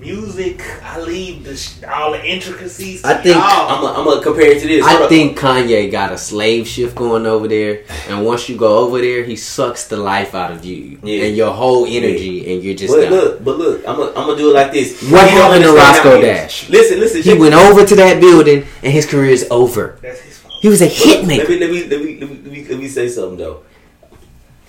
music. 0.00 0.62
I 0.82 0.98
leave 1.00 1.44
the 1.44 1.54
sh- 1.54 1.82
all 1.84 2.12
the 2.12 2.24
intricacies. 2.24 3.02
To 3.02 3.08
I 3.08 3.14
think 3.14 3.36
y'all. 3.36 3.68
I'm 3.68 3.82
gonna 3.82 4.04
gonna 4.04 4.22
compare 4.22 4.50
it 4.52 4.60
to 4.62 4.66
this. 4.66 4.86
Hold 4.86 5.02
I 5.02 5.04
up. 5.04 5.08
think 5.10 5.38
Kanye 5.38 5.90
got 5.90 6.10
a 6.12 6.16
slave 6.16 6.66
shift 6.66 6.94
going 6.96 7.26
over 7.26 7.46
there, 7.48 7.82
and 8.08 8.24
once 8.24 8.48
you 8.48 8.56
go 8.56 8.78
over 8.78 8.98
there, 9.00 9.24
he 9.24 9.36
sucks 9.36 9.88
the 9.88 9.98
life 9.98 10.34
out 10.34 10.52
of 10.52 10.64
you 10.64 10.98
Yeah. 11.02 11.24
and 11.26 11.36
your 11.36 11.50
whole 11.52 11.84
energy, 11.84 12.50
and 12.50 12.62
you're 12.62 12.74
just 12.74 12.94
But 12.94 13.02
down. 13.02 13.10
look, 13.12 13.44
but 13.44 13.58
look, 13.58 13.78
I'm 13.86 13.96
gonna 13.96 14.08
I'm 14.16 14.26
gonna 14.26 14.38
do 14.38 14.48
it 14.50 14.54
like 14.54 14.72
this. 14.72 14.92
What 15.02 15.04
You 15.04 15.10
don't 15.16 15.28
happened 15.28 15.64
to 15.64 15.72
Roscoe 15.72 16.10
how 16.12 16.16
it 16.16 16.24
is. 16.24 16.24
Dash? 16.24 16.68
Listen, 16.70 16.98
listen. 17.00 17.22
He 17.22 17.30
check 17.32 17.38
went 17.38 17.54
over 17.54 17.84
to 17.84 17.96
that 17.96 18.20
building, 18.22 18.64
and 18.82 18.92
his 18.92 19.04
career 19.04 19.30
is 19.30 19.46
over. 19.50 19.98
That's 20.00 20.20
his 20.20 20.22
fault. 20.22 20.29
He 20.60 20.68
was 20.68 20.80
a 20.82 20.84
Let 20.84 20.92
hit 20.92 21.20
me, 21.26 21.38
maker. 21.38 21.52
let 21.56 21.70
me 21.70 21.84
let 21.86 22.00
me 22.02 22.18
let 22.20 22.28
me 22.30 22.36
let 22.42 22.52
me, 22.52 22.64
let 22.68 22.78
me 22.78 22.88
say 22.88 23.08
something 23.08 23.38
though. 23.38 23.62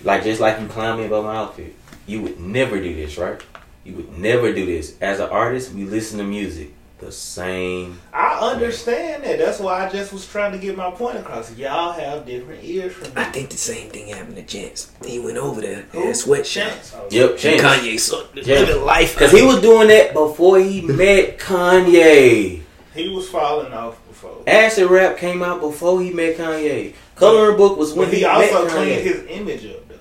Like 0.03 0.23
just 0.23 0.39
like 0.41 0.59
you 0.59 0.67
clown 0.67 0.99
me 0.99 1.05
about 1.05 1.25
my 1.25 1.35
outfit, 1.35 1.75
you 2.07 2.21
would 2.21 2.39
never 2.39 2.79
do 2.81 2.95
this, 2.95 3.17
right? 3.17 3.41
You 3.83 3.93
would 3.95 4.17
never 4.17 4.53
do 4.53 4.65
this. 4.65 4.95
As 5.01 5.19
an 5.19 5.29
artist, 5.29 5.73
we 5.73 5.83
listen 5.85 6.17
to 6.19 6.23
music 6.23 6.73
the 6.99 7.11
same. 7.11 7.99
I 8.13 8.37
understand 8.53 9.23
that. 9.23 9.39
That's 9.39 9.59
why 9.59 9.85
I 9.85 9.89
just 9.89 10.13
was 10.13 10.25
trying 10.27 10.51
to 10.53 10.59
get 10.59 10.77
my 10.77 10.91
point 10.91 11.17
across. 11.17 11.55
Y'all 11.57 11.91
have 11.93 12.25
different 12.27 12.63
ears 12.63 12.93
from 12.93 13.07
me. 13.07 13.13
I 13.15 13.23
think 13.25 13.49
the 13.49 13.57
same 13.57 13.89
thing 13.89 14.07
happened 14.09 14.35
to 14.37 14.43
Chance. 14.43 14.91
He 15.05 15.19
went 15.19 15.37
over 15.37 15.61
there 15.61 15.81
Who? 15.93 16.05
and 16.05 16.15
sweatshop. 16.15 16.67
Chance. 16.69 16.93
Oh, 16.95 17.07
Yep, 17.09 17.29
And 17.31 17.39
Chance. 17.39 17.61
Kanye 17.63 17.99
sucked 17.99 18.35
the 18.35 18.41
living 18.43 18.85
life. 18.85 19.17
Cause 19.17 19.31
he 19.31 19.41
was 19.41 19.59
doing 19.61 19.87
that 19.89 20.13
before 20.13 20.59
he 20.59 20.81
met 20.81 21.37
Kanye. 21.39 22.61
He 22.93 23.09
was 23.09 23.27
falling 23.29 23.73
off 23.73 23.99
before. 24.21 24.43
Acid 24.47 24.89
Rap 24.89 25.17
came 25.17 25.41
out 25.43 25.59
before 25.61 26.01
he 26.01 26.11
met 26.11 26.37
Kanye. 26.37 26.93
Coloring 27.15 27.57
Book 27.57 27.77
was 27.77 27.93
when 27.93 28.07
But 28.07 28.13
he 28.13 28.19
he, 28.19 28.25
also 28.25 28.63
met 28.65 28.71
cleaned 28.71 29.01
Kanye. 29.01 29.03
his 29.03 29.25
image 29.29 29.65
up. 29.65 29.87
Though. 29.87 29.95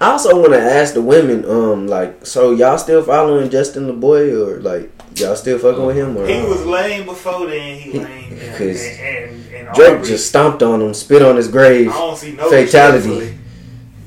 I 0.00 0.10
also 0.12 0.40
want 0.40 0.52
to 0.52 0.60
ask 0.60 0.94
the 0.94 1.02
women, 1.02 1.44
um, 1.44 1.86
like, 1.86 2.24
so 2.26 2.52
y'all 2.52 2.78
still 2.78 3.02
following 3.02 3.50
Justin 3.50 3.86
the 3.86 3.92
Boy, 3.92 4.34
or 4.34 4.60
like 4.60 4.90
y'all 5.16 5.36
still 5.36 5.58
fucking 5.58 5.84
with 5.84 5.96
him? 5.96 6.16
Or 6.16 6.26
He 6.26 6.40
was 6.42 6.64
lame 6.64 7.04
before 7.04 7.46
then. 7.46 7.78
He 7.78 7.98
lame. 7.98 8.30
Cause 8.56 8.82
and, 8.82 9.00
and, 9.00 9.54
and 9.54 9.74
Drake 9.74 9.94
Aubrey, 9.94 10.08
just 10.08 10.28
stomped 10.28 10.62
on 10.62 10.80
him, 10.80 10.94
spit 10.94 11.22
on 11.22 11.36
his 11.36 11.48
grave. 11.48 11.90
I 11.90 11.92
don't 11.92 12.16
see 12.16 12.32
no 12.32 12.48
fatality. 12.50 13.38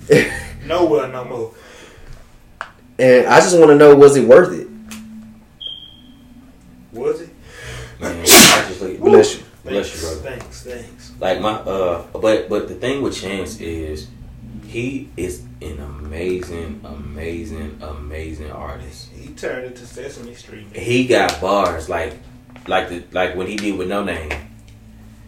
Nowhere 0.65 1.07
no 1.09 1.23
more. 1.25 1.53
And 2.99 3.27
I 3.27 3.39
just 3.39 3.57
want 3.57 3.69
to 3.69 3.75
know, 3.75 3.95
was 3.95 4.17
it 4.17 4.27
worth 4.27 4.53
it? 4.59 4.67
Was 6.91 7.21
it? 7.21 7.29
Man, 7.99 8.19
I 8.21 8.65
just 8.67 8.81
like, 8.81 8.99
Bless 8.99 9.37
you. 9.37 9.43
Bless 9.69 9.95
you, 9.95 10.01
brother. 10.01 10.37
Thanks, 10.39 10.63
thanks. 10.63 11.13
Like 11.19 11.41
my 11.41 11.53
uh, 11.53 12.03
but 12.13 12.49
but 12.49 12.67
the 12.67 12.75
thing 12.75 13.01
with 13.01 13.15
Chance 13.19 13.59
is 13.59 14.07
he 14.65 15.09
is 15.17 15.43
an 15.61 15.79
amazing, 15.79 16.81
amazing, 16.83 17.79
amazing 17.81 18.51
artist. 18.51 19.09
He 19.11 19.29
turned 19.33 19.65
it 19.65 19.75
to 19.77 19.85
Sesame 19.85 20.33
Street. 20.33 20.71
man. 20.73 20.83
He 20.83 21.07
got 21.07 21.39
bars 21.41 21.89
like 21.89 22.13
like 22.67 22.89
the 22.89 23.03
like 23.11 23.35
what 23.35 23.47
he 23.47 23.55
did 23.55 23.77
with 23.77 23.87
Noname. 23.89 24.37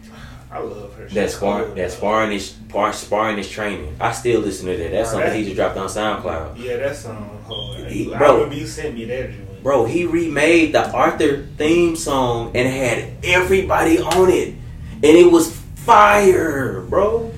I 0.52 0.58
love 0.58 0.94
her. 0.96 1.06
That 1.06 1.28
She's 1.28 1.36
sparring 1.36 1.64
cold, 1.66 1.76
that 1.78 1.90
though. 1.90 1.96
sparring 1.96 2.32
is 2.32 2.50
par- 2.68 2.92
sparring 2.92 3.38
is 3.38 3.48
training. 3.48 3.96
I 4.00 4.12
still 4.12 4.40
listen 4.40 4.66
to 4.66 4.76
that. 4.76 4.90
That's 4.90 5.10
Oh, 5.10 5.12
something 5.14 5.34
he 5.34 5.44
just 5.44 5.56
dropped 5.56 5.76
on 5.76 5.88
SoundCloud. 5.88 6.58
Yeah, 6.58 6.76
that 6.78 6.96
song 6.96 7.40
hard. 7.46 7.90
He- 7.90 8.12
I 8.12 8.18
bro. 8.18 8.34
remember 8.36 8.54
you 8.56 8.66
sent 8.66 8.94
me 8.94 9.04
that. 9.06 9.30
Bro, 9.62 9.86
he 9.86 10.06
remade 10.06 10.72
the 10.74 10.90
Arthur 10.90 11.46
theme 11.58 11.96
song 11.96 12.52
and 12.54 12.66
had 12.68 13.12
everybody 13.22 13.98
on 14.00 14.30
it. 14.30 14.48
And 14.48 15.04
it 15.04 15.30
was 15.30 15.54
fire, 15.76 16.80
bro. 16.82 17.32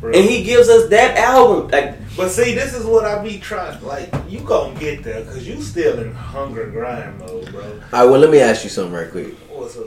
Bro. 0.00 0.12
And 0.12 0.24
he 0.24 0.42
gives 0.42 0.68
us 0.68 0.88
that 0.90 1.16
album. 1.18 1.68
Like 1.70 1.96
But 2.16 2.30
see, 2.30 2.54
this 2.54 2.74
is 2.74 2.84
what 2.86 3.04
I 3.04 3.22
be 3.22 3.38
trying. 3.38 3.82
Like, 3.84 4.12
you 4.28 4.40
gonna 4.40 4.78
get 4.78 5.04
there 5.04 5.20
because 5.20 5.46
you 5.46 5.60
still 5.60 5.98
in 6.00 6.12
hunger 6.14 6.66
grind 6.66 7.18
mode, 7.18 7.50
bro. 7.52 7.62
All 7.62 7.78
right, 7.92 8.04
well, 8.04 8.18
let 8.18 8.30
me 8.30 8.38
ask 8.40 8.64
you 8.64 8.70
something 8.70 8.94
right 8.94 9.10
quick. 9.10 9.34
What's 9.50 9.76
up? 9.76 9.86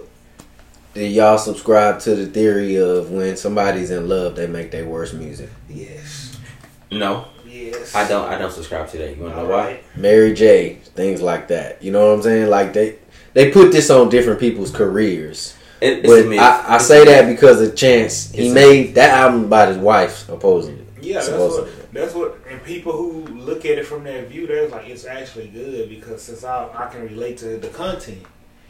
Did 0.93 1.11
y'all 1.11 1.39
subscribe 1.39 1.99
to 2.01 2.15
the 2.15 2.27
theory 2.27 2.75
of 2.75 3.09
when 3.09 3.35
somebody's 3.35 3.89
in 3.89 4.07
love, 4.07 4.35
they 4.35 4.45
make 4.45 4.69
their 4.69 4.85
worst 4.85 5.15
music? 5.15 5.49
Yes. 5.67 6.37
no, 6.91 7.27
Yes. 7.47 7.95
I 7.95 8.07
don't 8.07 8.29
I 8.29 8.37
don't 8.37 8.51
subscribe 8.51 8.89
to 8.89 8.97
that. 8.99 9.15
You 9.17 9.23
wanna 9.23 9.35
know 9.35 9.45
All 9.45 9.49
why? 9.49 9.79
Mary 9.95 10.33
J, 10.33 10.79
things 10.95 11.21
like 11.21 11.47
that. 11.49 11.83
You 11.83 11.91
know 11.91 12.07
what 12.09 12.15
I'm 12.17 12.21
saying? 12.23 12.49
Like 12.49 12.73
they 12.73 12.97
they 13.33 13.51
put 13.51 13.71
this 13.71 13.89
on 13.89 14.09
different 14.09 14.39
people's 14.39 14.71
careers. 14.71 15.55
It, 15.81 15.99
it's 15.99 16.07
a 16.07 16.21
But 16.23 16.29
myth. 16.29 16.39
I, 16.39 16.59
I 16.67 16.75
It's 16.77 16.85
say 16.87 17.01
a 17.01 17.05
that 17.05 17.27
because 17.27 17.61
of 17.61 17.75
Chance. 17.75 18.31
He 18.31 18.43
It's 18.43 18.51
a- 18.51 18.55
made 18.55 18.95
that 18.95 19.09
album 19.09 19.49
by 19.49 19.67
his 19.67 19.77
wife, 19.77 20.25
supposedly. 20.25 20.85
Yeah, 21.01 21.15
that's 21.15 21.29
what. 21.29 21.93
That's 21.93 22.13
what. 22.15 22.35
And 22.45 22.53
and 22.53 22.63
people 22.63 22.93
who 22.93 23.25
look 23.35 23.65
at 23.65 23.77
it 23.77 23.85
from 23.85 24.03
that 24.05 24.29
view, 24.29 24.47
they're 24.47 24.69
like, 24.69 24.87
it's 24.87 25.05
actually 25.05 25.47
good 25.49 25.89
because 25.89 26.21
since 26.21 26.43
I 26.45 26.67
I 26.73 26.87
can 26.89 27.01
relate 27.03 27.37
to 27.39 27.57
the 27.57 27.67
content. 27.69 28.23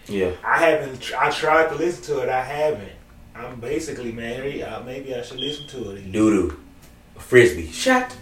Yeah. 0.07 0.31
I 0.43 0.57
haven't. 0.57 1.11
I 1.17 1.29
tried 1.29 1.69
to 1.69 1.75
listen 1.75 2.03
to 2.15 2.21
it. 2.23 2.29
I 2.29 2.41
haven't. 2.43 2.91
I'm 3.35 3.59
basically 3.59 4.11
married. 4.11 4.63
Uh, 4.63 4.81
maybe 4.85 5.13
I 5.15 5.21
should 5.21 5.39
listen 5.39 5.67
to 5.67 5.91
it. 5.91 5.99
Again. 5.99 6.11
Doo 6.11 6.29
doo. 6.49 6.59
Frisbee. 7.19 7.71
Shot. 7.71 8.15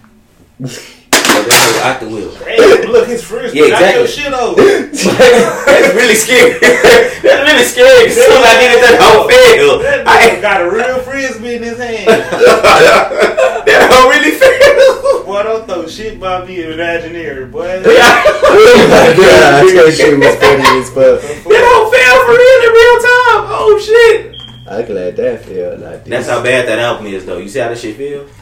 they 1.39 1.49
go 1.49 1.81
out 1.83 1.99
the 1.99 2.07
wheel. 2.07 2.31
Hey, 2.43 2.87
look, 2.87 3.07
his 3.07 3.23
frisbee. 3.23 3.59
Yeah, 3.59 3.67
Knock 3.67 3.95
your 3.95 4.05
exactly. 4.05 4.23
shit 4.23 4.33
over. 4.33 4.61
That's 5.65 5.95
really 5.95 6.15
scary. 6.15 6.59
That's 6.59 7.43
really 7.47 7.63
scary. 7.63 8.07
As 8.07 8.15
soon 8.15 8.31
as 8.31 8.43
I 8.43 8.53
get 8.59 8.71
it, 8.75 8.81
that 8.83 8.95
don't 8.99 9.25
fail. 9.29 9.79
That 9.79 10.07
I, 10.07 10.09
nigga 10.29 10.41
got 10.41 10.61
a 10.61 10.69
real 10.69 10.99
frisbee 10.99 11.55
in 11.55 11.63
his 11.63 11.77
hand. 11.77 12.07
that 13.67 13.79
don't 13.89 14.09
really 14.09 14.35
fail. 14.35 15.23
Boy, 15.25 15.43
don't 15.43 15.65
throw 15.65 15.87
shit 15.87 16.19
by 16.19 16.45
me 16.45 16.63
imaginary, 16.63 17.45
boy. 17.45 17.81
Oh 17.83 18.87
my 18.89 19.15
god, 19.15 19.63
that 19.63 19.93
shit 19.95 20.17
was 20.19 20.35
funny 20.35 20.65
as 20.79 20.89
fuck. 20.91 21.21
That 21.23 21.61
don't 21.63 21.87
fail 21.87 22.17
for 22.25 22.35
real 22.35 22.59
in 22.67 22.71
real 22.75 22.97
time. 22.99 23.41
Oh 23.47 23.79
shit. 23.79 24.31
I 24.67 24.83
glad 24.83 25.15
that 25.17 25.43
felt 25.43 25.79
like 25.79 26.03
this. 26.05 26.09
That's 26.09 26.27
how 26.29 26.41
bad 26.41 26.67
that 26.67 26.79
album 26.79 27.07
is, 27.07 27.25
though. 27.25 27.39
You 27.39 27.49
see 27.49 27.59
how 27.59 27.69
that 27.69 27.77
shit 27.77 27.97
feel, 27.97 28.25
Bruh. 28.25 28.40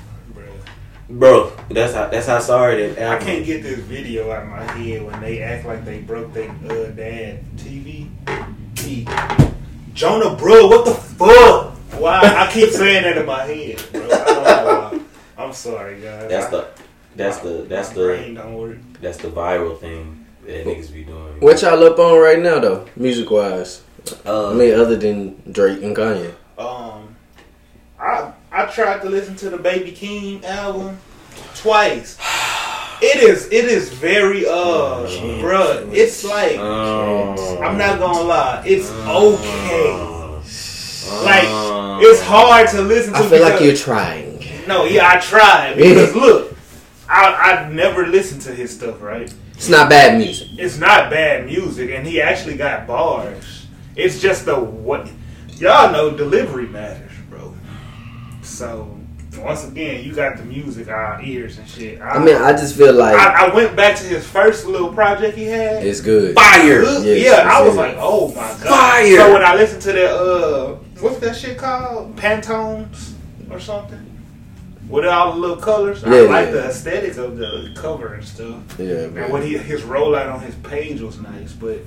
Bro? 1.10 1.52
That's 1.70 1.94
how. 1.94 2.08
That's 2.08 2.28
how 2.28 2.40
sorry 2.40 2.88
that 2.88 3.22
I 3.22 3.24
can't 3.24 3.46
get 3.46 3.64
this 3.64 3.80
video 3.80 4.32
out 4.32 4.44
of 4.44 4.50
my 4.50 4.64
head 4.64 5.04
when 5.04 5.20
they 5.22 5.42
act 5.42 5.66
like 5.66 5.86
they 5.86 6.00
broke 6.02 6.34
their 6.34 6.50
uh, 6.50 6.92
dad 6.92 7.44
TV. 7.58 8.10
He, 8.78 9.08
Jonah, 9.94 10.36
bro, 10.36 10.68
what 10.68 10.86
the 10.86 10.94
fuck? 10.94 11.76
Why? 12.00 12.22
I 12.22 12.50
keep 12.52 12.70
saying 12.70 13.04
that 13.04 13.18
in 13.18 13.26
my 13.26 13.44
head, 13.44 13.82
bro. 13.92 14.04
I 14.04 14.08
don't 14.08 14.44
know 14.44 15.00
why. 15.36 15.44
I'm 15.44 15.54
sorry, 15.54 16.00
guys. 16.02 16.30
That's 16.30 16.50
the. 16.50 16.68
That's 17.16 17.40
the. 17.40 17.66
That's 17.68 17.90
the. 17.90 18.06
brain. 18.36 18.98
That's 19.02 19.18
the 19.18 19.30
viral 19.30 19.78
thing 19.78 20.26
that 20.46 20.66
niggas 20.66 20.94
be 20.94 21.04
doing. 21.04 21.40
What 21.40 21.62
y'all 21.62 21.84
up 21.84 22.00
on 22.00 22.20
right 22.20 22.40
now 22.40 22.60
though, 22.60 22.88
music 22.96 23.30
wise? 23.30 23.84
Uh, 24.26 24.52
I 24.52 24.54
mean, 24.54 24.74
other 24.74 24.96
than 24.96 25.52
Drake 25.52 25.84
and 25.84 25.96
Kanye. 25.96 26.34
Um, 26.58 27.16
I 28.00 28.32
I 28.60 28.66
tried 28.66 29.02
to 29.04 29.10
listen 29.10 29.38
to 29.38 29.50
the 29.50 29.58
Baby 29.58 29.94
Keem 29.94 30.44
album 30.44 30.98
twice. 31.56 32.18
It 33.02 33.24
is 33.24 33.46
it 33.46 33.64
is 33.66 33.88
very 33.94 34.46
uh, 34.46 35.08
bruh. 35.40 35.90
It's 35.94 36.26
like 36.26 36.58
Oh. 36.60 37.58
I'm 37.64 37.78
not 37.78 38.00
gonna 38.00 38.22
lie, 38.22 38.64
it's 38.66 38.92
okay. 38.92 39.94
Oh. 39.96 40.42
Like 41.24 42.04
it's 42.04 42.22
hard 42.22 42.68
to 42.72 42.82
listen 42.82 43.14
to. 43.14 43.20
I 43.20 43.30
feel 43.30 43.42
like 43.42 43.62
you're 43.62 43.78
trying. 43.78 44.44
No, 44.68 44.84
yeah, 44.84 45.08
I 45.10 45.20
tried 45.22 45.76
because 45.78 46.14
look, 46.14 46.54
I 47.08 47.64
I 47.64 47.70
never 47.70 48.08
listened 48.08 48.42
to 48.42 48.54
his 48.54 48.76
stuff. 48.76 49.02
Right, 49.02 49.34
It's 49.54 49.70
not 49.70 49.90
bad 49.90 50.18
music. 50.18 50.50
it's 50.58 50.78
not 50.78 51.10
bad 51.10 51.46
music, 51.46 51.92
and 51.92 52.06
he 52.06 52.22
actually 52.22 52.58
got 52.58 52.86
bars. 52.86 53.68
It's 53.96 54.20
just 54.20 54.44
the 54.44 54.60
what 54.60 55.10
y'all 55.56 55.94
know 55.94 56.12
delivery 56.12 56.68
matters, 56.68 57.09
bro. 57.09 57.09
So 58.50 58.98
once 59.38 59.66
again, 59.68 60.04
you 60.04 60.14
got 60.14 60.38
the 60.38 60.44
music, 60.44 60.90
our 60.90 61.22
ears 61.22 61.58
and 61.60 61.68
shit. 61.68 62.02
I, 62.02 62.10
I 62.12 62.24
mean, 62.24 62.36
I 62.36 62.52
just 62.52 62.76
feel 62.76 62.94
like 62.94 63.16
I, 63.16 63.46
I 63.48 63.56
went 63.56 63.76
back 63.76 63.96
to 63.98 64.04
his 64.04 64.26
first 64.28 64.66
little 64.66 64.92
project 64.92 65.38
he 65.38 65.46
had. 65.46 65.86
it's 65.86 66.02
good. 66.02 66.36
Fire. 66.36 66.82
Good. 66.82 67.06
Yes, 67.06 67.26
yeah, 67.26 67.50
I 67.50 67.62
was 67.66 67.76
like, 67.76 67.96
oh 68.00 68.30
my 68.30 68.36
god. 68.36 68.60
Fire. 68.60 69.18
So 69.18 69.34
when 69.34 69.44
I 69.44 69.56
listened 69.56 69.82
to 69.84 69.92
that, 69.94 70.12
uh, 70.12 70.76
what's 71.00 71.20
that 71.20 71.36
shit 71.36 71.58
called? 71.58 72.16
Pantones 72.16 73.14
or 73.50 73.60
something? 73.60 74.06
With 74.90 75.06
all 75.06 75.34
the 75.34 75.40
little 75.40 75.58
colors. 75.58 76.04
I 76.04 76.10
Yeah, 76.10 76.22
like 76.22 76.46
yeah. 76.48 76.52
the 76.54 76.64
aesthetic 76.70 77.18
of 77.18 77.38
the 77.38 77.72
cover 77.78 78.16
and 78.16 78.26
stuff. 78.26 78.64
Yeah, 78.80 79.08
man. 79.08 79.26
And 79.26 79.32
what 79.32 79.44
he 79.46 79.56
his 79.58 79.82
rollout 79.84 80.34
on 80.34 80.42
his 80.42 80.56
page 80.56 81.02
was 81.02 81.20
nice, 81.20 81.54
but 81.54 81.78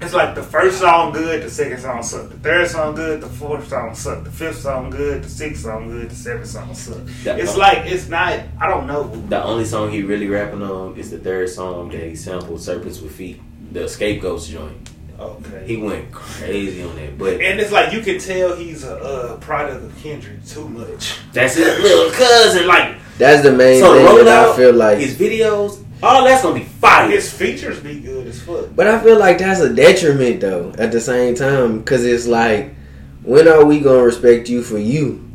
it's 0.00 0.14
like 0.14 0.34
the 0.34 0.42
first 0.42 0.78
song 0.78 1.12
good, 1.12 1.42
the 1.42 1.50
second 1.50 1.78
song 1.80 2.02
sucked, 2.02 2.30
the 2.30 2.38
third 2.38 2.68
song 2.68 2.94
good, 2.94 3.20
the 3.20 3.28
fourth 3.28 3.68
song 3.68 3.94
sucked, 3.94 4.24
the 4.24 4.30
fifth 4.30 4.58
song 4.60 4.90
good, 4.90 5.22
the 5.24 5.28
sixth 5.28 5.62
song 5.62 5.90
good, 5.90 6.10
the 6.10 6.14
seventh 6.14 6.46
song 6.46 6.74
sucked. 6.74 7.06
That- 7.24 7.38
It's 7.38 7.56
like 7.56 7.86
it's 7.86 8.08
not. 8.08 8.40
I 8.60 8.66
don't 8.68 8.86
know. 8.86 9.04
The 9.28 9.42
only 9.42 9.64
song 9.64 9.90
he 9.90 10.02
really 10.02 10.28
rapping 10.28 10.62
on 10.62 10.96
is 10.96 11.10
the 11.10 11.18
third 11.18 11.48
song 11.50 11.90
that 11.90 12.02
he 12.02 12.16
sampled 12.16 12.60
"Serpents 12.60 13.00
with 13.00 13.12
Feet," 13.14 13.40
the 13.72 13.88
Scapegoats 13.88 14.46
joint. 14.48 14.88
Okay. 15.18 15.64
He 15.66 15.76
went 15.76 16.10
crazy 16.12 16.82
on 16.82 16.96
that, 16.96 17.18
but 17.18 17.34
and 17.42 17.60
it's 17.60 17.70
like 17.70 17.92
you 17.92 18.00
can 18.00 18.18
tell 18.18 18.56
he's 18.56 18.84
a 18.84 18.96
uh, 18.96 19.36
product 19.36 19.84
of 19.84 20.02
Kendrick 20.02 20.42
too 20.46 20.66
much. 20.66 21.18
that's 21.34 21.56
his 21.56 21.78
little 21.78 22.10
cousin. 22.12 22.66
Like 22.66 22.96
That's 23.18 23.42
the 23.42 23.52
main 23.52 23.80
so, 23.82 23.92
thing 23.92 24.24
that 24.24 24.48
I 24.48 24.56
feel 24.56 24.72
like. 24.72 24.96
his 24.96 25.14
videos, 25.18 25.84
all 26.02 26.24
that's 26.24 26.42
gonna 26.42 26.58
be 26.58 26.64
fire. 26.64 27.08
His 27.10 27.32
features 27.32 27.80
be 27.80 28.00
good 28.00 28.26
as 28.26 28.40
fuck. 28.42 28.66
But 28.74 28.86
I 28.86 29.02
feel 29.02 29.18
like 29.18 29.38
that's 29.38 29.60
a 29.60 29.72
detriment 29.72 30.40
though. 30.40 30.72
At 30.78 30.92
the 30.92 31.00
same 31.00 31.34
time, 31.34 31.78
because 31.78 32.04
it's 32.04 32.26
like, 32.26 32.74
when 33.22 33.48
are 33.48 33.64
we 33.64 33.80
gonna 33.80 34.02
respect 34.02 34.48
you 34.48 34.62
for 34.62 34.78
you? 34.78 35.28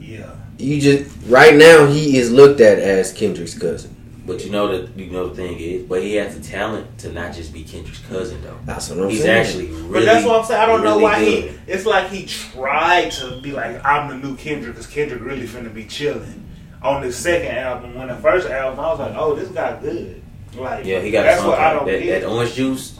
Yeah. 0.00 0.34
You 0.58 0.80
just 0.80 1.10
right 1.26 1.54
now 1.56 1.86
he 1.86 2.16
is 2.18 2.30
looked 2.30 2.60
at 2.60 2.78
as 2.78 3.12
Kendrick's 3.12 3.58
cousin. 3.58 3.96
But 4.24 4.44
you 4.44 4.52
know 4.52 4.68
that 4.68 4.96
you 4.96 5.10
know 5.10 5.28
the 5.30 5.34
thing 5.34 5.58
is, 5.58 5.82
but 5.82 6.00
he 6.00 6.14
has 6.14 6.38
the 6.38 6.44
talent 6.44 6.98
to 6.98 7.12
not 7.12 7.34
just 7.34 7.52
be 7.52 7.64
Kendrick's 7.64 7.98
cousin 8.08 8.40
though. 8.42 8.56
That's 8.64 8.88
what 8.88 9.00
I'm 9.00 9.10
He's 9.10 9.22
saying. 9.22 9.44
actually 9.44 9.66
really. 9.66 9.92
But 9.92 10.04
that's 10.04 10.24
what 10.24 10.38
I'm 10.38 10.44
saying. 10.46 10.60
I 10.62 10.66
don't 10.66 10.84
know 10.84 10.98
why 10.98 11.18
good. 11.24 11.50
he. 11.50 11.58
It's 11.72 11.84
like 11.84 12.08
he 12.10 12.26
tried 12.26 13.10
to 13.12 13.40
be 13.40 13.50
like, 13.50 13.84
I'm 13.84 14.08
the 14.08 14.28
new 14.28 14.36
Kendrick, 14.36 14.74
because 14.76 14.86
Kendrick 14.86 15.22
really 15.22 15.46
finna 15.48 15.74
be 15.74 15.86
chilling. 15.86 16.41
On 16.82 17.00
the 17.02 17.12
second 17.12 17.56
album, 17.56 17.94
when 17.94 18.08
the 18.08 18.16
first 18.16 18.48
album, 18.48 18.80
I 18.80 18.88
was 18.90 18.98
like, 18.98 19.14
oh, 19.16 19.34
this 19.36 19.48
guy 19.50 19.80
good. 19.80 20.20
Like, 20.56 20.84
Yeah, 20.84 21.00
he 21.00 21.10
got 21.10 21.20
a 21.20 21.28
that's 21.28 21.40
song 21.40 21.50
what 21.50 21.58
I 21.60 21.72
don't 21.74 21.86
that, 21.86 22.02
get. 22.02 22.20
that 22.22 22.28
orange 22.28 22.54
juice. 22.54 22.98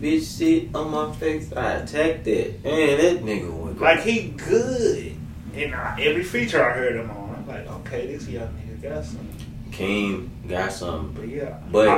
Bitch, 0.00 0.22
sit 0.22 0.74
on 0.74 0.90
my 0.90 1.12
face. 1.16 1.52
I 1.52 1.72
attacked 1.74 2.26
it. 2.26 2.62
Man, 2.62 2.98
that 2.98 3.24
nigga 3.24 3.50
went 3.50 3.80
Like 3.80 4.00
he 4.02 4.28
good, 4.28 5.14
and 5.54 5.74
I, 5.74 6.00
every 6.02 6.22
feature 6.22 6.64
I 6.64 6.72
heard 6.74 6.96
him 6.96 7.10
on, 7.10 7.34
I'm 7.34 7.46
like, 7.48 7.66
okay, 7.80 8.06
this 8.06 8.28
young 8.28 8.48
nigga 8.48 8.82
got 8.82 9.04
something. 9.04 9.46
Keem 9.70 10.28
got 10.48 10.72
something. 10.72 11.12
But 11.14 11.28
yeah, 11.28 11.58
But- 11.72 11.88
I, 11.88 11.94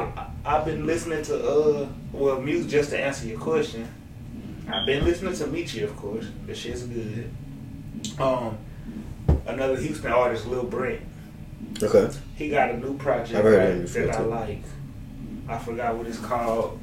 I, 0.46 0.56
I've 0.56 0.64
been 0.64 0.86
listening 0.86 1.22
to 1.24 1.36
uh, 1.46 1.88
well, 2.12 2.40
music 2.40 2.70
just 2.70 2.90
to 2.90 2.98
answer 2.98 3.26
your 3.26 3.38
question. 3.38 3.86
I've 4.70 4.86
been 4.86 5.04
listening 5.04 5.34
to 5.34 5.44
Michi, 5.44 5.82
of 5.84 5.94
course. 5.96 6.26
The 6.46 6.54
shit's 6.54 6.84
good. 6.84 7.30
Um, 8.18 8.56
another 9.46 9.76
Houston 9.76 10.12
artist, 10.12 10.46
Lil 10.46 10.64
Brent. 10.64 11.00
Okay. 11.82 12.16
He 12.36 12.48
got 12.50 12.70
a 12.70 12.76
new 12.76 12.96
project 12.96 13.34
I've 13.36 13.44
heard 13.44 13.58
right, 13.58 13.68
him 13.70 13.82
before, 13.82 14.02
that 14.06 14.16
I 14.16 14.20
like. 14.20 14.62
I 15.48 15.58
forgot 15.58 15.96
what 15.96 16.06
it's 16.06 16.18
called. 16.18 16.78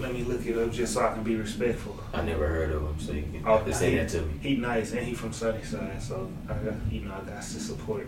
Let 0.00 0.12
me 0.12 0.24
look 0.24 0.44
it 0.44 0.58
up 0.58 0.70
just 0.72 0.92
so 0.94 1.06
I 1.06 1.14
can 1.14 1.22
be 1.22 1.36
respectful. 1.36 1.98
I 2.12 2.20
never 2.22 2.46
heard 2.46 2.70
of 2.72 2.82
him, 2.82 3.00
so 3.00 3.12
you 3.12 3.22
can 3.22 3.42
Oh, 3.46 3.64
just 3.64 3.78
say 3.80 3.92
he, 3.92 3.96
that 3.96 4.08
to 4.10 4.22
me. 4.22 4.34
He 4.42 4.56
nice 4.56 4.92
and 4.92 5.06
he 5.06 5.14
from 5.14 5.32
Sunnyside, 5.32 6.02
so 6.02 6.30
I 6.48 6.54
got 6.54 6.74
you 6.90 7.00
know 7.02 7.14
I 7.14 7.24
got 7.30 7.42
to 7.42 7.60
support 7.60 8.06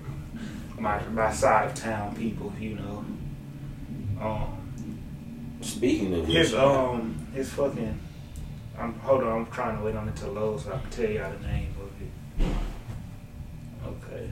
my 0.79 1.03
my 1.09 1.33
side 1.33 1.71
of 1.71 1.75
town 1.75 2.15
people. 2.15 2.53
You 2.61 2.75
know, 2.75 3.05
um, 4.21 5.59
Speaking 5.63 6.15
of 6.15 6.27
his 6.27 6.53
which, 6.53 6.61
um 6.61 7.27
his 7.35 7.51
fucking. 7.51 7.99
I'm 8.79 8.95
hold 9.01 9.23
on. 9.25 9.41
I'm 9.41 9.47
trying 9.47 9.79
to 9.79 9.85
wait 9.85 9.97
on 9.97 10.09
it 10.09 10.17
to 10.17 10.31
load 10.31 10.61
so 10.61 10.73
I 10.73 10.79
can 10.79 10.91
tell 10.91 11.11
y'all 11.11 11.33
the 11.33 11.47
name 11.47 11.75
of 11.81 11.91
it. 12.03 12.53
Okay. 13.87 14.31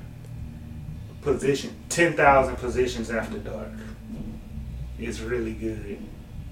Position 1.26 1.74
ten 1.88 2.12
thousand 2.12 2.54
positions 2.54 3.10
after 3.10 3.38
dark. 3.38 3.66
It's 4.96 5.18
really 5.18 5.54
good. 5.54 5.98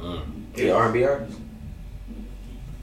mm, 0.00 0.20
the 0.54 0.72
R&B 0.72 1.04
artist. 1.04 1.38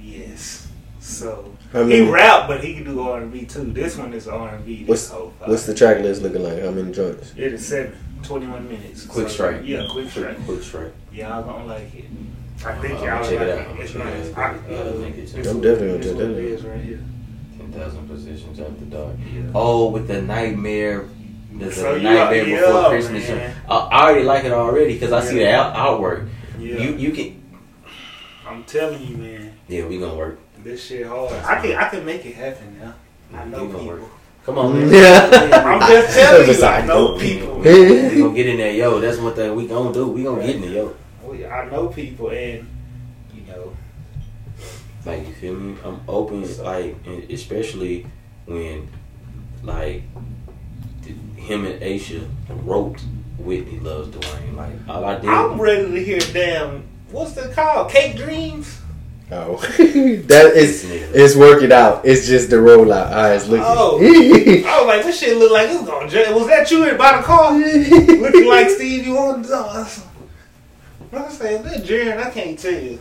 Yes. 0.02 0.70
So 1.02 1.54
How 1.74 1.84
he 1.86 2.10
rap, 2.10 2.48
but 2.48 2.64
he 2.64 2.76
can 2.76 2.86
do 2.86 3.02
R 3.02 3.20
and 3.20 3.30
B 3.34 3.44
too. 3.44 3.66
This 3.74 3.98
one 3.98 4.14
is 4.14 4.26
R 4.30 4.56
and 4.56 4.66
B. 4.66 4.86
What's- 4.86 5.10
This 5.10 5.12
whole 5.12 5.34
five. 5.38 5.50
What's 5.50 5.66
the 5.66 5.74
track 5.74 6.00
list 6.00 6.22
looking 6.22 6.44
like? 6.44 6.62
How 6.64 6.72
many 6.72 6.94
joints? 6.94 7.34
It 7.36 7.52
is 7.52 7.68
seven. 7.68 7.94
21 8.24 8.70
minutes. 8.70 9.06
Quick 9.08 9.28
So, 9.28 9.34
strike. 9.34 9.62
Yeah, 9.66 9.86
quick 9.92 10.10
strike. 10.10 10.36
Quick, 10.36 10.46
quick 10.46 10.64
strike. 10.64 10.94
Y'all 11.12 11.44
gonna 11.44 11.66
like 11.66 11.94
it. 11.94 12.06
I 12.66 12.74
think 12.76 13.00
I'ma 13.00 13.04
y'all 13.06 13.24
check 13.30 13.40
like 13.40 13.48
it 13.48 13.50
out. 13.50 13.60
it. 13.60 13.68
I'ma 13.68 13.82
It's 13.82 13.92
check 13.92 14.06
nice. 14.06 14.38
I, 14.38 14.42
uh, 14.44 14.54
I 14.54 14.54
think 14.54 15.18
it's- 15.18 15.32
this 15.34 15.48
I'm 15.48 15.60
definitely 15.60 15.88
gonna 15.88 15.94
what 15.98 16.04
check 16.04 16.16
that 16.62 16.68
out. 16.70 16.72
right 16.74 16.86
here. 16.86 17.00
Ten 17.58 17.72
thousand 17.74 18.08
positions 18.08 18.60
after 18.62 18.86
dark. 18.86 19.16
Yeah. 19.36 19.42
Oh, 19.54 19.90
with 19.90 20.08
the 20.08 20.22
nightmare. 20.22 21.06
The, 21.58 21.72
So 21.72 21.94
the 21.94 21.98
you 21.98 22.04
nightmare 22.04 22.46
before 22.46 22.82
yeah, 22.82 22.88
Christmas. 22.90 23.30
Oh, 23.30 23.36
man. 23.36 23.56
I, 23.70 23.76
I 23.76 24.04
already 24.04 24.24
like 24.24 24.46
it 24.46 24.52
already 24.52 24.94
because 24.94 25.12
I 25.12 25.22
see 25.22 25.36
the 25.36 25.42
Yeah. 25.42 25.62
out, 25.62 25.76
outwork. 25.76 26.24
Yeah. 26.60 26.78
You 26.78 26.96
you 26.96 27.12
can. 27.12 27.42
I'm 28.48 28.64
telling 28.64 29.02
you, 29.06 29.18
man. 29.18 29.54
Yeah, 29.68 29.86
we 29.86 30.00
gonna 30.00 30.16
work. 30.16 30.40
This 30.64 30.86
shit 30.86 31.06
hard. 31.08 31.32
I 31.34 31.62
can 31.62 31.76
I 31.76 31.90
can 31.90 32.06
make 32.06 32.26
it 32.26 32.36
happen 32.36 32.80
now. 32.80 32.94
I 33.38 33.46
know 33.46 33.66
gonna 33.68 33.80
people. 33.80 33.88
work. 33.88 34.02
Come 34.46 34.58
on, 34.58 34.74
man. 34.80 34.90
Yeah. 34.94 35.30
I'm 35.66 35.80
just 35.90 36.18
telling 36.18 36.38
you, 36.48 36.54
I 36.54 36.56
Besides, 36.56 36.88
know 36.88 37.14
no. 37.16 37.20
people. 37.26 37.60
we 37.60 38.18
gonna 38.20 38.34
get 38.36 38.48
in 38.48 38.58
there, 38.58 38.74
yo. 38.74 39.00
That's 39.00 39.18
one 39.18 39.34
thing 39.36 39.56
we 39.56 39.68
gonna 39.68 39.94
do. 39.94 40.08
We 40.08 40.24
gonna 40.24 40.42
get 40.46 40.56
in 40.56 40.62
there, 40.62 40.72
yo. 40.72 40.96
I 41.50 41.70
know 41.70 41.88
people, 41.88 42.30
and 42.32 42.68
you 43.34 43.42
know, 43.48 43.76
Like 45.06 45.28
you 45.28 45.34
feel 45.34 45.56
me? 45.56 45.78
I'm 45.84 46.02
open, 46.08 46.44
like 46.64 46.96
especially 47.30 48.06
when 48.46 48.88
like 49.64 50.02
th- 50.02 50.41
him 51.42 51.66
and 51.66 51.82
Aisha 51.82 52.28
wrote 52.64 53.00
Whitney 53.38 53.80
loves 53.80 54.10
Dwayne. 54.10 54.56
Like 54.56 54.74
all 54.88 55.04
I 55.06 55.16
did. 55.16 55.30
I'm 55.30 55.60
ready 55.60 55.92
to 55.92 56.04
hear 56.04 56.20
damn. 56.20 56.84
What's 57.12 57.36
it 57.38 57.54
called? 57.54 57.92
Cake 57.92 58.16
Dreams. 58.16 58.80
Oh, 59.34 59.56
that 59.78 60.54
is 60.58 60.84
it's 60.90 61.36
working 61.38 61.72
out. 61.72 62.06
It's 62.06 62.28
just 62.28 62.50
the 62.50 62.58
rollout. 62.58 63.12
Eyes 63.14 63.48
looking. 63.48 63.66
Oh. 63.66 63.98
I 64.68 64.78
was 64.80 64.88
like, 64.88 65.04
this 65.06 65.20
shit 65.20 65.38
look 65.38 65.52
like 65.52 65.70
it's 65.70 65.84
going. 65.86 66.10
to 66.10 66.34
Was 66.34 66.48
that 66.48 66.70
you 66.70 66.88
in 66.90 66.98
by 66.98 67.18
the 67.18 67.24
car? 67.24 67.54
Looking 67.58 68.46
like 68.48 68.70
Stevie 68.70 69.12
Wonder. 69.12 69.56
I 71.14 71.30
say, 71.30 71.56
is 71.56 71.64
that 71.64 71.84
Jaren? 71.84 72.18
I 72.18 72.30
can't 72.30 72.60
tell 72.60 72.74
you. 72.74 73.00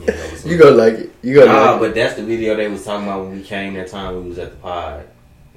Yeah, 0.00 0.12
that 0.12 0.44
you 0.46 0.56
gonna 0.58 0.76
like 0.76 0.94
it. 0.94 1.12
You 1.22 1.34
gonna 1.34 1.46
Nah, 1.52 1.70
like 1.72 1.76
it. 1.76 1.80
but 1.80 1.94
that's 1.96 2.14
the 2.14 2.22
video 2.22 2.54
they 2.54 2.68
was 2.68 2.84
talking 2.84 3.06
about 3.08 3.22
when 3.26 3.32
we 3.32 3.42
came 3.42 3.74
that 3.74 3.88
time 3.88 4.14
we 4.22 4.28
was 4.28 4.38
at 4.38 4.50
the 4.50 4.56
pod. 4.58 5.08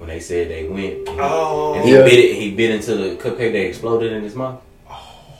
When 0.01 0.09
they 0.09 0.19
said 0.19 0.49
they 0.49 0.63
went. 0.67 1.07
And, 1.09 1.19
Oh. 1.21 1.75
and 1.75 1.85
he 1.85 1.93
Yeah. 1.93 2.01
bit 2.01 2.17
it 2.17 2.33
he 2.35 2.49
bit 2.49 2.71
into 2.71 2.95
the 2.95 3.09
cupcake 3.21 3.51
that 3.53 3.65
exploded 3.67 4.11
in 4.11 4.23
his 4.23 4.33
mouth. 4.35 4.59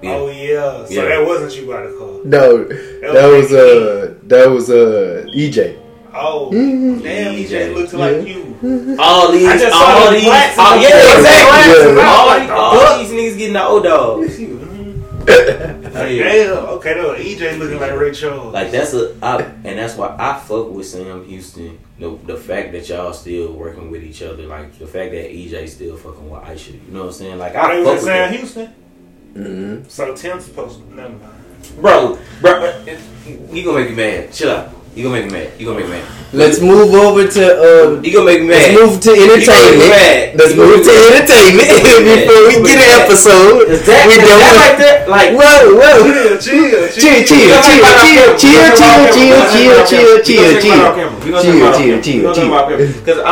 Yeah. 0.00 0.14
Oh 0.14 0.30
yeah. 0.30 0.86
So 0.86 0.94
Yeah. 0.94 1.08
that 1.08 1.26
wasn't 1.26 1.54
you 1.58 1.66
by 1.66 1.82
the 1.82 1.92
car. 1.92 2.08
no, 2.24 2.64
that 3.12 3.26
was 3.28 3.52
uh, 3.52 4.14
that 4.28 4.48
was 4.48 4.70
uh, 4.70 5.26
EJ. 5.34 5.74
Oh, 6.14 6.50
Mhm. 6.54 7.02
damn, 7.02 7.34
he 7.34 7.44
EJ. 7.44 7.74
looks 7.74 7.92
Yeah. 7.92 7.98
like 7.98 8.26
you. 8.26 8.56
All 8.98 9.30
these, 9.32 9.46
I 9.46 9.58
just 9.58 9.72
saw 9.72 9.84
all 9.84 10.06
the 10.10 10.16
these, 10.16 10.24
blacks 10.24 10.54
oh, 10.58 10.74
yeah, 10.80 10.88
exactly. 10.88 11.22
blacks 11.50 11.78
and 11.90 11.98
All, 12.00 12.40
these- 12.40 12.50
all 12.50 12.98
these 12.98 13.12
niggas 13.12 13.38
getting 13.38 13.52
the 13.54 13.64
old 13.66 13.82
dogs. 13.84 14.38
Damn. 16.16 16.56
Okay, 16.76 16.94
was 17.00 17.18
EJ 17.18 17.58
looking 17.58 17.78
like 17.80 17.92
Ray 17.92 18.12
Charles. 18.12 18.52
Like 18.54 18.70
that's 18.70 18.94
a, 18.94 19.14
I, 19.22 19.42
and 19.42 19.78
that's 19.78 19.96
why 19.96 20.14
I 20.18 20.38
fuck 20.38 20.70
with 20.70 20.86
Sam 20.86 21.24
Houston. 21.26 21.78
The, 21.98 22.16
the 22.26 22.36
fact 22.36 22.72
that 22.72 22.88
y'all 22.88 23.12
still 23.12 23.52
working 23.52 23.90
with 23.90 24.04
each 24.04 24.22
other, 24.22 24.44
like 24.46 24.78
the 24.78 24.86
fact 24.86 25.10
that 25.12 25.30
EJ 25.30 25.68
still 25.68 25.96
fucking 25.96 26.30
with 26.30 26.42
Aisha. 26.42 26.72
You 26.72 26.80
know 26.92 27.00
what 27.00 27.06
I'm 27.06 27.12
saying? 27.12 27.38
Like 27.38 27.54
Oh, 27.56 27.60
I 27.60 27.76
they 27.76 27.84
fuck 27.84 27.94
was 27.94 28.02
with 28.04 28.12
Sam 28.12 28.30
that. 28.30 28.38
Houston. 28.38 28.66
hmm 29.34 29.88
So 29.88 30.14
Tim's 30.14 30.44
supposed 30.44 30.80
to. 30.80 30.94
Never 30.94 31.08
mind. 31.10 31.32
bro, 31.80 32.18
bro. 32.40 32.52
uh, 32.52 32.96
You 33.50 33.64
gonna 33.64 33.80
make 33.80 33.90
me 33.90 33.96
mad? 33.96 34.32
Chill 34.32 34.50
out. 34.50 34.70
You 34.98 35.04
gonna 35.06 35.20
make 35.22 35.30
me 35.30 35.38
mad? 35.38 35.54
You 35.60 35.64
gonna 35.66 35.78
make 35.78 35.86
me 35.88 35.92
mad? 36.02 36.10
Let's 36.34 36.58
move 36.60 36.90
over 36.92 37.22
to 37.22 37.42
uh, 37.46 38.02
You 38.02 38.10
gonna 38.12 38.26
make 38.26 38.40
me 38.42 38.48
mad. 38.50 38.74
let's 38.74 38.74
move 38.74 38.98
to 38.98 39.14
You 39.14 39.30
gonna 39.30 39.38
make 39.38 39.46
me 39.46 39.54
entertainment. 39.54 39.94
mad? 39.94 40.34
Let's 40.34 40.50
You 40.50 40.56
gonna 40.58 40.68
move 40.68 40.74
make 40.74 40.82
to 40.82 40.90
me 40.90 40.98
mad? 40.98 41.14
entertainment 41.14 41.66
You 41.70 41.78
gonna 41.78 41.86
make 41.86 42.02
me 42.02 42.18
before 42.18 42.42
we 42.42 42.58
mad? 42.58 42.66
get 42.66 42.82
an 42.82 42.90
episode. 42.98 43.70
Is 43.70 43.86
that, 43.86 44.02
we 44.10 44.12
is 44.12 44.18
don't 44.18 44.26
that 44.26 44.42
want- 44.42 44.58
right 44.58 44.74
there? 44.82 45.06
Like 45.06 45.30
Whoa, 45.38 45.78
whoa. 45.78 46.02
Chill, 46.02 46.34
chill, 46.42 46.90
Chill, 46.90 47.22
chill, 47.22 47.30
chill, 47.30 47.62
chill, 47.62 47.94
chill, 48.02 48.34
chill, 48.42 48.42
chill, 48.42 48.74
chill, 48.74 49.06
chill, 49.14 49.38
chill, 49.46 49.86
chill, 49.86 50.18
chill, 50.26 50.58
chill. 50.58 50.82
Because 52.98 53.22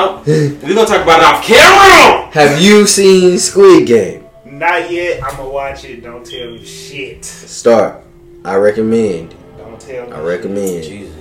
we're 0.63 0.71
gonna 0.75 0.87
talk 0.87 1.03
about 1.03 1.19
it 1.19 1.27
off 1.27 1.43
camera. 1.43 2.31
Have 2.33 2.61
you 2.63 2.87
seen 2.87 3.35
Squid 3.39 3.87
Game? 3.91 4.23
Not 4.47 4.87
yet. 4.91 5.21
I'm 5.23 5.37
gonna 5.37 5.51
watch 5.51 5.85
it. 5.85 6.03
Don't 6.03 6.25
tell 6.25 6.53
me 6.53 6.65
shit. 6.65 7.23
Start. 7.25 8.03
I 8.45 8.55
recommend. 8.55 9.35
Don't 9.59 9.79
tell 9.81 10.07
me. 10.07 10.13
I 10.13 10.21
recommend. 10.21 10.85
Jesus. 10.85 11.16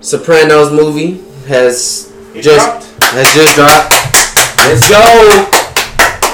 Sopranos 0.00 0.72
movie 0.72 1.20
has 1.46 2.10
It 2.34 2.42
just 2.42 2.56
dropped? 2.88 3.04
has 3.12 3.26
just 3.34 3.54
dropped. 3.54 3.92
Let's 4.66 4.88
go. 4.88 4.96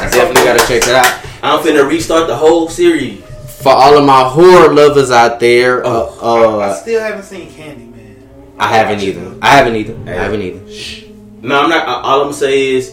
I 0.03 0.09
definitely 0.11 0.45
gotta 0.45 0.67
check 0.69 0.83
that 0.83 1.05
out. 1.05 1.27
I'm 1.43 1.65
finna 1.65 1.89
restart 1.89 2.29
the 2.29 2.37
whole 2.37 2.69
series. 2.69 3.23
For 3.61 3.71
all 3.73 3.97
of 3.99 4.05
my 4.05 4.23
horror 4.29 4.73
lovers 4.73 5.11
out 5.11 5.41
there, 5.41 5.85
uh, 5.85 5.91
I 5.91 6.63
uh, 6.65 6.75
still 6.75 7.01
haven't 7.01 7.25
seen 7.25 7.49
Candyman. 7.51 8.23
I 8.59 8.69
haven't 8.69 9.01
either. 9.03 9.35
I 9.43 9.49
haven't 9.49 9.75
either. 9.77 9.97
I 10.07 10.15
haven't 10.15 10.43
either. 10.43 10.61
No, 11.43 11.61
I'm 11.63 11.71
not. 11.71 11.87
All 11.89 12.21
I'm 12.21 12.27
gonna 12.27 12.33
say 12.35 12.69
is, 12.75 12.91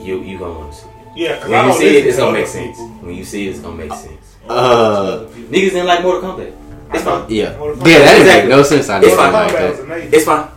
you 0.00 0.20
you 0.22 0.38
gonna 0.38 0.58
want 0.58 0.72
to 0.72 0.78
see 0.78 0.86
it. 0.86 0.92
Yeah, 1.16 1.38
'cause 1.40 1.50
I 1.52 1.62
When 1.62 1.72
you 1.72 1.78
see 1.78 1.96
it, 1.96 2.06
it's 2.06 2.18
gonna 2.18 2.32
make 2.32 2.46
sense. 2.46 2.78
When 3.00 3.14
you 3.14 3.24
see 3.24 3.46
it, 3.46 3.50
it's 3.50 3.60
gonna 3.60 3.76
make 3.76 3.92
sense. 3.92 4.36
Uh, 4.48 5.26
Niggas 5.50 5.70
didn't 5.72 5.86
like 5.86 6.02
Mortal 6.02 6.22
Kombat. 6.22 6.52
It's 6.92 7.02
fine. 7.04 7.30
Yeah, 7.30 7.50
yeah, 7.52 7.58
Mortal 7.58 7.76
that 7.76 7.84
didn't 7.84 8.04
make 8.06 8.20
Exactly. 8.20 8.50
no 8.50 8.62
sense. 8.62 8.88
I 8.88 9.00
know 9.00 9.06
It's 9.06 9.16
fine. 9.16 9.32
like 9.32 9.52
that. 9.52 10.14
It's 10.14 10.24
fine. 10.24 10.48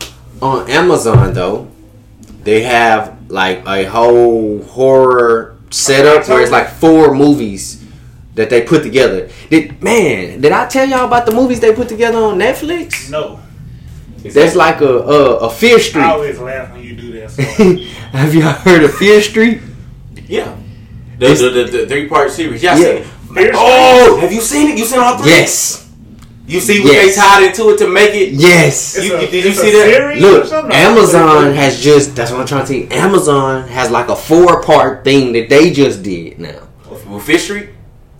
On 0.41 0.69
Amazon 0.69 1.33
though, 1.33 1.67
they 2.43 2.61
have 2.61 3.17
like 3.29 3.65
a 3.67 3.83
whole 3.85 4.63
horror 4.63 5.57
setup 5.69 6.27
where 6.27 6.41
it's 6.41 6.51
like 6.51 6.69
four 6.69 7.13
movies 7.13 7.83
that 8.35 8.49
they 8.49 8.61
put 8.61 8.83
together. 8.83 9.29
Did 9.49 9.81
man? 9.83 10.39
Did 10.41 10.51
I 10.53 10.67
tell 10.67 10.87
y'all 10.87 11.05
about 11.05 11.25
the 11.25 11.33
movies 11.33 11.59
they 11.59 11.73
put 11.75 11.89
together 11.89 12.17
on 12.19 12.37
Netflix? 12.39 13.09
No, 13.09 13.39
That's 14.23 14.55
like 14.55 14.81
a 14.81 14.85
a, 14.99 15.35
a 15.37 15.49
Fear 15.49 15.79
Street. 15.79 16.03
I 16.03 16.11
always 16.11 16.39
laugh 16.39 16.71
when 16.71 16.83
you 16.83 16.95
do 16.95 17.11
that. 17.19 17.31
So. 17.31 17.41
have 18.17 18.33
y'all 18.33 18.53
heard 18.53 18.83
of 18.83 18.93
Fear 18.95 19.21
Street? 19.21 19.61
Yeah. 20.27 20.55
The 21.17 21.27
the, 21.33 21.49
the, 21.49 21.63
the 21.79 21.87
three 21.87 22.07
part 22.07 22.31
series. 22.31 22.63
Yeah, 22.63 22.75
I 22.75 22.77
Yeah. 22.77 22.83
seen 22.85 22.95
it. 22.97 23.05
Fear 23.33 23.51
Oh, 23.55 24.17
have 24.21 24.31
you 24.31 24.41
seen 24.41 24.69
it? 24.69 24.77
You 24.77 24.85
seen 24.85 24.99
all 24.99 25.17
three? 25.17 25.29
Yes, 25.31 25.88
You 26.49 26.59
see 26.59 26.79
what 26.79 26.91
Yes. 26.93 27.15
they 27.15 27.21
tied 27.21 27.43
into 27.47 27.69
it 27.69 27.77
to 27.77 27.87
make 27.87 28.13
it? 28.15 28.29
yes. 28.31 28.97
You- 29.01 29.15
a- 29.17 29.27
did 29.27 29.45
you 29.45 29.53
see 29.53 29.71
that? 29.71 30.17
Look. 30.19 30.51
Amazon 30.73 31.53
has 31.53 31.79
just 31.79 32.15
that's 32.15 32.31
what 32.31 32.39
I'm 32.41 32.47
trying 32.47 32.65
to 32.65 32.73
tell 32.73 32.81
you. 32.81 32.87
Amazon 32.91 33.67
has 33.67 33.91
like 33.91 34.09
a 34.09 34.15
four 34.15 34.61
part 34.63 35.03
thing 35.03 35.31
that 35.33 35.47
they 35.49 35.69
just 35.71 36.01
did 36.01 36.39
now. 36.39 36.61
With 37.09 37.23
Fear 37.23 37.39
Street? 37.39 37.69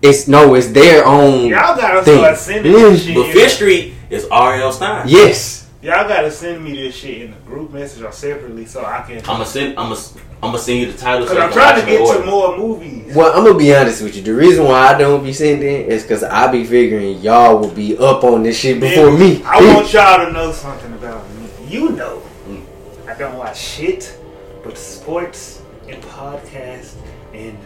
It's 0.02 0.28
no, 0.28 0.54
it's 0.54 0.68
their 0.68 1.06
own 1.06 1.48
Y'all 1.48 1.76
gotta 1.76 2.04
thing. 2.04 2.20
start 2.20 2.38
sending 2.38 2.72
Mm. 2.74 2.92
this 2.92 3.04
shit. 3.04 3.16
But 3.16 3.28
Fear 3.34 3.50
Street 3.50 3.94
is 4.10 4.26
R.L. 4.32 4.72
Stine. 4.72 5.04
Yes. 5.08 5.59
Y'all 5.82 6.06
gotta 6.10 6.30
send 6.30 6.62
me 6.62 6.76
this 6.76 6.94
shit 6.94 7.22
in 7.22 7.32
a 7.32 7.38
group 7.46 7.72
message 7.72 8.04
or 8.04 8.12
separately 8.12 8.66
so 8.66 8.84
I 8.84 9.02
can. 9.02 9.20
I'm 9.20 9.24
gonna 9.24 9.46
send. 9.46 9.80
I'm 9.80 9.88
gonna. 9.88 10.02
I'm 10.44 10.52
gonna 10.52 10.60
send 10.60 10.80
you 10.80 10.92
the 10.92 10.98
title. 10.98 11.26
Cause 11.26 11.38
so 11.38 11.42
I'm 11.42 11.48
you 11.48 11.54
can 11.54 11.74
trying 11.74 11.80
to 11.80 11.86
get 11.90 12.18
to 12.20 12.26
more 12.26 12.58
movies. 12.58 13.16
Well, 13.16 13.32
I'm 13.32 13.46
gonna 13.46 13.58
be 13.58 13.74
honest 13.74 14.02
with 14.02 14.14
you. 14.18 14.22
The 14.22 14.34
reason 14.34 14.66
why 14.66 14.94
I 14.94 14.98
don't 14.98 15.24
be 15.24 15.32
sending 15.32 15.86
is 15.86 16.04
because 16.04 16.22
I 16.22 16.52
be 16.52 16.66
figuring 16.66 17.20
y'all 17.20 17.60
will 17.60 17.72
be 17.72 17.98
up 17.98 18.26
on 18.26 18.44
this 18.44 18.60
shit 18.60 18.82
before 18.82 19.10
Man, 19.12 19.20
me. 19.22 19.44
I 19.46 19.74
want 19.74 19.94
y'all 19.94 20.26
to 20.26 20.34
know 20.34 20.52
something 20.52 20.92
about 20.94 21.26
me. 21.36 21.48
You 21.70 21.92
know, 21.92 22.24
mm. 22.46 22.62
I 23.08 23.18
don't 23.18 23.38
watch 23.38 23.58
shit 23.58 24.20
but 24.66 24.78
sports 24.78 25.62
and 25.88 26.04
podcasts 26.04 26.96
and 27.34 27.58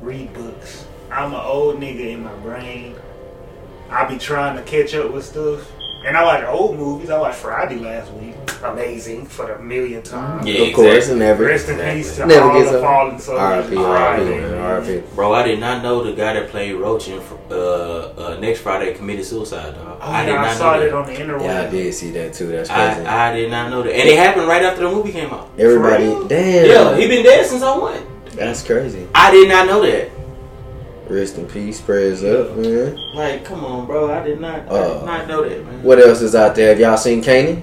read 0.00 0.32
books. 0.32 0.86
I'm 1.10 1.34
an 1.34 1.40
old 1.40 1.76
nigga 1.80 2.14
in 2.14 2.24
my 2.24 2.34
brain. 2.36 2.96
I 3.90 4.06
be 4.06 4.16
trying 4.16 4.56
to 4.56 4.62
catch 4.62 4.94
up 4.94 5.12
with 5.12 5.26
stuff. 5.26 5.70
And 6.04 6.16
I 6.16 6.24
watch 6.24 6.44
old 6.44 6.76
movies. 6.76 7.10
I 7.10 7.18
watched 7.18 7.38
Friday 7.38 7.76
last 7.76 8.12
week. 8.12 8.34
Amazing 8.62 9.26
for 9.26 9.46
the 9.46 9.58
millionth 9.58 10.06
time. 10.06 10.44
Yeah, 10.46 10.62
of 10.62 10.74
course, 10.74 11.08
exactly. 11.08 11.18
never. 11.20 11.44
Rest 11.44 11.68
in 11.68 11.78
peace 11.78 12.16
to 12.16 12.26
Never 12.26 12.50
all 12.50 12.72
the 12.72 12.80
fallen 12.80 13.18
soldiers. 13.18 13.40
R.I.P. 13.40 13.74
Friday, 13.74 14.40
R.I.P. 14.40 14.40
man. 14.40 14.58
R.I.P. 14.58 15.02
Bro, 15.14 15.32
I 15.32 15.42
did 15.44 15.60
not 15.60 15.82
know 15.82 16.02
the 16.02 16.12
guy 16.12 16.32
that 16.32 16.48
played 16.50 16.72
Roach 16.74 17.06
in 17.06 17.20
uh, 17.50 17.54
uh, 17.54 18.36
next 18.40 18.60
Friday 18.60 18.94
committed 18.94 19.24
suicide, 19.24 19.74
dog. 19.76 19.98
Oh, 20.00 20.10
I 20.10 20.24
did 20.24 20.32
yeah, 20.32 20.40
I 20.40 20.46
not 20.46 20.56
saw 20.56 20.72
know 20.74 20.80
it 20.80 20.90
that. 20.90 20.94
on 20.94 21.06
the 21.06 21.12
interweb. 21.12 21.42
Yeah, 21.44 21.62
I 21.62 21.70
did 21.70 21.94
see 21.94 22.10
that 22.12 22.34
too. 22.34 22.48
That's 22.48 22.68
crazy. 22.68 23.06
I, 23.06 23.30
I 23.30 23.34
did 23.36 23.50
not 23.50 23.70
know 23.70 23.82
that, 23.84 23.92
and 23.94 24.08
it 24.08 24.18
happened 24.18 24.48
right 24.48 24.62
after 24.62 24.82
the 24.82 24.90
movie 24.90 25.12
came 25.12 25.30
out. 25.30 25.50
Everybody, 25.56 26.06
damn. 26.28 26.66
Yeah, 26.66 26.96
he 26.96 27.06
been 27.06 27.24
dead 27.24 27.46
since 27.46 27.62
I 27.62 27.76
won. 27.78 28.02
that's 28.34 28.64
crazy. 28.64 29.06
I 29.14 29.30
did 29.30 29.48
not 29.48 29.66
know 29.66 29.82
that. 29.82 30.10
Rest 31.08 31.38
in 31.38 31.46
peace. 31.46 31.80
Prayers 31.80 32.22
up, 32.22 32.54
man. 32.56 32.96
Like, 33.14 33.44
come 33.44 33.64
on, 33.64 33.86
bro. 33.86 34.10
I 34.12 34.22
did 34.22 34.40
not. 34.40 34.60
I 34.60 34.66
Uh, 34.68 34.94
did 34.98 35.06
not 35.06 35.28
know 35.28 35.48
that, 35.48 35.64
man. 35.64 35.82
What 35.82 35.98
else 36.00 36.20
is 36.20 36.34
out 36.34 36.54
there? 36.54 36.68
Have 36.70 36.80
y'all 36.80 36.96
seen 36.98 37.22
Kanan? 37.22 37.62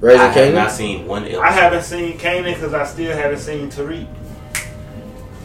Raising 0.00 0.20
I 0.20 0.24
have 0.28 0.34
Kanan? 0.50 0.54
not 0.54 0.70
seen 0.72 1.06
one 1.06 1.24
episode. 1.24 1.40
I 1.40 1.50
haven't 1.50 1.82
seen 1.82 2.18
Kanan 2.18 2.54
because 2.54 2.74
I 2.74 2.84
still 2.84 3.16
haven't 3.16 3.38
seen 3.38 3.70
Tariq. 3.70 4.06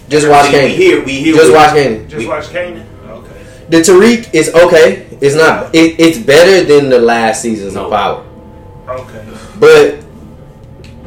Just 0.09 0.28
watch 0.28 0.47
See, 0.47 0.51
We 0.51 0.57
Kanan. 0.59 0.76
here. 0.76 1.03
We 1.05 1.11
here. 1.13 1.34
Just 1.36 1.45
with- 1.47 1.55
watch 1.55 1.69
Kanan. 1.76 2.07
Just 2.09 2.17
We- 2.19 2.28
watch 2.28 2.45
Kanan. 2.49 2.84
Okay. 3.09 3.30
The 3.69 3.78
Tariq 3.78 4.30
is 4.34 4.53
okay. 4.53 5.05
It's 5.21 5.36
not. 5.36 5.74
It, 5.74 5.95
it's 5.99 6.17
better 6.17 6.65
than 6.65 6.89
the 6.89 6.99
last 6.99 7.41
seasons 7.41 7.76
No. 7.76 7.86
of 7.86 7.91
Power, 7.91 8.24
Okay. 8.89 9.21
but 9.59 9.95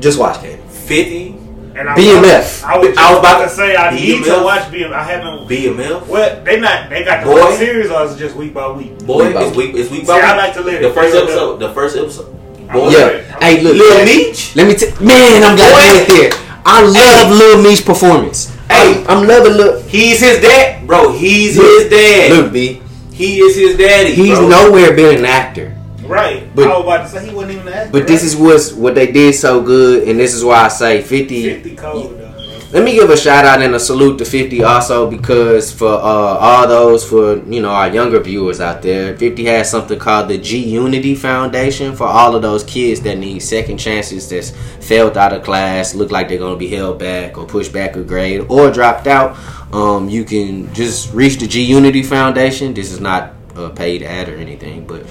just 0.01 0.19
watch 0.19 0.37
Kanan. 0.39 0.59
Fifty 0.71 1.37
And 1.77 1.89
I 1.91 1.95
BMF. 1.97 2.64
I 2.64 2.79
was, 2.79 2.89
just 2.89 2.99
I 2.99 3.11
was 3.11 3.18
about 3.20 3.45
to 3.45 3.49
say 3.51 3.77
I 3.77 3.95
need 3.95 4.24
to 4.24 4.31
BMF. 4.31 4.45
watch 4.45 4.62
BMF. 4.72 4.93
I 4.93 5.03
haven't. 5.05 5.47
BMF. 5.49 6.07
What 6.07 6.45
they 6.45 6.59
not? 6.59 6.89
They 6.89 7.05
got 7.05 7.22
the 7.24 7.31
Boy. 7.31 7.41
whole 7.43 7.53
series 7.57 7.91
or 7.91 8.05
is 8.05 8.14
it 8.14 8.18
just 8.18 8.35
week 8.35 8.55
by 8.55 8.70
week? 8.72 8.99
Boy, 9.05 9.27
Week 9.27 9.35
by 9.35 9.45
it's 9.45 9.57
week. 9.57 9.74
It's 9.74 9.91
week 9.91 10.01
See, 10.03 10.07
by 10.07 10.20
I 10.20 10.33
week. 10.33 10.37
like 10.43 10.55
to 10.55 10.62
let 10.62 10.81
The 10.81 10.89
it 10.89 10.95
first 10.95 11.12
build 11.12 11.24
episode. 11.29 11.57
The 11.59 11.74
first 11.74 11.97
episode. 11.97 12.33
Boy, 12.72 12.89
Yeah. 12.91 13.39
Hey, 13.41 13.61
look. 13.62 13.77
Lil 13.77 13.95
man, 13.95 14.07
Meech. 14.07 14.57
Let 14.57 14.66
me 14.68 14.74
tell. 14.74 14.91
Man, 15.05 15.45
I'm 15.45 15.55
glad 15.57 15.70
Boy. 15.70 15.85
you 15.85 15.95
went 15.95 16.09
there. 16.09 16.31
I 16.64 16.83
love 16.83 17.31
Lil 17.37 17.62
Meech's 17.62 17.83
performance. 17.83 18.55
Hey. 18.70 19.05
I'm, 19.05 19.20
I'm 19.20 19.29
loving 19.29 19.53
Lil. 19.53 19.83
He's 19.83 20.18
his 20.20 20.41
dad, 20.41 20.87
bro. 20.87 21.12
He's 21.12 21.57
Look, 21.59 21.66
his 21.83 21.91
dad. 21.91 22.33
Look, 22.33 22.53
B. 22.55 22.83
He 23.12 23.39
is 23.41 23.55
his 23.55 23.77
daddy. 23.77 24.14
He's 24.14 24.39
bro. 24.39 24.49
nowhere 24.49 24.95
been 24.97 25.18
an 25.18 25.24
actor. 25.27 25.76
Right. 26.09 26.55
But- 26.55 26.67
I 26.69 26.77
was 26.79 26.85
about 26.85 27.03
to 27.05 27.09
say 27.09 27.29
he 27.29 27.35
wasn't 27.35 27.53
even 27.55 27.67
that. 27.67 27.93
But 27.93 28.07
this 28.07 28.23
is 28.23 28.37
what's 28.37 28.73
what 28.73 28.95
they 28.95 29.11
did 29.13 29.35
so 29.35 29.63
good, 29.63 30.09
and 30.09 30.19
this 30.19 30.35
is 30.35 30.45
why 30.45 30.65
I 30.65 30.69
say 30.69 31.03
50. 31.03 31.55
fifty 31.55 31.77
code 31.77 32.19
though. 32.19 32.33
let 32.73 32.83
me 32.83 32.95
give 32.95 33.09
a 33.11 33.17
shout 33.17 33.45
out 33.45 33.63
and 33.63 33.75
a 33.77 33.79
salute 33.81 34.19
to 34.19 34.25
50 34.25 34.65
also 34.65 35.09
because 35.09 35.73
for 35.73 35.87
uh, 35.87 36.35
all 36.49 36.67
those 36.67 37.09
for 37.09 37.37
you 37.47 37.63
know 37.63 37.71
our 37.71 37.89
younger 37.89 38.19
viewers 38.19 38.61
out 38.61 38.83
there 38.83 39.17
50 39.17 39.45
has 39.45 39.71
something 39.71 39.99
called 40.01 40.29
the 40.29 40.37
G-Unity 40.37 41.15
foundation 41.15 41.95
for 41.95 42.09
all 42.09 42.35
of 42.35 42.43
those 42.43 42.65
kids 42.65 43.01
that 43.03 43.19
need 43.19 43.39
second 43.41 43.79
chances 43.79 44.29
that's 44.29 44.51
failed 44.85 45.17
out 45.17 45.33
of 45.33 45.45
class 45.45 45.95
look 45.95 46.11
like 46.11 46.29
they're 46.29 46.39
going 46.39 46.55
to 46.55 46.59
be 46.59 46.69
held 46.69 46.99
back 46.99 47.39
or 47.39 47.47
pushed 47.47 47.73
back 47.73 47.95
a 47.95 48.03
grade 48.03 48.45
or 48.49 48.71
dropped 48.73 49.07
out 49.07 49.37
um, 49.73 50.09
you 50.09 50.25
can 50.25 50.73
just 50.75 51.15
reach 51.15 51.37
the 51.39 51.47
G-Unity 51.47 52.03
foundation 52.03 52.75
this 52.75 52.91
is 52.91 52.99
not 53.01 53.33
a 53.55 53.71
paid 53.71 54.03
ad 54.03 54.29
or 54.29 54.35
anything 54.37 54.85
but 54.87 55.07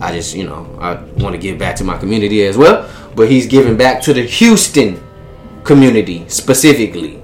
i 0.00 0.12
just 0.12 0.34
you 0.34 0.44
know 0.44 0.66
i 0.80 0.94
want 1.22 1.34
to 1.34 1.38
give 1.38 1.58
back 1.58 1.76
to 1.76 1.84
my 1.84 1.96
community 1.98 2.44
as 2.46 2.56
well 2.56 2.88
but 3.14 3.30
he's 3.30 3.46
giving 3.46 3.76
back 3.76 4.00
to 4.02 4.12
the 4.12 4.22
houston 4.22 5.00
community 5.64 6.28
specifically. 6.28 7.22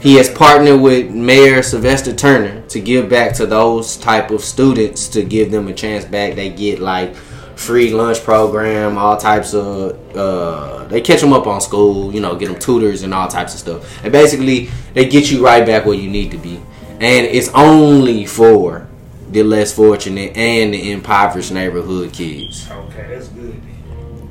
He 0.00 0.16
has 0.16 0.28
partnered 0.28 0.80
with 0.80 1.10
Mayor 1.10 1.62
Sylvester 1.62 2.12
Turner 2.14 2.62
to 2.68 2.80
give 2.80 3.08
back 3.08 3.34
to 3.36 3.46
those 3.46 3.96
type 3.96 4.30
of 4.30 4.42
students 4.42 5.06
to 5.08 5.22
give 5.22 5.52
them 5.52 5.68
a 5.68 5.72
chance 5.72 6.04
back. 6.04 6.34
They 6.34 6.50
get 6.50 6.80
like 6.80 7.14
free 7.14 7.92
lunch 7.92 8.20
program, 8.22 8.98
all 8.98 9.16
types 9.16 9.54
of. 9.54 10.16
Uh, 10.16 10.84
they 10.88 11.00
catch 11.00 11.20
them 11.20 11.32
up 11.32 11.46
on 11.46 11.60
school, 11.60 12.12
you 12.12 12.20
know, 12.20 12.34
get 12.34 12.48
them 12.48 12.58
tutors 12.58 13.04
and 13.04 13.14
all 13.14 13.28
types 13.28 13.54
of 13.54 13.60
stuff. 13.60 14.04
And 14.04 14.10
basically, 14.10 14.70
they 14.92 15.08
get 15.08 15.30
you 15.30 15.44
right 15.44 15.64
back 15.64 15.86
where 15.86 15.94
you 15.94 16.10
need 16.10 16.32
to 16.32 16.38
be. 16.38 16.56
And 17.00 17.26
it's 17.26 17.48
only 17.50 18.26
for 18.26 18.88
the 19.32 19.42
less 19.42 19.72
fortunate 19.72 20.36
and 20.36 20.74
the 20.74 20.92
impoverished 20.92 21.52
neighborhood 21.52 22.12
kids. 22.12 22.68
Okay, 22.70 23.06
that's 23.08 23.28
good. 23.28 23.60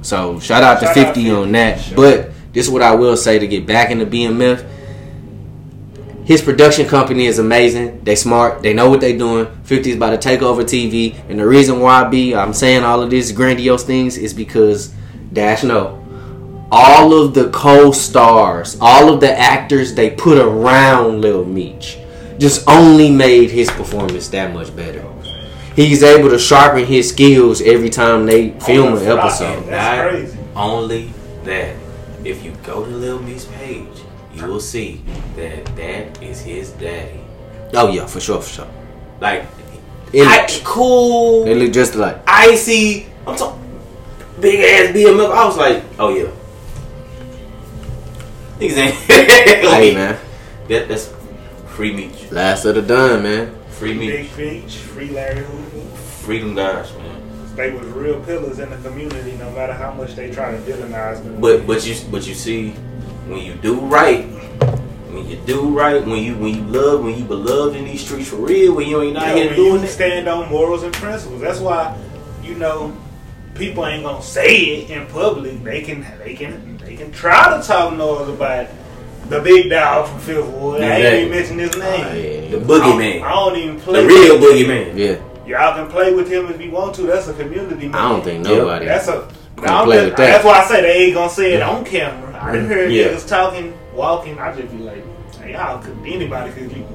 So 0.02 0.40
shout 0.40 0.64
out 0.64 0.80
to 0.80 0.86
Shout 0.88 0.98
out 0.98 1.08
50 1.08 1.24
50, 1.24 1.32
on 1.32 1.52
that. 1.52 1.80
sure. 1.80 1.96
But 1.96 2.32
this 2.54 2.68
is 2.68 2.72
what 2.72 2.82
I 2.82 2.96
will 2.96 3.18
say 3.18 3.40
to 3.40 3.48
get 3.48 3.66
back 3.66 3.92
into 3.92 4.06
BMF. 4.06 4.68
His 6.24 6.42
production 6.42 6.88
company 6.88 7.26
is 7.26 7.40
amazing. 7.40 8.04
They 8.04 8.16
smart. 8.16 8.62
They 8.62 8.74
know 8.74 8.90
what 8.90 9.02
they 9.02 9.18
doing. 9.18 9.48
50 9.64 9.90
is 9.90 9.96
about 9.98 10.12
to 10.12 10.18
take 10.18 10.42
over 10.42 10.64
TV. 10.64 11.20
And 11.28 11.40
the 11.40 11.48
reason 11.48 11.80
why 11.80 12.04
I 12.04 12.08
be 12.08 12.36
I'm 12.36 12.54
saying 12.54 12.84
all 12.84 13.02
of 13.02 13.10
these 13.10 13.32
grandiose 13.32 13.84
things 13.84 14.18
is 14.18 14.34
because 14.34 14.94
Dash 15.34 15.64
know 15.64 15.98
all 16.72 17.14
of 17.14 17.34
the 17.34 17.50
co-stars, 17.50 18.78
all 18.80 19.14
of 19.14 19.20
the 19.20 19.38
actors 19.38 19.94
they 19.94 20.12
put 20.12 20.38
around 20.38 21.22
Lil 21.22 21.44
Meech 21.44 21.98
just 22.42 22.68
only 22.68 23.12
made 23.12 23.52
his 23.52 23.70
performance 23.70 24.28
that 24.30 24.52
much 24.54 24.76
better. 24.76 25.06
He's 25.76 26.02
able 26.04 26.30
to 26.30 26.40
sharpen 26.40 26.86
his 26.86 27.10
skills 27.10 27.62
every 27.62 27.90
time 27.90 28.26
they 28.26 28.50
film 28.60 28.98
an 28.98 29.06
episode. 29.08 29.64
That's 29.68 29.70
Not 29.70 30.10
crazy. 30.10 30.38
Only 30.56 31.14
that, 31.44 31.76
if 32.26 32.44
you 32.44 32.52
go 32.64 32.84
to 32.84 32.92
Lil 32.92 33.22
Me's 33.22 33.46
page, 33.46 33.88
you 34.34 34.46
will 34.46 34.60
see 34.60 35.02
that 35.36 35.66
that 35.78 36.22
is 36.22 36.42
his 36.42 36.72
daddy. 36.72 37.22
Oh 37.74 37.90
yeah, 37.92 38.06
for 38.08 38.20
sure, 38.20 38.42
for 38.42 38.50
sure. 38.50 38.68
Like, 39.22 39.46
It- 40.12 40.28
I, 40.28 40.48
cool, 40.64 41.46
They 41.46 41.56
look 41.56 41.72
just 41.72 41.96
like 41.96 42.18
icy. 42.28 43.06
I'm 43.26 43.38
talking 43.38 43.62
big 44.42 44.60
ass 44.60 44.96
BMF. 44.96 45.32
I 45.32 45.46
was 45.46 45.58
like, 45.58 45.84
oh 46.00 46.10
yeah. 46.10 46.32
Niggas 48.60 48.78
ain't. 48.78 48.96
hey 49.06 49.94
man, 49.94 50.20
That, 50.68 50.88
that's 50.90 51.14
free 51.72 51.94
Meech. 51.94 52.32
last 52.32 52.66
of 52.66 52.76
the 52.76 52.82
done, 52.82 53.24
man. 53.24 53.56
Free 53.72 53.98
Big 53.98 54.26
Meech. 54.36 54.38
Beach, 54.38 54.76
free 54.78 55.10
Larry 55.10 55.44
Hoover. 55.44 55.96
Freedom 55.98 56.56
guys, 56.56 56.92
man. 56.94 57.56
They 57.56 57.72
was 57.72 57.86
real 57.88 58.20
pillars 58.24 58.60
in 58.60 58.70
the 58.70 58.78
community, 58.78 59.34
no 59.38 59.50
matter 59.52 59.74
how 59.74 59.92
much 59.94 60.16
they 60.16 60.32
try 60.32 60.52
to 60.52 60.58
villainize 60.60 61.24
them. 61.24 61.42
But 61.42 61.66
but 61.68 61.86
you 61.86 61.96
but 62.10 62.26
you 62.28 62.34
see, 62.34 62.72
when 63.28 63.40
you 63.44 63.56
do 63.56 63.80
right, 63.80 64.26
when 65.10 65.28
you 65.28 65.38
do 65.46 65.70
right, 65.78 66.06
when 66.06 66.24
you 66.24 66.36
when 66.38 66.54
you 66.56 66.62
love, 66.64 67.04
when 67.04 67.18
you 67.18 67.26
beloved 67.26 67.76
in 67.76 67.86
these 67.86 68.06
streets 68.06 68.30
for 68.30 68.38
real, 68.38 68.76
when 68.76 68.88
you 68.88 69.02
ain't 69.02 69.18
out 69.18 69.36
Yeah, 69.36 69.44
here 69.44 69.56
doing 69.56 69.84
it. 69.84 69.88
stand 69.90 70.28
on 70.30 70.50
morals 70.50 70.84
and 70.84 70.94
principles. 70.94 71.42
That's 71.42 71.60
why, 71.60 71.98
you 72.44 72.56
know, 72.56 72.96
people 73.56 73.86
ain't 73.86 74.04
gonna 74.04 74.22
say 74.24 74.56
it 74.84 74.90
in 74.90 75.08
public. 75.08 75.62
They 75.64 75.82
can 75.82 76.06
they 76.24 76.36
can 76.36 76.78
they 76.78 76.96
can 76.96 77.12
try 77.12 77.58
to 77.58 77.68
talk 77.68 77.94
noise 77.96 78.30
about 78.30 78.68
the 79.32 79.40
big 79.42 79.70
dog 79.70 80.08
from 80.10 80.20
Fifth 80.20 80.46
Ward. 80.48 80.82
I 80.82 80.86
ain't 80.86 80.98
Exactly. 81.00 81.20
even 81.22 81.32
mention 81.32 81.60
his 81.60 81.78
name. 81.78 82.06
Oh, 82.06 82.50
the 82.52 82.58
I 82.58 82.80
boogeyman, 82.80 83.14
don't, 83.20 83.24
I 83.24 83.32
don't 83.32 83.56
even 83.58 83.80
play 83.80 84.02
the 84.02 84.08
real 84.08 84.40
with 84.40 84.56
him. 84.58 84.68
boogeyman. 84.68 84.98
Yeah, 84.98 85.16
Y'all 85.48 85.74
can 85.76 85.92
play 85.92 86.14
with 86.14 86.30
him 86.30 86.48
if 86.48 86.62
you 86.62 86.72
want 86.72 86.96
to. 86.96 87.02
That's 87.04 87.28
a 87.28 87.34
community 87.34 87.88
man. 87.88 87.96
I 87.96 88.10
don't 88.10 88.24
think 88.24 88.46
Yep. 88.48 88.58
nobody. 88.58 88.86
That's 88.86 89.08
a. 89.08 89.28
Gonna 89.58 89.72
I'm 89.74 89.86
play 89.86 89.96
just- 89.98 90.06
with 90.06 90.18
that. 90.18 90.26
That's 90.32 90.46
why 90.46 90.60
I 90.60 90.66
say 90.66 90.82
they 90.82 90.94
ain't 91.06 91.14
gonna 91.16 91.30
say 91.30 91.54
it 91.54 91.62
on 91.62 91.84
camera. 91.86 92.40
I 92.42 92.54
done 92.56 92.66
heard 92.68 92.92
Yeah. 92.92 93.08
niggas 93.10 93.28
talking, 93.28 93.74
walking. 93.94 94.40
I 94.40 94.56
just 94.56 94.72
be 94.72 94.84
like, 94.84 95.04
hey, 95.42 95.54
y'all 95.54 95.80
could 95.80 95.98
anybody 96.06 96.52
could 96.52 96.72
you 96.76 96.86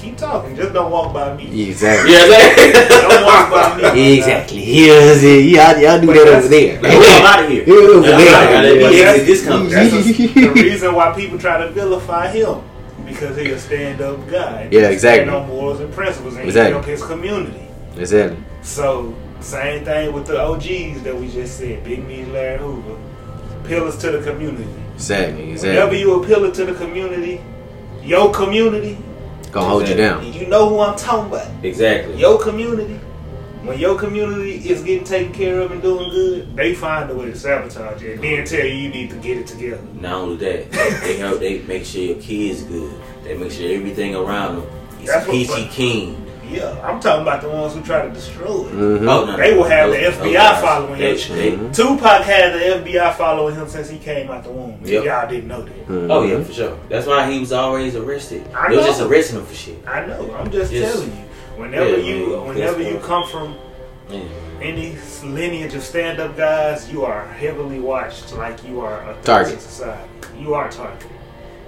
keep 0.00 0.16
talking. 0.16 0.56
Just 0.56 0.72
don't 0.72 0.90
walk 0.90 1.12
by 1.12 1.36
me. 1.36 1.68
exactly. 1.70 2.12
Yeah, 2.12 2.26
Don't 2.88 3.24
walk 3.24 3.50
by 3.50 3.76
me. 3.76 3.82
my 3.82 3.88
guy. 3.90 3.96
Exactly. 3.96 4.60
Here's 4.64 5.22
it. 5.22 5.44
Y'all, 5.44 5.76
y'all 5.78 6.00
do 6.00 6.06
But 6.06 6.14
that 6.14 6.28
over 6.28 6.48
there. 6.48 6.80
Like, 6.82 6.92
I'm 6.94 7.26
out 7.26 7.44
of 7.44 7.50
here. 7.50 7.64
Yeah, 7.66 7.74
over 7.74 8.00
there. 8.00 8.36
I 8.36 8.62
Yeah. 8.62 8.68
exit 8.68 8.90
That's- 9.04 9.26
this 9.26 9.44
company. 9.46 9.74
That's 9.74 9.92
a, 9.94 10.52
the 10.54 10.62
reason 10.62 10.94
why 10.94 11.12
people 11.14 11.38
try 11.38 11.58
to 11.58 11.70
vilify 11.70 12.28
him 12.28 12.62
because 13.06 13.36
he's 13.36 13.52
a 13.52 13.58
stand 13.58 14.00
up 14.00 14.18
guy. 14.30 14.68
Yeah, 14.70 14.88
exactly. 14.88 15.26
Stand 15.26 15.30
on 15.30 15.48
morals 15.48 15.80
and 15.80 15.92
principles 15.92 16.36
and 16.36 16.44
Exactly. 16.46 16.70
he 16.70 16.72
help 16.74 16.84
his 16.86 17.02
community. 17.04 17.66
Exactly. 17.96 18.38
So 18.62 19.14
same 19.40 19.84
thing 19.84 20.12
with 20.12 20.26
the 20.26 20.40
OGs 20.40 21.02
that 21.02 21.16
we 21.16 21.28
just 21.30 21.58
said. 21.58 21.82
Big 21.84 22.06
Me, 22.06 22.24
Larry 22.26 22.58
Hoover, 22.58 22.96
pillars 23.64 23.96
to 23.98 24.10
the 24.12 24.22
community. 24.22 24.68
Exactly. 24.94 25.34
Whenever 25.34 25.52
Exactly. 25.52 26.00
you 26.00 26.22
a 26.22 26.26
pillar 26.26 26.50
to 26.52 26.64
the 26.66 26.74
community, 26.74 27.40
your 28.02 28.30
community, 28.32 28.98
Gonna 29.52 29.68
hold 29.68 29.88
you 29.88 29.94
down. 29.96 30.32
you 30.32 30.46
know 30.46 30.68
who 30.68 30.80
I'm 30.80 30.96
talking 30.96 31.32
about. 31.32 31.64
Exactly. 31.64 32.16
Your 32.16 32.40
community. 32.40 33.00
When 33.64 33.78
your 33.78 33.98
community 33.98 34.56
is 34.70 34.82
getting 34.82 35.04
taken 35.04 35.34
care 35.34 35.60
of 35.60 35.70
and 35.70 35.82
doing 35.82 36.08
good, 36.10 36.56
they 36.56 36.74
find 36.74 37.10
a 37.10 37.14
way 37.14 37.26
to 37.26 37.36
sabotage 37.36 38.02
it 38.02 38.14
and 38.14 38.22
then 38.24 38.44
tell 38.46 38.64
you 38.64 38.72
you 38.72 38.88
need 38.88 39.10
to 39.10 39.16
get 39.16 39.36
it 39.36 39.46
together. 39.46 39.82
Not 40.00 40.14
only 40.14 40.36
that, 40.36 40.70
they 41.02 41.18
help. 41.18 41.40
They 41.40 41.58
make 41.62 41.84
sure 41.84 42.00
your 42.02 42.20
kids 42.22 42.62
good. 42.62 42.90
They 43.22 43.36
make 43.36 43.52
sure 43.52 43.70
everything 43.70 44.14
around 44.14 44.56
them 44.56 44.66
is 45.02 45.24
peachy 45.26 45.68
keen. 45.68 46.29
Yeah, 46.50 46.74
I'm 46.82 47.00
talking 47.00 47.22
about 47.22 47.42
the 47.42 47.48
ones 47.48 47.74
who 47.74 47.80
try 47.82 48.02
to 48.02 48.10
destroy 48.10 48.44
it. 48.46 48.72
Mhm. 48.74 49.08
Oh, 49.08 49.24
no, 49.26 49.36
They 49.36 49.54
will 49.56 49.64
have 49.64 49.88
those- 49.90 49.96
the 49.96 50.04
FBI 50.36 50.60
following 50.60 50.98
they- 51.00 51.16
him. 51.16 51.36
they- 51.36 51.50
Mhm. 51.52 51.76
Tupac 51.76 52.22
had 52.22 52.54
the 52.54 52.66
FBI 52.76 53.12
following 53.12 53.54
him 53.54 53.68
since 53.68 53.88
he 53.88 53.98
came 53.98 54.30
out 54.30 54.44
the 54.44 54.50
womb. 54.50 54.80
Yep. 54.84 55.04
Y'all 55.04 55.28
didn't 55.28 55.48
know 55.48 55.62
that. 55.62 55.88
Mhm. 55.88 56.06
Oh 56.10 56.22
yeah, 56.22 56.42
for 56.42 56.52
sure. 56.52 56.72
That's 56.88 57.06
why 57.06 57.30
he 57.30 57.38
was 57.38 57.52
always 57.52 57.94
arrested. 57.96 58.42
I 58.54 58.68
They 58.70 58.76
was 58.76 58.84
know. 58.86 58.90
just 58.92 59.02
arresting 59.02 59.38
him 59.38 59.46
for 59.46 59.54
shit. 59.54 59.78
I 59.86 60.00
know. 60.06 60.34
I'm 60.38 60.50
just 60.50 60.72
Yes. 60.72 60.92
telling 60.92 61.08
you. 61.08 61.24
Whenever 61.62 61.90
Yeah, 61.90 61.96
you, 61.96 62.26
man, 62.30 62.48
whenever 62.48 62.82
you 62.82 62.98
come 63.06 63.24
from 63.26 63.54
Yeah. 64.08 64.20
any 64.62 64.96
lineage 65.24 65.74
of 65.74 65.82
stand-up 65.82 66.36
guys, 66.36 66.88
you 66.90 67.04
are 67.04 67.26
heavily 67.38 67.78
watched 67.80 68.34
like 68.36 68.56
you 68.66 68.80
are 68.80 68.94
a 69.10 69.14
Target. 69.24 69.60
society. 69.60 69.98
You 70.38 70.54
are 70.54 70.68
target. 70.70 71.06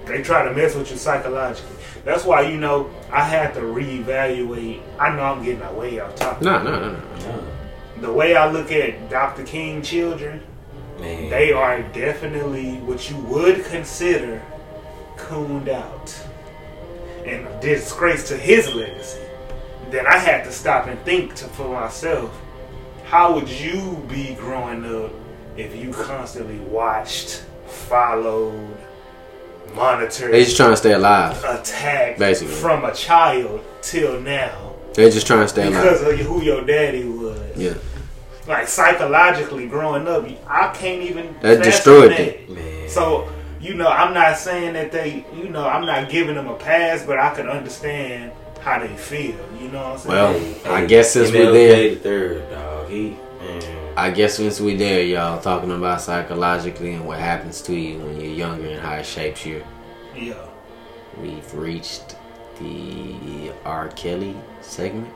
They 0.05 0.21
try 0.21 0.43
to 0.43 0.51
mess 0.51 0.75
with 0.75 0.89
you 0.91 0.97
psychologically. 0.97 1.69
That's 2.05 2.25
why 2.25 2.41
you 2.41 2.57
know 2.57 2.89
I 3.11 3.23
had 3.23 3.53
to 3.53 3.61
reevaluate. 3.61 4.81
I 4.99 5.15
know 5.15 5.23
I'm 5.23 5.43
getting 5.43 5.75
way 5.75 5.99
off 5.99 6.15
topic. 6.15 6.43
No, 6.43 6.61
no, 6.61 6.71
no, 6.71 6.91
no. 6.91 6.99
No, 7.19 7.43
The 8.01 8.11
way 8.11 8.35
I 8.35 8.51
look 8.51 8.71
at 8.71 9.09
Dr. 9.09 9.43
King 9.43 9.81
children, 9.81 10.43
man. 10.99 11.29
they 11.29 11.53
are 11.53 11.81
definitely 11.93 12.73
what 12.79 13.09
you 13.09 13.17
would 13.17 13.63
consider 13.65 14.41
cooned 15.15 15.69
out 15.69 16.13
and 17.25 17.47
a 17.47 17.61
disgrace 17.61 18.27
to 18.27 18.37
his 18.37 18.73
legacy. 18.73 19.21
Then 19.89 20.05
I 20.07 20.17
had 20.17 20.43
to 20.43 20.51
stop 20.51 20.87
and 20.87 20.99
think 21.05 21.35
to, 21.35 21.45
for 21.45 21.69
myself, 21.69 22.37
how 23.05 23.33
would 23.35 23.47
you 23.47 24.03
be 24.09 24.33
growing 24.35 24.83
up 24.85 25.11
if 25.55 25.75
you 25.75 25.91
constantly 25.93 26.59
watched, 26.59 27.45
followed, 27.67 28.72
monitored, 29.75 30.33
They 30.33 30.43
just 30.43 30.57
trying 30.57 30.71
to 30.71 30.77
stay 30.77 30.93
alive. 30.93 31.43
attacked 31.43 32.19
Basically. 32.19 32.53
from 32.53 32.85
a 32.85 32.93
child 32.93 33.61
till 33.81 34.19
now 34.21 34.73
They 34.93 35.09
just 35.09 35.27
trying 35.27 35.41
to 35.41 35.47
stay 35.47 35.67
because 35.69 36.01
alive. 36.01 36.19
of 36.19 36.25
who 36.25 36.41
your 36.43 36.63
daddy 36.65 37.05
was? 37.05 37.39
Yeah. 37.55 37.73
Like 38.47 38.67
psychologically 38.67 39.67
growing 39.67 40.07
up, 40.07 40.25
I 40.47 40.67
can't 40.73 41.01
even. 41.01 41.33
That 41.41 41.63
destroyed 41.63 42.11
that. 42.11 42.19
it. 42.19 42.49
Man. 42.49 42.89
So, 42.89 43.29
you 43.61 43.73
know, 43.73 43.87
I'm 43.87 44.13
not 44.13 44.37
saying 44.37 44.73
that 44.73 44.91
they, 44.91 45.25
you 45.35 45.47
know, 45.49 45.65
I'm 45.65 45.85
not 45.85 46.09
giving 46.09 46.35
them 46.35 46.47
a 46.47 46.55
pass, 46.55 47.05
but 47.05 47.17
I 47.19 47.33
can 47.33 47.47
understand 47.47 48.33
how 48.59 48.79
they 48.79 48.93
feel. 48.97 49.35
You 49.61 49.69
know 49.69 49.81
what 49.83 49.91
I'm 49.93 49.97
saying? 49.97 50.09
Well, 50.13 50.33
hey, 50.39 50.69
I 50.69 50.85
guess 50.85 51.11
since 51.13 51.31
we're 51.31 51.45
MLK 51.45 51.53
there- 51.53 51.89
the 51.89 51.95
third 51.95 52.49
dog. 52.51 52.89
He, 52.89 53.15
man. 53.39 53.61
I 53.95 54.09
guess 54.09 54.37
since 54.37 54.59
we 54.59 54.75
there, 54.75 55.03
y'all 55.03 55.39
talking 55.39 55.71
about 55.71 56.01
psychologically 56.01 56.93
and 56.93 57.05
what 57.05 57.19
happens 57.19 57.61
to 57.63 57.75
you 57.75 57.99
when 57.99 58.19
you're 58.19 58.33
younger 58.33 58.67
and 58.67 58.79
how 58.79 58.95
it 58.95 59.05
shapes 59.05 59.45
you. 59.45 59.63
yeah. 60.15 60.47
We've 61.21 61.53
reached 61.53 62.15
the 62.59 63.51
R. 63.65 63.89
Kelly 63.89 64.35
segment. 64.61 65.13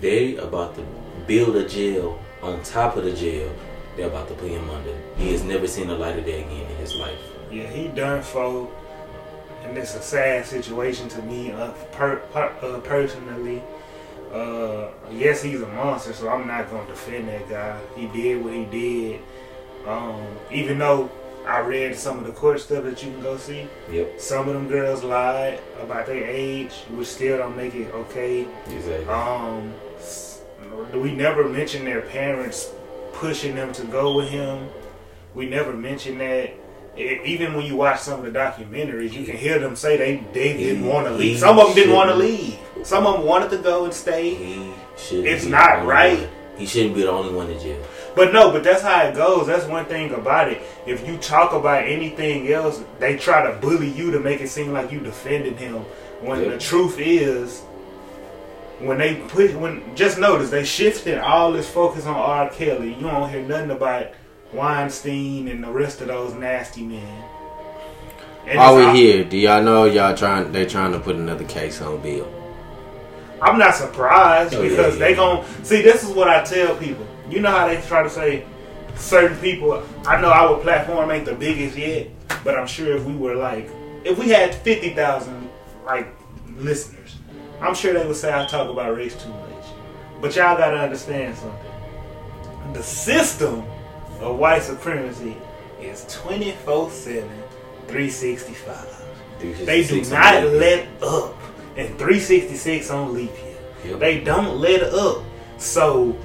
They 0.00 0.36
about 0.36 0.74
to 0.76 0.86
build 1.26 1.56
a 1.56 1.68
jail 1.68 2.18
on 2.42 2.62
top 2.62 2.96
of 2.96 3.04
the 3.04 3.12
jail. 3.12 3.54
They're 3.96 4.06
about 4.06 4.28
to 4.28 4.34
put 4.34 4.48
him 4.50 4.70
under. 4.70 4.96
He 5.18 5.30
has 5.32 5.42
never 5.44 5.66
seen 5.66 5.88
the 5.88 5.94
light 5.94 6.18
of 6.18 6.24
day 6.24 6.42
again 6.42 6.70
in 6.70 6.76
his 6.78 6.94
life. 6.94 7.20
Yeah, 7.52 7.66
he 7.66 7.88
done 7.88 8.22
for, 8.22 8.72
and 9.62 9.76
it's 9.76 9.94
a 9.94 10.00
sad 10.00 10.46
situation 10.46 11.10
to 11.10 11.22
me 11.22 11.52
uh, 11.52 11.72
per, 11.92 12.16
per, 12.32 12.46
uh, 12.62 12.80
personally. 12.80 13.62
Uh, 14.34 14.90
yes, 15.12 15.42
he's 15.42 15.62
a 15.62 15.66
monster, 15.68 16.12
so 16.12 16.28
I'm 16.28 16.46
not 16.46 16.68
gonna 16.70 16.86
defend 16.88 17.28
that 17.28 17.48
guy. 17.48 17.78
He 17.96 18.06
did 18.08 18.42
what 18.44 18.52
he 18.52 18.64
did. 18.64 19.20
Um, 19.86 20.22
even 20.50 20.78
though 20.78 21.10
I 21.46 21.60
read 21.60 21.94
some 21.94 22.18
of 22.18 22.24
the 22.26 22.32
court 22.32 22.58
stuff 22.60 22.84
that 22.84 23.02
you 23.04 23.12
can 23.12 23.20
go 23.22 23.36
see, 23.36 23.68
Yep. 23.92 24.18
some 24.20 24.48
of 24.48 24.54
them 24.54 24.66
girls 24.66 25.04
lied 25.04 25.60
about 25.80 26.06
their 26.06 26.24
age, 26.24 26.72
which 26.90 27.06
still 27.08 27.38
don't 27.38 27.56
make 27.56 27.74
it 27.74 27.92
okay. 27.94 28.46
Exactly. 28.70 29.06
Um, 29.06 29.72
we 30.94 31.14
never 31.14 31.48
mentioned 31.48 31.86
their 31.86 32.00
parents 32.00 32.72
pushing 33.12 33.54
them 33.54 33.72
to 33.74 33.84
go 33.84 34.16
with 34.16 34.28
him. 34.30 34.68
We 35.34 35.46
never 35.46 35.72
mentioned 35.72 36.20
that. 36.20 36.50
E- 36.96 37.20
even 37.24 37.54
when 37.54 37.66
you 37.66 37.76
watch 37.76 38.00
some 38.00 38.24
of 38.24 38.32
the 38.32 38.36
documentaries, 38.38 39.12
you 39.12 39.24
can 39.24 39.36
hear 39.36 39.58
them 39.58 39.76
say 39.76 39.96
they, 39.96 40.24
they 40.32 40.56
didn't 40.56 40.86
want 40.86 41.06
to 41.06 41.12
leave. 41.12 41.38
Some 41.38 41.58
of 41.58 41.66
them 41.66 41.74
didn't 41.76 41.94
want 41.94 42.10
to 42.10 42.16
leave. 42.16 42.58
Some 42.84 43.06
of 43.06 43.14
them 43.18 43.26
wanted 43.26 43.50
to 43.50 43.58
go 43.58 43.84
and 43.84 43.92
stay. 43.92 44.34
he 44.34 44.72
should. 44.96 45.24
It's 45.26 45.44
not 45.46 45.84
right. 45.84 46.20
one. 46.20 46.28
He 46.56 46.66
shouldn't 46.66 46.94
be 46.94 47.02
the 47.02 47.10
only 47.10 47.34
one 47.34 47.50
in 47.50 47.58
jail. 47.58 47.84
But 48.14 48.32
no, 48.32 48.52
but 48.52 48.62
that's 48.62 48.82
how 48.82 49.02
it 49.02 49.16
goes. 49.16 49.48
That's 49.48 49.64
one 49.66 49.86
thing 49.86 50.12
about 50.14 50.48
it. 50.48 50.62
If 50.86 51.04
you 51.08 51.16
talk 51.16 51.52
about 51.52 51.82
anything 51.84 52.52
else, 52.52 52.80
they 53.00 53.16
try 53.16 53.50
to 53.50 53.58
bully 53.58 53.88
you 53.88 54.12
to 54.12 54.20
make 54.20 54.40
it 54.40 54.48
seem 54.48 54.72
like 54.72 54.92
you 54.92 55.00
defending 55.00 55.56
him. 55.56 55.84
When 56.20 56.42
Yeah. 56.42 56.50
the 56.50 56.58
truth 56.58 57.00
is, 57.00 57.62
when 58.78 58.98
they 58.98 59.16
put 59.16 59.54
when 59.56 59.96
just 59.96 60.16
notice 60.18 60.50
they 60.50 60.64
shifted 60.64 61.18
all 61.18 61.50
this 61.52 61.68
focus 61.68 62.06
on 62.06 62.14
R. 62.14 62.48
Kelly. 62.50 62.94
You 62.94 63.02
don't 63.08 63.28
hear 63.30 63.42
nothing 63.42 63.70
about 63.72 64.08
Weinstein 64.52 65.48
and 65.48 65.64
the 65.64 65.70
rest 65.70 66.00
of 66.02 66.06
those 66.08 66.34
nasty 66.34 66.82
men. 66.82 67.24
And 68.46 68.58
While 68.58 68.76
we 68.76 68.82
all- 68.84 68.94
here, 68.94 69.24
do 69.24 69.36
y'all 69.38 69.62
know 69.62 69.86
y'all 69.86 70.16
trying? 70.16 70.52
They 70.52 70.66
trying 70.66 70.92
to 70.92 71.00
put 71.00 71.16
another 71.16 71.44
case 71.44 71.80
on 71.82 71.98
Bill. 71.98 72.28
I'm 73.44 73.58
not 73.58 73.74
surprised 73.74 74.54
Oh, 74.54 74.62
because 74.62 74.94
yeah. 74.98 75.06
they 75.06 75.14
gon' 75.14 75.44
see. 75.62 75.82
This 75.82 76.02
is 76.02 76.10
what 76.10 76.28
I 76.28 76.42
tell 76.42 76.74
people. 76.76 77.06
You 77.28 77.40
know 77.40 77.50
how 77.50 77.68
they 77.68 77.80
try 77.82 78.02
to 78.02 78.10
say 78.10 78.44
certain 78.96 79.36
people. 79.38 79.82
I 80.06 80.20
know 80.20 80.30
our 80.30 80.58
platform 80.58 81.10
ain't 81.10 81.26
the 81.26 81.34
biggest 81.34 81.76
yet, 81.76 82.08
but 82.42 82.56
I'm 82.58 82.66
sure 82.66 82.96
if 82.96 83.04
we 83.04 83.14
were 83.14 83.34
like, 83.36 83.68
if 84.04 84.18
we 84.18 84.28
had 84.30 84.54
fifty 84.54 84.90
thousand 84.94 85.50
like 85.84 86.08
listeners, 86.56 87.16
I'm 87.60 87.74
sure 87.74 87.92
they 87.92 88.06
would 88.06 88.16
say 88.16 88.32
I 88.32 88.46
talk 88.46 88.68
about 88.70 88.96
race 88.96 89.20
too 89.22 89.28
much. 89.30 89.66
But 90.20 90.34
y'all 90.36 90.56
gotta 90.56 90.78
understand 90.78 91.36
something. 91.36 91.60
The 92.72 92.82
system 92.82 93.62
of 94.20 94.38
white 94.38 94.62
supremacy 94.62 95.36
is 95.82 96.06
24 96.08 96.90
7, 96.90 97.28
365. 97.88 98.86
They 99.66 99.84
do 99.86 100.00
not 100.10 100.44
let 100.44 100.86
up. 101.02 101.36
And 101.76 101.88
366 101.98 102.90
on 102.90 103.14
leap 103.14 103.30
year. 103.42 103.56
Yep. 103.84 104.00
They 104.00 104.20
don't 104.20 104.58
let 104.58 104.82
up. 104.82 105.22
So 105.58 106.16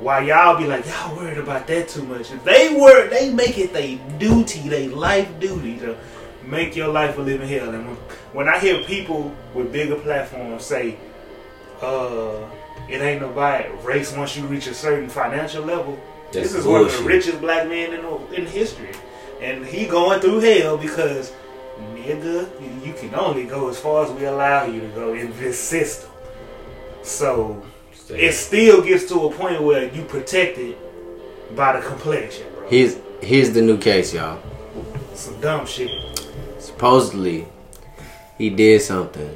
while 0.00 0.24
y'all 0.24 0.56
be 0.56 0.66
like, 0.66 0.86
y'all 0.86 1.16
worried 1.16 1.38
about 1.38 1.66
that 1.66 1.88
too 1.88 2.04
much, 2.04 2.30
if 2.30 2.42
they 2.44 2.74
were, 2.78 3.08
they 3.08 3.32
make 3.32 3.58
it 3.58 3.72
their 3.72 3.98
duty, 4.18 4.68
their 4.68 4.88
life 4.88 5.28
duty 5.40 5.78
to 5.78 5.96
make 6.44 6.76
your 6.76 6.88
life 6.88 7.18
a 7.18 7.20
living 7.20 7.48
hell. 7.48 7.74
And 7.74 7.96
when, 8.32 8.48
I 8.48 8.58
hear 8.58 8.82
people 8.84 9.34
with 9.54 9.72
bigger 9.72 9.96
platforms 9.96 10.64
say, 10.64 10.96
uh, 11.80 12.48
it 12.88 13.00
ain't 13.02 13.22
about 13.22 13.84
race 13.84 14.16
once 14.16 14.36
you 14.36 14.46
reach 14.46 14.66
a 14.66 14.74
certain 14.74 15.08
financial 15.08 15.64
level, 15.64 15.98
That's 16.32 16.52
this 16.52 16.54
is 16.54 16.66
one 16.66 16.84
of 16.84 16.92
the 16.92 17.02
richest 17.04 17.40
black 17.40 17.68
men 17.68 17.92
in, 17.92 18.34
in 18.34 18.46
history. 18.46 18.92
And 19.40 19.64
he 19.64 19.86
going 19.86 20.20
through 20.20 20.40
hell 20.40 20.76
because, 20.76 21.32
nigga, 22.08 22.86
you 22.86 22.92
can 22.94 23.14
only 23.14 23.44
go 23.44 23.68
as 23.68 23.78
far 23.78 24.04
as 24.04 24.12
we 24.12 24.24
allow 24.24 24.64
you 24.64 24.80
to 24.80 24.88
go 24.88 25.14
in 25.14 25.36
this 25.38 25.58
system. 25.58 26.10
So 27.02 27.62
it 28.08 28.32
still 28.32 28.82
gets 28.82 29.06
to 29.08 29.26
a 29.26 29.32
point 29.32 29.62
where 29.62 29.92
you 29.92 30.02
protected 30.04 30.76
by 31.54 31.78
the 31.78 31.86
complexion, 31.86 32.46
bro. 32.54 32.68
Here's 32.68 32.96
here's 33.20 33.52
the 33.52 33.62
new 33.62 33.78
case, 33.78 34.12
y'all. 34.14 34.40
Some 35.14 35.40
dumb 35.40 35.66
shit. 35.66 35.90
Supposedly, 36.58 37.46
he 38.36 38.50
did 38.50 38.82
something 38.82 39.34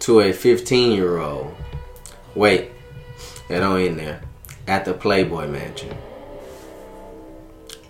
to 0.00 0.20
a 0.20 0.32
15 0.32 0.92
year 0.92 1.18
old. 1.18 1.54
Wait, 2.34 2.70
that 3.48 3.60
don't 3.60 3.80
end 3.80 3.98
there. 3.98 4.22
At 4.66 4.84
the 4.84 4.94
Playboy 4.94 5.46
Mansion. 5.48 5.94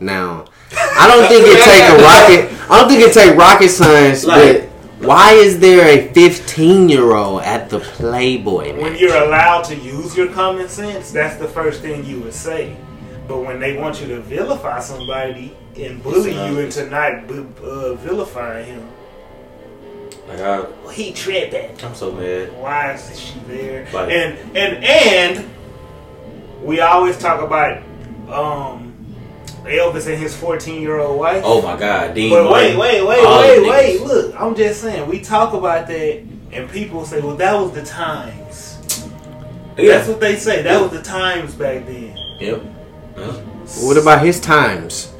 Now, 0.00 0.46
I 0.76 1.06
don't 1.08 1.28
think 1.28 1.44
it 1.46 1.62
take 1.64 1.84
a 1.90 2.02
rocket. 2.02 2.70
I 2.70 2.80
don't 2.80 2.88
think 2.88 3.02
it 3.02 3.12
take 3.12 3.36
rocket 3.36 3.68
science, 3.68 4.24
Like- 4.24 4.62
but 5.00 5.06
why 5.06 5.32
is 5.32 5.58
there 5.60 5.86
a 5.86 6.08
15 6.12 6.88
year 6.88 7.12
old 7.14 7.42
at 7.42 7.68
the 7.70 7.80
Playboy 7.80 8.72
When 8.72 8.82
Mansion? 8.82 8.98
you're 9.08 9.22
allowed 9.22 9.64
to 9.64 9.74
use 9.76 10.16
your 10.16 10.28
common 10.28 10.68
sense, 10.68 11.10
that's 11.10 11.36
the 11.36 11.48
first 11.48 11.82
thing 11.82 12.04
you 12.04 12.20
would 12.20 12.32
say. 12.34 12.76
But 13.28 13.38
when 13.38 13.58
they 13.60 13.76
want 13.76 14.00
you 14.00 14.08
to 14.08 14.20
vilify 14.20 14.80
somebody 14.80 15.54
and 15.76 16.02
bully 16.02 16.32
you 16.32 16.58
into 16.60 16.86
not 16.90 17.26
bu- 17.26 17.46
uh, 17.64 17.94
vilifying 17.94 18.66
him, 18.66 18.88
Like 20.28 20.40
I, 20.40 20.60
well, 20.60 20.88
he 20.90 21.12
tripping. 21.12 21.70
I'm 21.84 21.94
so 21.94 22.10
mad. 22.12 22.50
Why 22.58 22.92
is 22.92 23.18
she 23.20 23.34
there? 23.46 23.86
Like- 23.92 24.10
and 24.10 24.38
and 24.56 24.84
and 24.84 25.50
we 26.62 26.80
always 26.80 27.18
talk 27.18 27.42
about 27.42 27.82
um 28.30 28.93
Elvis 29.64 30.06
and 30.06 30.20
his 30.22 30.36
14 30.36 30.80
year 30.80 30.98
old 30.98 31.18
wife. 31.18 31.42
Oh 31.44 31.62
my 31.62 31.76
God, 31.78 32.14
Dean. 32.14 32.30
But 32.30 32.50
wait, 32.52 32.76
wait, 32.76 33.06
wait, 33.06 33.24
all 33.24 33.40
wait, 33.40 33.68
wait. 33.68 34.00
niggas. 34.00 34.06
Look, 34.06 34.40
I'm 34.40 34.54
just 34.54 34.80
saying, 34.80 35.08
we 35.08 35.20
talk 35.20 35.54
about 35.54 35.86
that, 35.88 36.22
and 36.52 36.70
people 36.70 37.04
say, 37.04 37.20
well, 37.20 37.36
that 37.36 37.54
was 37.54 37.72
the 37.72 37.84
times. 37.84 38.78
Yeah. 39.76 39.96
That's 39.96 40.08
what 40.08 40.20
they 40.20 40.36
say. 40.36 40.62
That 40.62 40.80
was 40.80 40.90
the 40.92 41.02
times 41.02 41.54
back 41.54 41.86
then. 41.86 42.16
Yep. 42.40 42.62
Yeah. 43.16 43.32
What 43.82 43.96
about 43.96 44.24
his 44.24 44.40
times? 44.40 45.12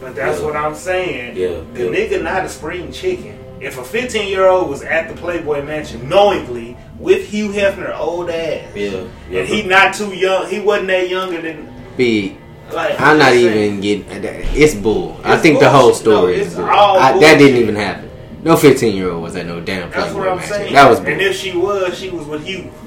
But 0.00 0.14
that's 0.14 0.38
Yeah. 0.40 0.46
what 0.46 0.56
I'm 0.56 0.74
saying. 0.74 1.36
Yeah, 1.36 1.60
The 1.74 1.84
yeah. 1.84 1.90
nigga 1.90 2.22
not 2.22 2.44
a 2.44 2.48
spring 2.48 2.90
chicken. 2.92 3.38
If 3.60 3.76
a 3.78 3.84
15 3.84 4.26
year 4.28 4.46
old 4.46 4.70
was 4.70 4.82
at 4.82 5.08
the 5.08 5.14
Playboy 5.20 5.62
Mansion 5.64 6.08
knowingly 6.08 6.78
with 6.98 7.26
Hugh 7.28 7.50
Hefner 7.50 7.94
old 7.98 8.30
ass, 8.30 8.68
Yeah. 8.74 9.02
Yeah. 9.30 9.40
and 9.40 9.48
he 9.48 9.62
not 9.64 9.92
too 9.92 10.14
young, 10.14 10.48
he 10.48 10.60
wasn't 10.60 10.88
that 10.88 11.10
younger 11.10 11.42
than 11.42 11.68
Be 11.98 12.38
like. 12.72 13.00
I'm 13.00 13.18
not 13.18 13.32
even 13.34 13.80
getting. 13.80 14.04
Uh, 14.10 14.20
it's 14.54 14.74
bull. 14.74 15.18
I 15.24 15.34
It's 15.34 15.42
think 15.42 15.60
the 15.60 15.70
whole 15.70 15.92
story 15.94 16.36
No, 16.36 16.42
is 16.42 16.54
bull. 16.54 16.64
I, 16.64 17.18
that 17.18 17.38
didn't 17.38 17.60
even 17.62 17.76
happen. 17.76 18.10
No 18.42 18.56
15 18.56 18.96
year 18.96 19.10
old 19.10 19.22
was 19.22 19.36
at 19.36 19.44
no 19.46 19.60
damn 19.60 19.90
That's 19.90 20.14
what 20.14 20.28
I'm 20.28 20.40
saying. 20.40 20.72
That 20.72 20.88
was 20.88 20.98
bull. 21.00 21.08
And 21.08 21.20
if 21.20 21.36
she 21.36 21.56
was, 21.56 21.98
she 21.98 22.08
was 22.10 22.26
with. 22.26 22.44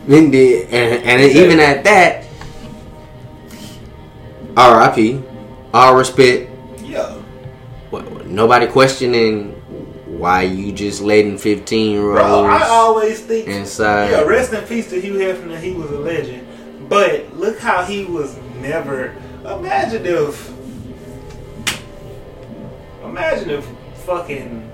Then 0.07 0.31
did 0.31 0.69
and, 0.71 1.03
and 1.05 1.21
even 1.31 1.59
at 1.59 1.83
that, 1.83 2.25
R.I.P. 4.57 5.21
All 5.73 5.95
respect. 5.95 6.49
Yeah. 6.83 7.11
What, 7.89 8.25
nobody 8.27 8.67
questioning 8.67 9.51
why 10.17 10.43
you 10.43 10.71
just 10.71 11.01
letting 11.01 11.37
15 11.37 11.91
year 11.91 12.01
Bro, 12.01 12.45
I 12.45 12.63
always 12.67 13.21
think. 13.21 13.47
inside. 13.47 14.11
Yeah, 14.11 14.21
rest 14.21 14.53
in 14.53 14.63
peace 14.65 14.89
to 14.89 15.01
Hugh 15.01 15.13
Hefner. 15.13 15.59
He 15.59 15.71
was 15.71 15.89
a 15.91 15.99
legend. 15.99 16.47
But 16.89 17.35
look 17.35 17.59
how 17.59 17.83
he 17.83 18.05
was 18.05 18.37
never. 18.61 19.15
Imagine 19.45 20.05
if. 20.05 20.53
Imagine 23.03 23.49
if 23.51 23.65
fucking 24.05 24.71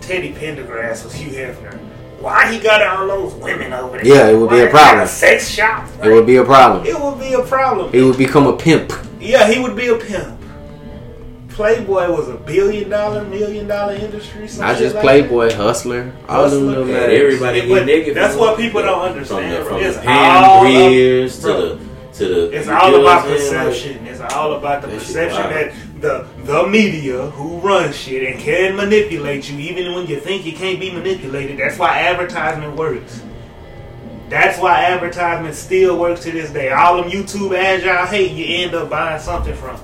Teddy 0.00 0.32
Pendergrass 0.32 1.04
was 1.04 1.14
Hugh 1.14 1.30
Hefner. 1.30 1.78
Why 2.20 2.52
he 2.52 2.58
got 2.58 2.84
all 2.84 3.06
those 3.06 3.34
women 3.34 3.72
over 3.72 3.96
there? 3.98 4.06
Yeah, 4.06 4.28
it 4.28 4.36
would 4.36 4.50
be 4.50 4.56
a 4.58 4.66
he 4.66 4.72
got 4.72 4.72
problem. 4.72 5.06
sex 5.06 5.48
shop. 5.48 5.88
It 6.02 6.08
would 6.12 6.26
be 6.26 6.36
a 6.36 6.44
problem. 6.44 6.84
It 6.84 6.98
would 7.00 7.20
be 7.20 7.34
a 7.34 7.42
problem. 7.44 7.92
He 7.92 8.02
would 8.02 8.18
become 8.18 8.46
a 8.48 8.56
pimp. 8.56 8.92
Yeah, 9.20 9.48
he 9.50 9.60
would 9.60 9.76
be 9.76 9.86
a 9.88 9.96
pimp. 9.96 10.36
Playboy 11.50 12.10
was 12.10 12.28
a 12.28 12.34
billion 12.36 12.88
dollar, 12.88 13.24
million 13.24 13.66
dollar 13.68 13.94
industry. 13.94 14.46
some 14.48 14.66
Not 14.66 14.74
shit 14.76 14.84
just 14.84 14.94
like 14.96 15.02
Playboy, 15.02 15.52
Hustler, 15.54 16.12
all 16.28 16.48
them 16.48 16.66
Hustler. 16.66 16.68
little 16.68 16.88
Yeah, 16.88 16.96
everybody 16.98 17.58
Yeah, 17.60 17.64
get 17.66 17.74
but 17.74 17.86
naked. 17.86 18.16
that's 18.16 18.36
what 18.36 18.56
people 18.56 18.82
don't 18.82 19.00
From 19.00 19.12
understand, 19.40 19.52
the, 19.52 19.60
bro. 19.68 19.68
from 19.78 19.82
It's 19.86 19.96
the 19.96 20.02
hand 20.02 20.44
all 20.44 20.60
greers 20.62 21.38
to 21.40 21.46
the 21.46 21.78
to 22.18 22.28
the. 22.28 22.50
It's 22.56 22.68
all 22.68 22.94
about 22.94 23.24
what 23.24 23.30
Like, 23.30 23.36
perception. 23.38 24.06
It's 24.06 24.20
all 24.20 24.52
about 24.54 24.82
the 24.82 24.88
That 24.88 24.98
perception 24.98 25.42
that 25.50 25.72
the 26.00 26.26
the 26.44 26.66
media 26.68 27.30
who 27.30 27.58
runs 27.58 27.96
shit 27.96 28.22
and 28.30 28.38
can 28.40 28.76
manipulate 28.76 29.50
you 29.50 29.58
even 29.58 29.94
when 29.94 30.06
you 30.06 30.20
think 30.20 30.44
you 30.44 30.52
can't 30.52 30.78
be 30.78 30.90
manipulated. 30.90 31.58
That's 31.58 31.78
why 31.78 31.98
advertisement 32.00 32.76
works. 32.76 33.22
That's 34.28 34.60
why 34.60 34.84
advertisement 34.84 35.54
still 35.54 35.98
works 35.98 36.22
to 36.24 36.30
this 36.32 36.50
day. 36.50 36.70
All 36.70 37.00
them 37.00 37.10
YouTube 37.10 37.56
ads 37.56 37.82
y'all 37.82 38.06
hate, 38.06 38.32
you 38.32 38.62
end 38.62 38.74
up 38.74 38.90
buying 38.90 39.20
something 39.20 39.54
from. 39.54 39.80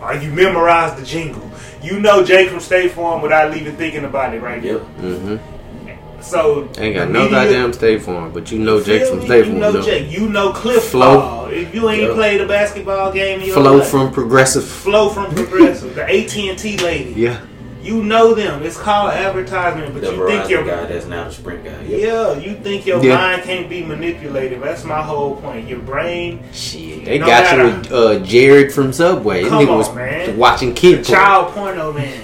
Or 0.00 0.14
you 0.14 0.30
memorize 0.32 0.98
the 0.98 1.04
jingle. 1.04 1.50
You 1.82 2.00
know 2.00 2.24
Jake 2.24 2.48
from 2.48 2.60
State 2.60 2.92
Farm 2.92 3.20
without 3.20 3.54
even 3.54 3.76
thinking 3.76 4.04
about 4.04 4.34
it 4.34 4.40
right 4.40 4.62
Yep. 4.62 4.80
Mm-hmm. 4.80 6.22
So 6.22 6.68
Ain't 6.78 6.96
got 6.96 7.06
the 7.08 7.12
no 7.12 7.22
media- 7.24 7.30
goddamn 7.30 7.72
State 7.74 8.02
Farm, 8.02 8.32
but 8.32 8.50
you 8.50 8.58
know 8.58 8.78
you 8.78 8.84
Jake 8.84 9.06
from 9.08 9.18
me? 9.20 9.26
State 9.26 9.38
You 9.46 9.52
Farm. 9.52 9.58
know 9.60 9.72
though. 9.72 9.82
Jake. 9.82 10.10
You 10.10 10.28
know 10.28 10.52
Cliff 10.52 10.84
Flo. 10.84 11.18
Ball. 11.20 11.39
If 11.52 11.74
you 11.74 11.88
ain't 11.90 12.02
Yep. 12.02 12.14
played 12.14 12.40
a 12.40 12.46
basketball 12.46 13.12
game 13.12 13.40
in 13.40 13.46
your 13.46 13.56
Flo 13.56 13.76
life. 13.76 13.88
from 13.88 14.10
Progressive. 14.12 14.64
Flo 14.64 15.08
from 15.10 15.26
Progressive, 15.34 15.94
the 15.94 16.02
AT 16.04 16.48
and 16.48 16.58
T 16.58 16.76
lady. 16.78 17.14
Yeah. 17.16 17.36
You 17.82 18.02
know 18.02 18.34
them. 18.34 18.62
It's 18.62 18.76
called 18.76 19.10
advertisement, 19.12 19.94
but 19.94 20.02
The 20.02 20.12
you 20.12 20.26
think 20.28 20.50
your 20.50 20.64
guy 20.64 20.84
that's 20.84 21.06
now 21.06 21.24
the 21.24 21.32
Sprint 21.32 21.64
guy. 21.64 21.70
Yep. 21.88 22.00
yeah, 22.00 22.34
you 22.38 22.54
think 22.62 22.84
your 22.86 23.02
Yeah. 23.02 23.14
mind 23.16 23.42
can't 23.42 23.70
be 23.70 23.82
manipulated. 23.82 24.60
That's 24.62 24.84
my 24.84 25.00
whole 25.00 25.36
point. 25.36 25.66
Your 25.66 25.78
brain, 25.78 26.40
Shit, 26.52 27.06
they 27.06 27.18
No 27.18 27.26
got 27.26 27.56
you 27.56 27.64
with 27.64 27.90
uh, 27.92 28.18
Jared 28.18 28.70
from 28.74 28.92
Subway. 28.92 29.44
Come 29.44 29.64
nigga 29.66 29.76
was 29.78 29.88
on, 29.88 29.96
man. 29.96 30.36
watching 30.36 30.74
the 30.74 30.80
kid 30.80 31.06
porn. 31.06 31.18
child 31.18 31.54
porno 31.54 31.92
man. 31.92 32.20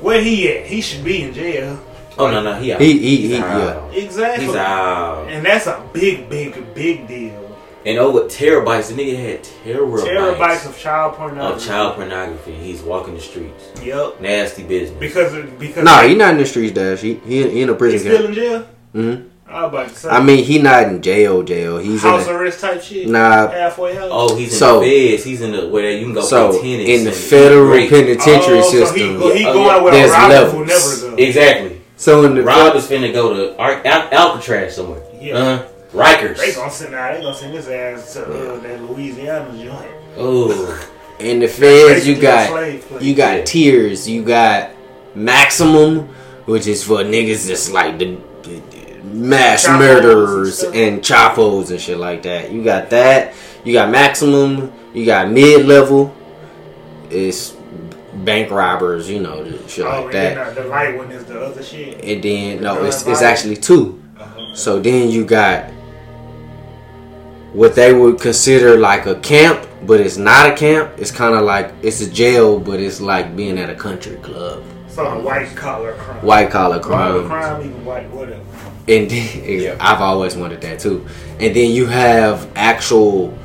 Where 0.00 0.20
he 0.22 0.48
at? 0.50 0.66
He 0.66 0.80
should 0.80 1.02
be 1.04 1.22
in 1.22 1.34
jail. 1.34 1.80
Oh 2.16 2.30
no 2.30 2.40
no 2.40 2.54
he 2.54 2.72
out. 2.72 2.80
He- 2.80 2.98
he- 2.98 3.16
He's 3.16 3.30
he- 3.36 3.42
out. 3.42 3.90
Exactly. 3.94 4.46
He's 4.46 4.54
out. 4.54 5.26
And 5.28 5.44
that's 5.44 5.66
a 5.66 5.80
big, 5.92 6.28
big, 6.28 6.74
big 6.74 7.08
deal. 7.08 7.37
And 7.86 7.96
over 7.98 8.20
terabytes? 8.22 8.88
The 8.94 8.94
nigga 9.02 9.16
had 9.16 9.42
terabytes, 9.44 10.04
Terabytes 10.04 10.66
of 10.68 10.76
child 10.78 11.12
of 11.12 11.18
pornography. 11.18 11.66
child 11.66 11.94
pornography. 11.96 12.54
He's 12.54 12.82
walking 12.82 13.14
the 13.14 13.20
streets. 13.20 13.70
Yep. 13.82 14.20
Nasty 14.20 14.64
business. 14.64 14.98
Because 14.98 15.32
of, 15.34 15.58
because 15.58 15.84
Nah, 15.84 16.02
he 16.02 16.14
not 16.14 16.32
in 16.32 16.38
the 16.38 16.46
streets, 16.46 16.72
Dash. 16.74 17.00
He 17.00 17.14
he, 17.26 17.48
he 17.48 17.62
in 17.62 17.68
a 17.70 17.74
prison. 17.74 17.98
he's 17.98 18.06
prison 18.18 18.34
still 18.34 18.52
in 18.52 18.62
jail. 18.62 18.68
hmm 18.92 19.28
I 19.50 19.62
was 19.64 19.72
about 19.72 19.88
to 19.88 19.94
say. 19.94 20.08
I 20.10 20.22
mean, 20.22 20.44
he 20.44 20.58
not 20.60 20.82
in 20.88 21.00
jail. 21.00 21.42
Jail. 21.42 21.78
He's 21.78 22.04
in. 22.04 22.10
house 22.10 22.26
A, 22.26 22.34
arrest 22.36 22.60
type 22.60 22.82
shit. 22.82 23.08
Nah. 23.08 23.48
halfway 23.48 23.94
house. 23.94 24.10
oh, 24.12 24.36
he's 24.36 24.52
in 24.52 24.58
So- 24.58 24.80
the 24.80 25.10
feds. 25.12 25.24
He's 25.24 25.40
in 25.40 25.52
the 25.52 25.68
where 25.68 25.90
you 25.90 26.04
can 26.04 26.12
go 26.14 26.20
so 26.20 26.50
play 26.50 26.76
tennis. 26.84 26.88
in 26.98 27.04
the 27.06 27.12
federal 27.12 27.88
penitentiary 27.88 28.58
Oh, 28.58 28.62
so 28.62 28.70
system. 28.84 28.98
he, 29.00 29.18
go, 29.18 29.34
he 29.34 29.42
Yeah, 29.44 29.52
going 29.54 29.70
oh, 29.70 29.82
where 29.84 29.92
there's 29.92 30.10
levels. 30.10 30.52
will 30.54 30.64
never 30.66 31.16
go. 31.16 31.22
Exactly. 31.22 31.80
so 31.96 32.24
in 32.24 32.34
the 32.34 32.42
Rob 32.42 32.76
is 32.76 32.86
finna 32.86 33.10
go 33.12 33.32
to 33.34 33.56
Ar- 33.58 33.80
Al- 33.86 34.08
Alcatraz 34.12 34.76
somewhere. 34.76 35.00
Yeah. 35.18 35.34
Uh, 35.38 35.62
Rikers. 35.92 36.36
They 36.38 36.54
gonna 36.54 36.70
send 36.70 36.94
out. 36.94 37.14
They 37.14 37.22
gonna 37.22 37.34
send 37.34 37.54
his 37.54 37.68
ass 37.68 38.12
to 38.14 38.24
uh, 38.24 38.60
that 38.60 38.82
Louisiana 38.82 39.50
joint. 39.62 39.90
Oh, 40.16 40.88
in 41.18 41.40
the 41.40 41.48
feds, 41.48 42.06
you 42.06 42.16
got 42.20 42.50
you 43.02 43.14
got 43.14 43.38
Yeah. 43.38 43.44
tiers. 43.44 44.08
You 44.08 44.22
got 44.22 44.70
maximum, 45.14 46.08
which 46.46 46.66
is 46.66 46.84
for 46.84 46.98
niggas 46.98 47.48
that's 47.48 47.70
like 47.70 47.98
the, 47.98 48.18
the 48.42 48.60
mass 49.04 49.64
Chapos 49.64 49.68
and 49.68 49.78
murderers 49.78 50.58
stuff. 50.58 50.74
and 50.74 51.04
chapos 51.04 51.70
and 51.70 51.80
shit 51.80 51.98
like 51.98 52.22
that. 52.22 52.52
You 52.52 52.62
got 52.62 52.90
that. 52.90 53.34
You 53.64 53.72
got 53.72 53.90
maximum. 53.90 54.72
You 54.94 55.04
got 55.06 55.30
mid 55.30 55.66
level. 55.66 56.14
It's 57.10 57.54
bank 58.14 58.50
robbers. 58.50 59.08
You 59.08 59.20
know, 59.20 59.42
the 59.42 59.66
shit 59.68 59.84
Oh, 59.86 60.04
like 60.04 60.04
and 60.04 60.12
that. 60.14 60.34
then 60.34 60.54
the, 60.54 60.62
the 60.62 60.68
light 60.68 60.96
one 60.96 61.10
is 61.10 61.24
the 61.24 61.40
other 61.42 61.62
shit. 61.62 62.04
And 62.04 62.22
then 62.22 62.62
no, 62.62 62.84
it's 62.84 63.06
it's 63.06 63.22
actually 63.22 63.56
two. 63.56 64.02
Uh-huh. 64.18 64.54
So 64.54 64.78
then 64.80 65.08
you 65.10 65.24
got 65.24 65.70
what 67.58 67.74
they 67.74 67.92
would 67.92 68.20
consider 68.20 68.78
like 68.78 69.06
a 69.06 69.16
camp, 69.16 69.66
but 69.82 70.00
it's 70.00 70.16
not 70.16 70.52
a 70.52 70.54
camp. 70.54 70.92
It's 70.96 71.10
kind 71.10 71.34
of 71.34 71.42
like 71.42 71.72
it's 71.82 72.00
a 72.00 72.08
jail, 72.08 72.60
but 72.60 72.78
it's 72.78 73.00
like 73.00 73.34
being 73.34 73.58
at 73.58 73.68
a 73.68 73.74
country 73.74 74.14
club. 74.18 74.62
So 74.86 75.04
a 75.04 75.20
white 75.20 75.56
collar 75.56 75.94
crime. 75.94 76.24
White 76.24 76.50
collar 76.50 76.78
collar 76.78 77.26
crime. 77.26 77.28
crime, 77.28 77.66
even 77.66 77.84
white, 77.84 78.08
whatever. 78.10 78.44
And 78.86 79.10
then, 79.10 79.76
I've 79.80 80.00
always 80.00 80.36
wanted 80.36 80.60
that 80.60 80.78
too. 80.78 81.04
And 81.40 81.54
then 81.54 81.72
you 81.72 81.86
have 81.86 82.48
actual 82.54 83.36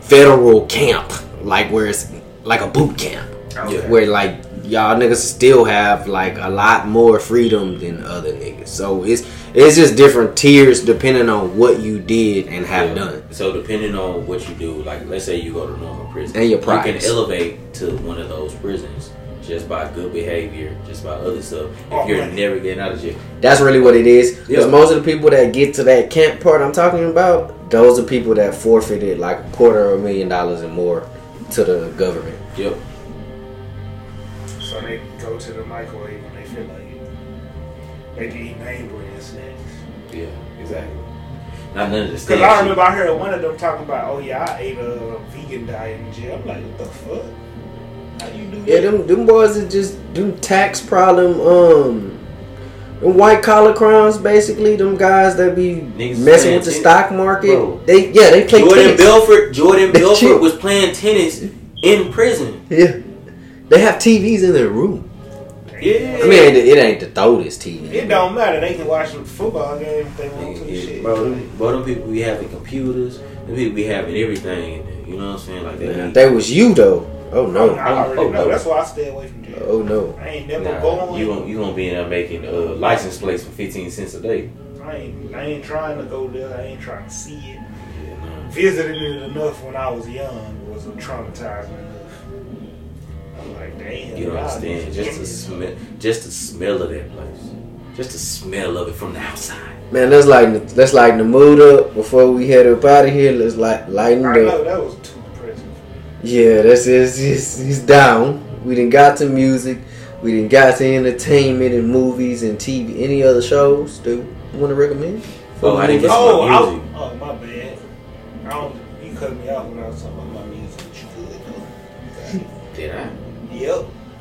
federal 0.00 0.66
camp, 0.66 1.12
like 1.42 1.70
where 1.70 1.86
it's 1.86 2.10
like 2.42 2.62
a 2.62 2.66
boot 2.66 2.98
camp, 2.98 3.30
Okay. 3.56 3.88
where 3.88 4.08
like 4.08 4.42
y'all 4.64 4.96
niggas 4.98 5.16
still 5.22 5.64
have 5.64 6.08
like 6.08 6.36
a 6.38 6.48
lot 6.50 6.88
more 6.88 7.20
freedom 7.20 7.78
than 7.78 8.02
other 8.02 8.32
niggas. 8.32 8.68
So 8.68 9.04
it's 9.04 9.22
it's 9.56 9.74
just 9.76 9.96
different 9.96 10.36
tiers 10.36 10.84
depending 10.84 11.28
on 11.30 11.56
what 11.56 11.80
you 11.80 11.98
did 11.98 12.46
and 12.48 12.66
have 12.66 12.88
Yeah. 12.90 12.94
done. 12.94 13.22
So 13.30 13.52
depending 13.52 13.94
on 13.94 14.26
what 14.26 14.46
you 14.48 14.54
do, 14.54 14.82
like 14.82 15.08
let's 15.08 15.24
say 15.24 15.36
you 15.40 15.52
go 15.54 15.66
to 15.66 15.80
normal 15.80 16.06
prison, 16.12 16.36
And 16.36 16.50
your 16.50 16.60
you 16.60 16.64
can 16.66 16.98
elevate 17.04 17.72
to 17.74 17.86
one 17.98 18.20
of 18.20 18.28
those 18.28 18.52
prisons 18.54 19.10
just 19.46 19.68
by 19.68 19.88
good 19.94 20.12
behavior, 20.12 20.76
just 20.86 21.04
by 21.04 21.12
other 21.12 21.40
stuff. 21.40 21.66
If 21.70 21.92
Oh, 21.92 22.06
you're 22.06 22.18
right. 22.18 22.34
never 22.34 22.58
getting 22.58 22.80
out 22.80 22.92
of 22.92 23.00
jail, 23.00 23.14
That's 23.40 23.60
really 23.60 23.80
what 23.80 23.96
it 23.96 24.06
is. 24.06 24.34
Because 24.46 24.64
Yeah. 24.66 24.70
most 24.70 24.90
of 24.92 25.02
the 25.02 25.10
people 25.10 25.30
that 25.30 25.52
get 25.52 25.72
to 25.74 25.84
that 25.84 26.10
camp 26.10 26.40
part 26.40 26.60
I'm 26.60 26.72
talking 26.72 27.08
about, 27.08 27.70
those 27.70 27.98
are 27.98 28.02
people 28.02 28.34
that 28.34 28.54
forfeited 28.54 29.18
like 29.18 29.38
a 29.38 29.56
quarter 29.56 29.90
of 29.90 30.00
a 30.00 30.02
million 30.02 30.28
dollars 30.28 30.60
and 30.62 30.72
more 30.74 31.04
to 31.52 31.64
the 31.64 31.88
government. 31.96 32.36
yep. 32.58 32.74
So 34.60 34.80
they 34.80 35.00
go 35.22 35.38
to 35.38 35.52
the 35.52 35.64
microwave 35.64 36.20
when 36.24 36.34
they 36.42 36.48
feel 36.48 36.64
like 36.64 36.82
it. 36.82 38.18
They 38.18 38.28
can 38.28 38.38
eat 38.46 38.58
name 38.58 38.88
brand 38.88 39.05
snacks. 39.26 39.60
Yeah, 40.12 40.26
exactly. 40.60 40.94
Not 41.74 41.90
none 41.90 42.00
of 42.02 42.06
the 42.06 42.12
Because 42.12 42.20
stand 42.22 42.44
I 42.44 42.60
remember 42.60 42.80
I 42.82 42.94
heard 42.94 43.18
one 43.18 43.34
of 43.34 43.42
them 43.42 43.56
talking 43.58 43.84
about, 43.84 44.10
oh 44.10 44.18
yeah, 44.18 44.44
I 44.48 44.58
ate 44.58 44.78
a 44.78 45.18
vegan 45.30 45.66
diet 45.66 46.00
in 46.00 46.12
jail. 46.12 46.36
I'm 46.36 46.46
like, 46.46 46.62
what 46.64 46.78
the 46.78 46.84
fuck? 46.86 47.22
How 48.22 48.28
you 48.34 48.50
do 48.50 48.60
that? 48.62 48.68
Yeah, 48.68 48.80
them 48.90 49.06
them 49.06 49.26
boys 49.26 49.58
are 49.58 49.68
just 49.68 49.98
them 50.14 50.38
tax 50.40 50.80
problem, 50.80 51.38
um, 51.40 52.18
them 53.00 53.14
white 53.18 53.42
collar 53.42 53.74
crimes. 53.74 54.16
Basically, 54.16 54.74
them 54.76 54.96
guys 54.96 55.36
that 55.36 55.54
be 55.54 55.74
Niggas 55.76 56.18
messing 56.24 56.54
with 56.54 56.64
the 56.64 56.70
tennis. 56.70 56.80
stock 56.80 57.12
market. 57.12 57.56
Bro. 57.56 57.80
They 57.84 58.10
yeah, 58.12 58.30
they 58.30 58.46
play 58.46 58.60
Jordan 58.60 58.76
tennis. 58.84 59.00
Belfort, 59.02 59.52
Jordan 59.52 59.92
They 59.92 60.00
Belfort 60.00 60.18
cheat. 60.18 60.40
was 60.40 60.54
playing 60.56 60.94
tennis 60.94 61.42
in 61.82 62.10
prison. 62.10 62.66
Yeah, 62.70 63.00
they 63.68 63.80
have 63.80 63.96
TVs 63.96 64.42
in 64.44 64.54
their 64.54 64.68
room. 64.70 65.05
Yeah. 65.80 66.20
I 66.22 66.26
mean, 66.28 66.54
it, 66.56 66.56
it 66.56 66.78
ain't 66.78 67.14
the 67.14 67.22
oldest 67.22 67.60
TV. 67.62 67.92
It 67.92 68.08
don't 68.08 68.34
matter. 68.34 68.60
They 68.60 68.74
can 68.74 68.86
watch 68.86 69.10
some 69.10 69.24
football 69.24 69.78
game 69.78 70.06
if 70.06 70.16
they 70.16 70.28
want 70.30 70.56
to. 70.58 70.64
Yeah, 70.72 70.80
shit. 70.82 71.02
bro, 71.02 71.30
them, 71.30 71.56
bro, 71.58 71.72
them 71.72 71.84
people 71.84 72.10
be 72.10 72.20
having 72.20 72.48
computers. 72.48 73.18
Them 73.18 73.54
people 73.56 73.74
be 73.76 73.84
having 73.84 74.16
everything. 74.16 75.06
You 75.06 75.16
know 75.16 75.26
what 75.26 75.32
I'm 75.34 75.38
saying? 75.38 75.64
Like 75.64 75.78
that. 75.78 75.96
Man, 75.96 76.16
if 76.16 76.32
was 76.32 76.50
you 76.50 76.74
though. 76.74 77.12
Oh 77.32 77.46
no! 77.46 77.74
I 77.76 77.88
no. 77.88 77.96
already 77.96 78.20
Oh, 78.20 78.24
know. 78.30 78.44
no. 78.44 78.48
That's 78.48 78.64
why 78.64 78.78
I 78.78 78.84
stay 78.84 79.08
away 79.08 79.26
from 79.28 79.44
jail. 79.44 79.66
Oh 79.68 79.82
no. 79.82 80.16
I 80.20 80.28
ain't 80.28 80.46
never 80.48 80.64
Nah, 80.64 80.80
going. 80.80 81.20
you 81.20 81.26
gon' 81.26 81.48
you 81.48 81.58
gonna 81.58 81.74
be 81.74 81.88
in 81.88 81.94
there 81.94 82.08
making 82.08 82.46
uh, 82.46 82.74
license 82.76 83.18
plates 83.18 83.42
for 83.44 83.50
15 83.50 83.90
cents 83.90 84.14
a 84.14 84.20
day. 84.20 84.50
I 84.82 84.96
ain't. 84.96 85.34
I 85.34 85.42
ain't 85.42 85.64
trying 85.64 85.98
to 85.98 86.04
go 86.04 86.28
there. 86.28 86.56
I 86.56 86.62
ain't 86.62 86.80
trying 86.80 87.04
to 87.04 87.10
see 87.10 87.36
it. 87.36 87.60
Yeah, 88.04 88.24
nah. 88.24 88.48
Visiting 88.50 88.94
it 88.94 89.22
enough 89.24 89.62
when 89.64 89.74
I 89.76 89.90
was 89.90 90.08
young 90.08 90.72
was 90.72 90.86
a 90.86 90.90
traumatizing 90.92 91.68
enough. 91.70 91.80
I'm 91.80 91.85
like, 93.70 93.78
damn. 93.78 94.16
You 94.16 94.24
don't 94.26 94.34
y'all 94.34 94.44
understand? 94.44 94.92
Just 94.94 95.18
the 95.20 95.26
smell, 95.26 95.74
just 95.98 96.24
the 96.24 96.30
smell 96.30 96.82
of 96.82 96.90
that 96.90 97.10
place, 97.12 97.50
just 97.96 98.12
the 98.12 98.18
smell 98.18 98.76
of 98.78 98.88
it 98.88 98.94
from 98.94 99.12
the 99.14 99.20
outside. 99.20 99.72
Man, 99.92 100.10
let's 100.10 100.26
like 100.26 100.48
let's 100.76 100.92
like 100.92 101.16
the 101.16 101.24
mood 101.24 101.60
up 101.60 101.94
before 101.94 102.30
we 102.32 102.48
head 102.48 102.66
up 102.66 102.84
out 102.84 103.06
of 103.06 103.12
here. 103.12 103.32
Let's 103.32 103.56
like 103.56 103.86
lighten 103.88 104.24
I 104.26 104.34
know 104.34 104.48
up. 104.48 104.64
that 104.64 104.82
was 104.82 104.94
too 104.96 105.22
depressing. 105.34 105.74
Yeah, 106.22 106.62
that's 106.62 106.86
it. 106.86 107.02
It's, 107.02 107.18
it's, 107.20 107.60
it's 107.60 107.78
down. 107.78 108.42
We 108.64 108.74
didn't 108.74 108.90
got 108.90 109.16
to 109.18 109.26
music. 109.26 109.78
We 110.22 110.32
didn't 110.32 110.50
got 110.50 110.78
to 110.78 110.96
entertainment 110.96 111.72
and 111.74 111.88
movies 111.88 112.42
and 112.42 112.58
TV. 112.58 113.00
Any 113.02 113.22
other 113.22 113.42
shows 113.42 114.00
that 114.00 114.16
you 114.16 114.26
want 114.54 114.70
to 114.70 114.74
recommend? 114.74 115.22
Oh, 115.62 115.76
I 115.76 115.86
didn't 115.86 116.02
get 116.02 116.10
Oh, 116.12 116.42
to 116.46 116.48
my 116.48 116.56
I, 116.56 116.70
music. 116.70 116.85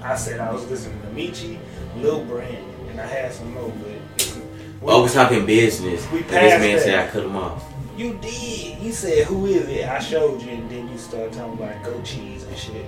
I 0.05 0.15
said 0.15 0.39
I 0.39 0.51
was 0.51 0.65
listening 0.69 1.01
to 1.01 1.07
Michi, 1.07 1.57
Lil 1.97 2.23
Brand, 2.25 2.65
and 2.89 2.99
I 3.01 3.05
had 3.07 3.33
some 3.33 3.53
more, 3.53 3.69
but 3.69 3.89
it's- 4.15 4.37
Oh, 4.87 5.01
we're 5.03 5.09
talking 5.09 5.45
business. 5.45 6.05
We 6.11 6.19
and 6.19 6.29
this 6.29 6.59
man 6.59 6.75
that. 6.75 6.81
said 6.83 7.07
I 7.07 7.11
cut 7.11 7.23
him 7.23 7.35
off. 7.35 7.63
You 7.97 8.13
did. 8.21 8.77
You 8.79 8.91
said, 8.91 9.25
"Who 9.25 9.45
is 9.47 9.67
it?" 9.67 9.87
I 9.87 9.99
showed 9.99 10.41
you, 10.43 10.49
and 10.51 10.69
then 10.69 10.87
you 10.89 10.97
started 10.97 11.33
talking 11.33 11.53
about 11.53 11.81
goat 11.83 12.03
cheese 12.03 12.43
and 12.43 12.55
shit. 12.57 12.85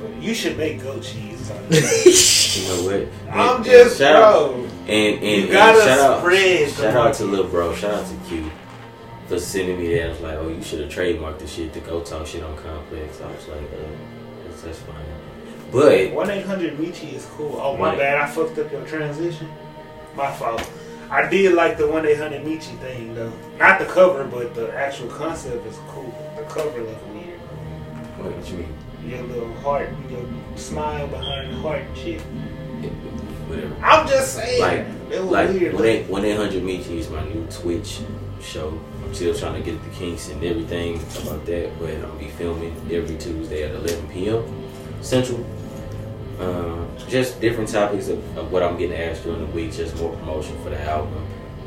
But 0.00 0.22
you 0.22 0.32
should 0.34 0.56
make 0.56 0.82
goat 0.82 1.02
cheese. 1.02 1.50
You 2.54 2.68
know 2.68 2.82
what? 2.84 3.08
I'm 3.34 3.56
And- 3.56 3.64
just 3.64 4.00
and 4.00 4.08
shout 4.10 4.22
out, 4.22 4.52
bro. 4.52 4.64
and 4.86 5.14
and, 5.16 5.22
You 5.24 5.42
and 5.42 5.76
shout 5.76 5.98
out, 5.98 6.20
spread 6.20 6.70
shout 6.70 6.94
out 6.96 7.14
to 7.14 7.24
little 7.24 7.46
bro. 7.48 7.74
Shout 7.74 7.94
out 7.94 8.06
to 8.06 8.14
Q 8.28 8.48
for 9.26 9.40
sending 9.40 9.76
me 9.80 9.92
that. 9.96 10.04
I 10.06 10.08
was 10.10 10.20
like, 10.20 10.34
oh, 10.38 10.48
you 10.48 10.62
should 10.62 10.78
have 10.80 10.88
trademarked 10.88 11.40
the 11.40 11.48
shit 11.48 11.72
to 11.72 11.80
go 11.80 12.00
talk 12.02 12.28
shit 12.28 12.44
on 12.44 12.56
Complex. 12.56 13.20
I 13.20 13.26
was 13.26 13.48
like, 13.48 13.58
uh, 13.58 14.13
that's, 14.64 14.78
fine. 14.80 14.94
But 15.72 16.12
One 16.12 16.30
eight 16.30 16.46
hundred 16.46 16.76
Michi 16.78 17.14
is 17.14 17.26
cool. 17.36 17.58
Oh 17.60 17.76
my 17.76 17.90
Right. 17.90 17.98
bad, 17.98 18.18
I 18.18 18.26
fucked 18.26 18.58
up 18.58 18.70
your 18.70 18.84
transition. 18.86 19.48
My 20.16 20.30
fault. 20.32 20.68
I 21.10 21.28
did 21.28 21.52
like 21.54 21.76
the 21.76 21.86
one 21.88 22.06
eight 22.06 22.16
hundred 22.18 22.44
Michi 22.44 22.78
thing 22.78 23.14
though. 23.14 23.32
Not 23.58 23.78
the 23.78 23.84
cover, 23.86 24.24
but 24.24 24.54
the 24.54 24.72
actual 24.74 25.08
concept 25.08 25.66
is 25.66 25.76
cool. 25.88 26.14
The 26.36 26.42
cover 26.44 26.80
look 26.80 27.14
weird. 27.14 27.38
what 28.18 28.44
do 28.44 28.52
you 28.52 28.58
mean? 28.58 28.74
Your 29.06 29.22
little 29.24 29.52
heart, 29.56 29.90
your 30.10 30.20
smile 30.56 31.06
behind 31.08 31.52
the 31.52 31.56
heart 31.58 31.82
shit. 31.94 32.20
Whatever. 33.48 33.74
I'm 33.82 34.06
just 34.08 34.34
saying. 34.36 34.60
Like, 34.60 34.86
it 35.12 35.20
was 35.22 35.30
Like 35.30 35.50
weird. 35.50 35.74
one 36.08 36.24
eight 36.24 36.36
hundred 36.36 36.62
Michi 36.62 36.98
is 36.98 37.10
my 37.10 37.22
new 37.28 37.46
Twitch 37.50 38.00
show. 38.40 38.78
Still 39.14 39.32
trying 39.34 39.54
to 39.54 39.70
get 39.70 39.80
the 39.84 39.90
kinks 39.90 40.28
and 40.28 40.42
everything 40.42 40.96
about 41.22 41.46
that, 41.46 41.70
but 41.78 41.90
I'm 41.90 42.00
gonna 42.00 42.14
be 42.18 42.28
filming 42.30 42.74
every 42.90 43.16
Tuesday 43.16 43.62
at 43.62 43.74
11 43.76 44.08
p.m. 44.08 44.42
Central. 45.02 45.38
Um, 46.40 46.88
just 47.08 47.40
different 47.40 47.68
topics 47.70 48.08
of, 48.08 48.18
of 48.36 48.50
what 48.50 48.64
I'm 48.64 48.76
getting 48.76 48.96
asked 48.96 49.22
during 49.22 49.38
the 49.38 49.46
week. 49.52 49.72
Just 49.72 49.96
more 49.98 50.12
promotion 50.16 50.60
for 50.64 50.70
the 50.70 50.80
album. 50.82 51.12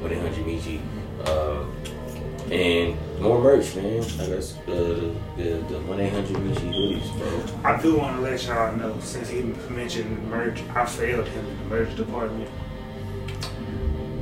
One 0.02 0.12
eight 0.12 0.20
hundred 0.22 0.46
Michi. 0.46 0.82
Uh, 1.26 1.64
And 2.52 2.98
more 3.22 3.42
merch, 3.42 3.76
man. 3.76 4.04
I 4.04 4.26
guess 4.28 4.58
uh, 4.68 5.14
the 5.38 5.64
the 5.70 5.80
one 5.88 6.02
eight 6.02 6.12
hundred 6.12 6.36
Michi 6.38 6.70
hoodies, 6.74 7.18
bro. 7.18 7.70
I 7.70 7.82
do 7.82 7.98
want 7.98 8.18
to 8.18 8.22
let 8.24 8.46
y'all 8.46 8.76
know, 8.76 8.98
since 9.00 9.30
he 9.30 9.42
mentioned 9.70 10.30
merch, 10.30 10.62
I 10.76 10.86
failed 10.86 11.28
him 11.30 11.46
in 11.48 11.58
the 11.60 11.64
merch 11.76 11.96
department. 11.96 12.50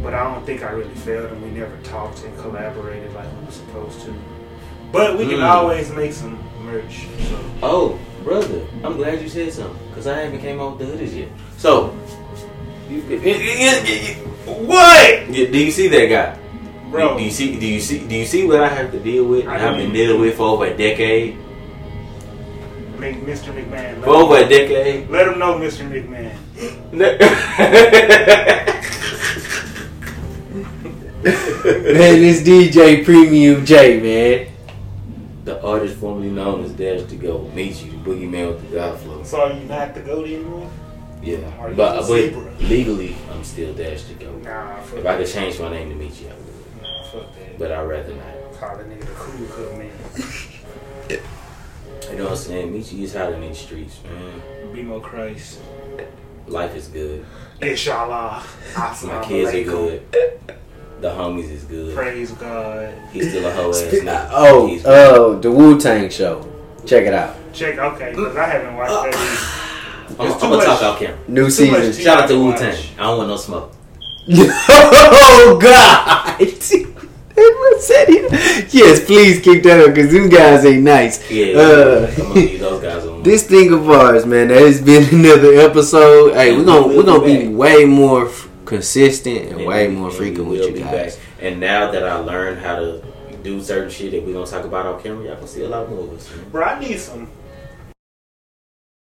But 0.06 0.14
I 0.14 0.24
don't 0.32 0.46
think 0.46 0.62
I 0.62 0.70
really 0.70 0.94
failed 0.94 1.32
him. 1.32 1.42
We 1.42 1.50
never 1.50 1.76
talked 1.78 2.24
and 2.24 2.38
collaborated 2.38 3.12
like 3.16 3.26
we 3.40 3.46
were 3.48 3.52
supposed 3.52 4.02
to. 4.02 4.14
But 4.92 5.18
we 5.18 5.26
can 5.26 5.40
Mm. 5.40 5.50
always 5.50 5.92
make 5.92 6.14
some 6.14 6.38
merch. 6.64 7.08
So. 7.28 7.36
Oh, 7.64 7.98
brother, 8.24 8.62
I'm 8.84 8.98
glad 8.98 9.20
you 9.20 9.28
said 9.28 9.52
something 9.52 9.76
because 9.90 10.06
I 10.06 10.20
haven't 10.22 10.42
came 10.42 10.62
out 10.62 10.78
with 10.78 10.86
the 10.86 10.94
hoodies 10.94 11.18
yet. 11.18 11.30
So, 11.58 11.96
you, 12.88 13.02
What? 14.46 15.26
do 15.32 15.58
you 15.58 15.72
see 15.72 15.88
that 15.88 16.06
guy? 16.06 16.38
Bro. 16.92 17.18
Do 17.18 17.24
you 17.24 17.32
see? 17.32 17.60
Do 17.60 17.66
you 17.66 17.80
see? 17.80 17.98
Do 18.08 18.14
you 18.16 18.26
see 18.26 18.46
what 18.46 18.62
I 18.62 18.68
have 18.68 18.92
to 18.92 19.00
deal 19.00 19.24
with? 19.26 19.48
I 19.48 19.56
and 19.56 19.66
I've 19.66 19.78
been 19.78 19.92
dealing 19.92 20.22
with 20.22 20.38
for 20.38 20.50
over 20.50 20.66
a 20.66 20.78
decade. 20.78 21.36
Make 23.00 23.26
Mr. 23.26 23.52
McMahon. 23.52 24.04
For 24.04 24.12
over 24.12 24.38
a 24.38 24.48
decade. 24.48 25.10
Let 25.10 25.30
him 25.30 25.40
know, 25.40 25.58
Mr. 25.58 25.82
McMahon. 25.90 26.38
Man, 31.26 32.22
this 32.22 32.44
DJ 32.44 33.04
Premium 33.04 33.66
J, 33.66 34.00
man. 34.00 34.48
the 35.44 35.60
artist 35.66 35.98
formerly 35.98 36.30
known 36.30 36.64
as 36.64 36.72
Dash 36.74 37.02
to 37.10 37.16
Go, 37.16 37.50
meet 37.56 37.84
you, 37.84 37.94
the 37.94 37.98
boogeyman 37.98 38.50
with 38.50 38.70
the 38.70 38.76
God 38.76 39.00
flow. 39.00 39.24
So 39.24 39.42
are 39.42 39.52
you 39.54 39.64
not 39.66 39.96
the 39.96 40.02
goat 40.02 40.28
anymore? 40.28 40.70
Yeah, 41.24 41.38
Are 41.60 41.72
you 41.72 41.76
but, 41.76 42.08
but 42.08 42.62
legally, 42.62 43.16
I'm 43.32 43.44
still 43.44 43.74
Dash 43.74 44.04
to 44.04 44.14
Go. 44.14 44.38
Nah, 44.38 44.80
fuck 44.82 45.00
If 45.00 45.06
I 45.08 45.18
could 45.18 45.28
change 45.28 45.60
my 45.60 45.72
name 45.72 45.90
to 45.90 45.96
meet 45.96 46.22
you, 46.22 46.28
I 46.28 46.34
would. 46.34 46.84
Nah, 46.84 47.04
fuck 47.06 47.36
that. 47.36 47.58
But 47.58 47.72
I'd 47.72 47.82
rather 47.82 48.14
not. 48.14 48.54
Call 48.60 48.78
the 48.78 48.84
nigga 48.84 49.00
the 49.00 49.14
cool 49.16 49.48
cut 49.48 49.78
man. 49.80 51.20
You 52.12 52.18
know 52.18 52.24
what 52.26 52.32
I'm 52.34 52.38
saying? 52.38 52.72
Meet 52.72 52.92
you 52.92 53.04
is 53.04 53.16
hot 53.16 53.34
in 53.34 53.42
these 53.42 53.58
streets, 53.58 54.00
man. 54.04 54.74
Be 54.74 54.84
more 54.84 55.02
Christ. 55.02 55.60
Life 56.46 56.76
is 56.76 56.88
good. 56.88 57.26
Inshallah. 57.62 58.44
My 58.78 59.24
kids 59.24 59.56
are 59.56 59.64
good. 59.64 60.56
The 61.02 61.10
homies 61.10 61.52
is 61.52 61.64
good. 61.66 61.94
Praise 61.96 62.32
God. 62.32 62.94
He's 63.12 63.30
still 63.30 63.46
a 63.46 63.52
hoe 63.52 63.70
ass 63.70 63.80
Sp- 63.84 64.04
nigga. 64.06 64.30
Oh, 64.32 64.68
He's 64.68 64.82
good. 64.84 65.36
uh, 65.36 65.40
the 65.40 65.52
Wu 65.52 65.80
Tang 65.80 66.10
show. 66.10 66.48
Check 66.86 67.06
it 67.06 67.14
out. 67.14 67.36
Check, 67.54 67.78
okay, 67.78 68.10
because 68.12 68.36
I 68.38 68.46
haven't 68.46 68.76
watched 68.76 68.92
that. 68.92 70.16
I'm, 70.20 70.28
it's 70.32 70.44
I'm 70.44 70.50
gonna 70.52 70.64
talk 70.66 70.82
out 70.84 71.00
camera. 71.00 71.18
New 71.28 71.46
Too 71.46 71.52
season. 71.52 71.94
Shout 72.04 72.22
out 72.24 72.28
to 72.28 72.34
to 72.34 72.40
Wu 72.40 72.46
watch. 72.52 72.60
Tang. 72.60 72.78
I 72.98 73.04
don't 73.04 73.18
want 73.18 73.30
no 73.30 73.38
smoke. 73.38 73.72
oh 74.30 75.60
God! 75.62 76.42
Edward 77.38 77.82
said 77.82 78.08
he- 78.08 78.78
yes, 78.80 79.06
please 79.06 79.42
keep 79.42 79.62
that 79.64 79.82
up 79.82 79.94
because 79.94 80.12
them 80.12 80.30
guys 80.30 80.64
ain't 80.66 80.84
nice. 80.84 81.30
Yeah, 81.30 81.58
Uh, 81.60 82.12
I'm 82.18 82.58
those 82.60 82.82
guys 82.82 83.04
alone. 83.04 83.24
this 83.24 83.44
thing 83.46 83.74
of 83.74 83.90
ours, 83.90 84.26
man, 84.26 84.48
that 84.48 84.62
has 84.62 84.82
been 84.82 85.04
another 85.20 85.54
episode. 85.56 86.34
Hey, 86.34 86.56
we're 86.56 86.64
gonna 86.64 86.88
we're 86.88 87.04
gonna 87.04 87.26
be 87.26 87.48
way 87.50 87.84
more 87.84 88.28
f- 88.30 88.48
consistent 88.66 89.38
and 89.50 89.60
And 89.60 89.66
way 89.66 89.88
we- 89.88 89.96
more 89.96 90.08
and 90.10 90.18
frequent 90.18 90.50
with 90.50 90.62
you 90.62 90.72
guys. 90.80 91.16
back. 91.16 91.24
And 91.42 91.60
now 91.60 91.92
that 91.92 92.04
I 92.04 92.16
learned 92.18 92.60
how 92.60 92.76
to 92.78 93.02
do 93.44 93.62
certain 93.62 93.90
shit 93.90 94.12
that 94.12 94.24
we're 94.26 94.34
gonna 94.34 94.46
talk 94.48 94.66
about 94.66 94.86
on 94.86 95.02
camera, 95.02 95.26
y'all 95.26 95.36
can 95.36 95.48
see 95.48 95.64
a 95.64 95.70
lot 95.70 95.90
more 95.90 96.00
of 96.06 96.14
us. 96.14 96.30
man. 96.32 96.46
Bro, 96.52 96.64
I 96.64 96.80
need 96.80 97.00
some 97.00 97.28